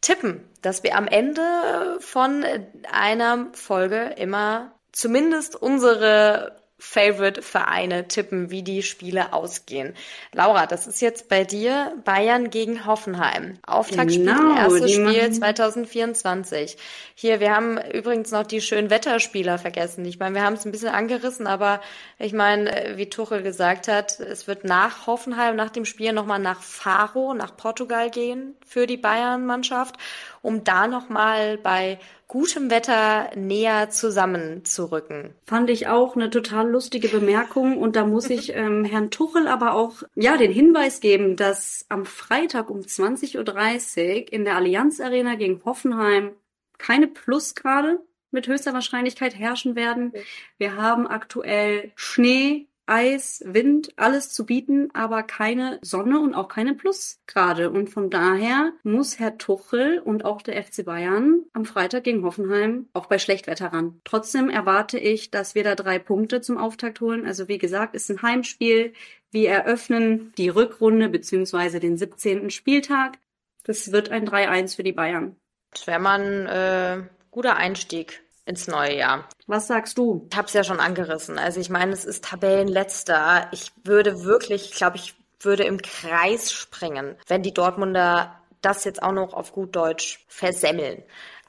tippen, 0.00 0.48
dass 0.62 0.82
wir 0.82 0.96
am 0.96 1.06
Ende 1.06 1.98
von 2.00 2.44
einer 2.90 3.48
Folge 3.52 4.14
immer 4.16 4.72
zumindest 4.92 5.56
unsere 5.56 6.59
Favorite-Vereine 6.80 8.08
tippen, 8.08 8.50
wie 8.50 8.62
die 8.62 8.82
Spiele 8.82 9.32
ausgehen. 9.32 9.94
Laura, 10.32 10.66
das 10.66 10.86
ist 10.86 11.00
jetzt 11.02 11.28
bei 11.28 11.44
dir 11.44 11.92
Bayern 12.04 12.50
gegen 12.50 12.86
Hoffenheim. 12.86 13.58
Auftaktspiel, 13.66 14.24
genau, 14.24 14.56
erstes 14.56 14.92
Spiel 14.92 15.30
2024. 15.30 16.78
Hier, 17.14 17.38
wir 17.38 17.54
haben 17.54 17.78
übrigens 17.92 18.30
noch 18.30 18.46
die 18.46 18.62
schönen 18.62 18.88
Wetterspieler 18.88 19.58
vergessen. 19.58 20.04
Ich 20.06 20.18
meine, 20.18 20.34
wir 20.34 20.42
haben 20.42 20.54
es 20.54 20.64
ein 20.64 20.72
bisschen 20.72 20.88
angerissen, 20.88 21.46
aber 21.46 21.82
ich 22.18 22.32
meine, 22.32 22.94
wie 22.96 23.10
Tuchel 23.10 23.42
gesagt 23.42 23.86
hat, 23.86 24.18
es 24.18 24.48
wird 24.48 24.64
nach 24.64 25.06
Hoffenheim, 25.06 25.56
nach 25.56 25.70
dem 25.70 25.84
Spiel 25.84 26.14
nochmal 26.14 26.38
nach 26.38 26.62
Faro, 26.62 27.34
nach 27.34 27.56
Portugal 27.56 28.10
gehen 28.10 28.56
für 28.66 28.86
die 28.86 28.96
Bayern-Mannschaft, 28.96 29.96
um 30.40 30.64
da 30.64 30.86
nochmal 30.86 31.58
bei 31.58 31.98
gutem 32.30 32.70
Wetter 32.70 33.30
näher 33.34 33.90
zusammenzurücken. 33.90 35.34
Fand 35.46 35.68
ich 35.68 35.88
auch 35.88 36.14
eine 36.14 36.30
total 36.30 36.70
lustige 36.70 37.08
Bemerkung 37.08 37.76
und 37.76 37.96
da 37.96 38.06
muss 38.06 38.30
ich 38.30 38.54
ähm, 38.54 38.84
Herrn 38.84 39.10
Tuchel 39.10 39.48
aber 39.48 39.74
auch 39.74 40.04
ja 40.14 40.36
den 40.36 40.52
Hinweis 40.52 41.00
geben, 41.00 41.34
dass 41.34 41.86
am 41.88 42.06
Freitag 42.06 42.70
um 42.70 42.82
20.30 42.82 43.36
Uhr 43.36 44.32
in 44.32 44.44
der 44.44 44.54
Allianz 44.54 45.00
Arena 45.00 45.34
gegen 45.34 45.60
Hoffenheim 45.64 46.30
keine 46.78 47.08
Plusgrade 47.08 47.98
mit 48.30 48.46
höchster 48.46 48.74
Wahrscheinlichkeit 48.74 49.36
herrschen 49.36 49.74
werden. 49.74 50.12
Wir 50.56 50.76
haben 50.76 51.08
aktuell 51.08 51.90
Schnee, 51.96 52.68
Eis, 52.90 53.40
Wind, 53.46 53.92
alles 53.96 54.32
zu 54.32 54.44
bieten, 54.44 54.90
aber 54.94 55.22
keine 55.22 55.78
Sonne 55.80 56.18
und 56.18 56.34
auch 56.34 56.48
keine 56.48 56.74
Plusgrade. 56.74 57.70
Und 57.70 57.88
von 57.88 58.10
daher 58.10 58.72
muss 58.82 59.20
Herr 59.20 59.38
Tuchel 59.38 60.00
und 60.00 60.24
auch 60.24 60.42
der 60.42 60.60
FC 60.60 60.84
Bayern 60.84 61.44
am 61.52 61.64
Freitag 61.64 62.02
gegen 62.02 62.24
Hoffenheim 62.24 62.88
auch 62.92 63.06
bei 63.06 63.18
Schlechtwetter 63.18 63.72
ran. 63.72 64.00
Trotzdem 64.02 64.50
erwarte 64.50 64.98
ich, 64.98 65.30
dass 65.30 65.54
wir 65.54 65.62
da 65.62 65.76
drei 65.76 66.00
Punkte 66.00 66.40
zum 66.40 66.58
Auftakt 66.58 67.00
holen. 67.00 67.26
Also 67.26 67.46
wie 67.46 67.58
gesagt, 67.58 67.94
ist 67.94 68.10
ein 68.10 68.22
Heimspiel. 68.22 68.92
Wir 69.30 69.50
eröffnen 69.50 70.32
die 70.36 70.48
Rückrunde 70.48 71.08
bzw. 71.08 71.78
den 71.78 71.96
17. 71.96 72.50
Spieltag. 72.50 73.18
Das 73.62 73.92
wird 73.92 74.10
ein 74.10 74.28
3-1 74.28 74.74
für 74.74 74.82
die 74.82 74.92
Bayern. 74.92 75.36
Das 75.70 75.86
wäre 75.86 76.00
mal 76.00 76.20
ein 76.20 76.46
äh, 76.46 77.06
guter 77.30 77.56
Einstieg 77.56 78.20
ins 78.50 78.66
neue 78.66 78.96
Jahr. 78.96 79.28
Was 79.46 79.68
sagst 79.68 79.96
du? 79.96 80.26
Ich 80.30 80.36
habe 80.36 80.46
es 80.46 80.52
ja 80.52 80.64
schon 80.64 80.80
angerissen. 80.80 81.38
Also 81.38 81.60
ich 81.60 81.70
meine, 81.70 81.92
es 81.92 82.04
ist 82.04 82.24
Tabellenletzter. 82.24 83.48
Ich 83.52 83.72
würde 83.84 84.24
wirklich, 84.24 84.70
ich 84.70 84.76
glaube, 84.76 84.96
ich 84.96 85.14
würde 85.40 85.64
im 85.64 85.80
Kreis 85.80 86.52
springen, 86.52 87.16
wenn 87.26 87.42
die 87.42 87.54
Dortmunder 87.54 88.36
das 88.60 88.84
jetzt 88.84 89.02
auch 89.02 89.12
noch 89.12 89.32
auf 89.32 89.52
gut 89.52 89.74
Deutsch 89.74 90.24
versemmeln. 90.28 91.02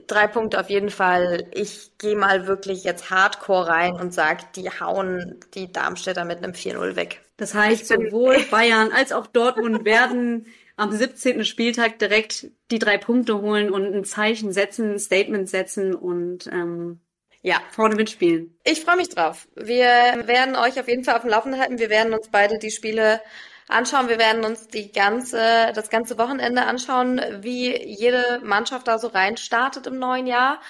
Drei 0.07 0.27
Punkte 0.27 0.59
auf 0.59 0.69
jeden 0.69 0.89
Fall. 0.89 1.47
Ich 1.53 1.97
gehe 1.97 2.15
mal 2.15 2.47
wirklich 2.47 2.83
jetzt 2.83 3.09
hardcore 3.09 3.67
rein 3.67 3.93
und 3.93 4.13
sage, 4.13 4.43
die 4.55 4.69
hauen 4.69 5.39
die 5.53 5.71
Darmstädter 5.71 6.25
mit 6.25 6.37
einem 6.37 6.53
4-0 6.53 6.95
weg. 6.95 7.21
Das 7.37 7.53
heißt, 7.53 7.87
sowohl 7.87 8.39
Bayern 8.51 8.91
als 8.91 9.11
auch 9.11 9.27
Dortmund 9.27 9.85
werden 9.85 10.45
am 10.75 10.91
17. 10.91 11.43
Spieltag 11.45 11.99
direkt 11.99 12.47
die 12.71 12.79
drei 12.79 12.97
Punkte 12.97 13.41
holen 13.41 13.71
und 13.71 13.93
ein 13.93 14.03
Zeichen 14.03 14.51
setzen, 14.51 14.93
ein 14.93 14.99
Statement 14.99 15.49
setzen 15.49 15.93
und 15.93 16.47
ähm, 16.47 16.99
ja, 17.41 17.55
vorne 17.71 17.95
mitspielen. 17.95 18.55
Ich 18.63 18.81
freue 18.81 18.97
mich 18.97 19.09
drauf. 19.09 19.47
Wir 19.55 19.87
werden 20.25 20.55
euch 20.55 20.79
auf 20.79 20.87
jeden 20.87 21.03
Fall 21.03 21.15
auf 21.15 21.21
dem 21.21 21.31
Laufenden 21.31 21.59
halten. 21.59 21.79
Wir 21.79 21.89
werden 21.89 22.13
uns 22.13 22.29
beide 22.29 22.59
die 22.59 22.71
Spiele 22.71 23.21
anschauen. 23.67 24.09
Wir 24.09 24.19
werden 24.19 24.45
uns 24.45 24.67
die 24.67 24.91
ganze, 24.91 25.71
das 25.73 25.89
ganze 25.89 26.17
Wochenende 26.17 26.63
anschauen, 26.63 27.19
wie 27.39 27.75
jede 27.75 28.41
Mannschaft 28.43 28.87
da 28.87 28.99
so 28.99 29.07
reinstartet 29.07 29.87
im 29.87 29.97
neuen 29.97 30.27
Jahr 30.27 30.61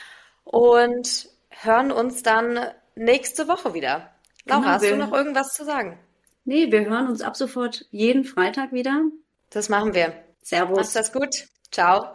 und 0.44 1.30
hören 1.50 1.92
uns 1.92 2.24
dann 2.24 2.60
nächste 2.96 3.48
Woche 3.48 3.74
wieder. 3.74 4.12
Laura, 4.46 4.62
genau, 4.62 4.72
hast 4.72 4.86
du 4.86 4.96
noch 4.96 5.14
irgendwas 5.14 5.54
zu 5.54 5.66
sagen? 5.66 6.00
Nee, 6.46 6.72
wir 6.72 6.86
hören 6.86 7.08
uns 7.08 7.22
ab 7.22 7.36
sofort 7.36 7.86
jeden 7.92 8.24
Freitag 8.24 8.72
wieder. 8.72 9.04
Das 9.52 9.70
machen 9.70 9.94
wir. 9.94 10.14
Servus. 10.42 10.78
Mach's 10.78 10.94
das 10.94 11.12
gut. 11.14 11.46
Ciao. 11.72 12.14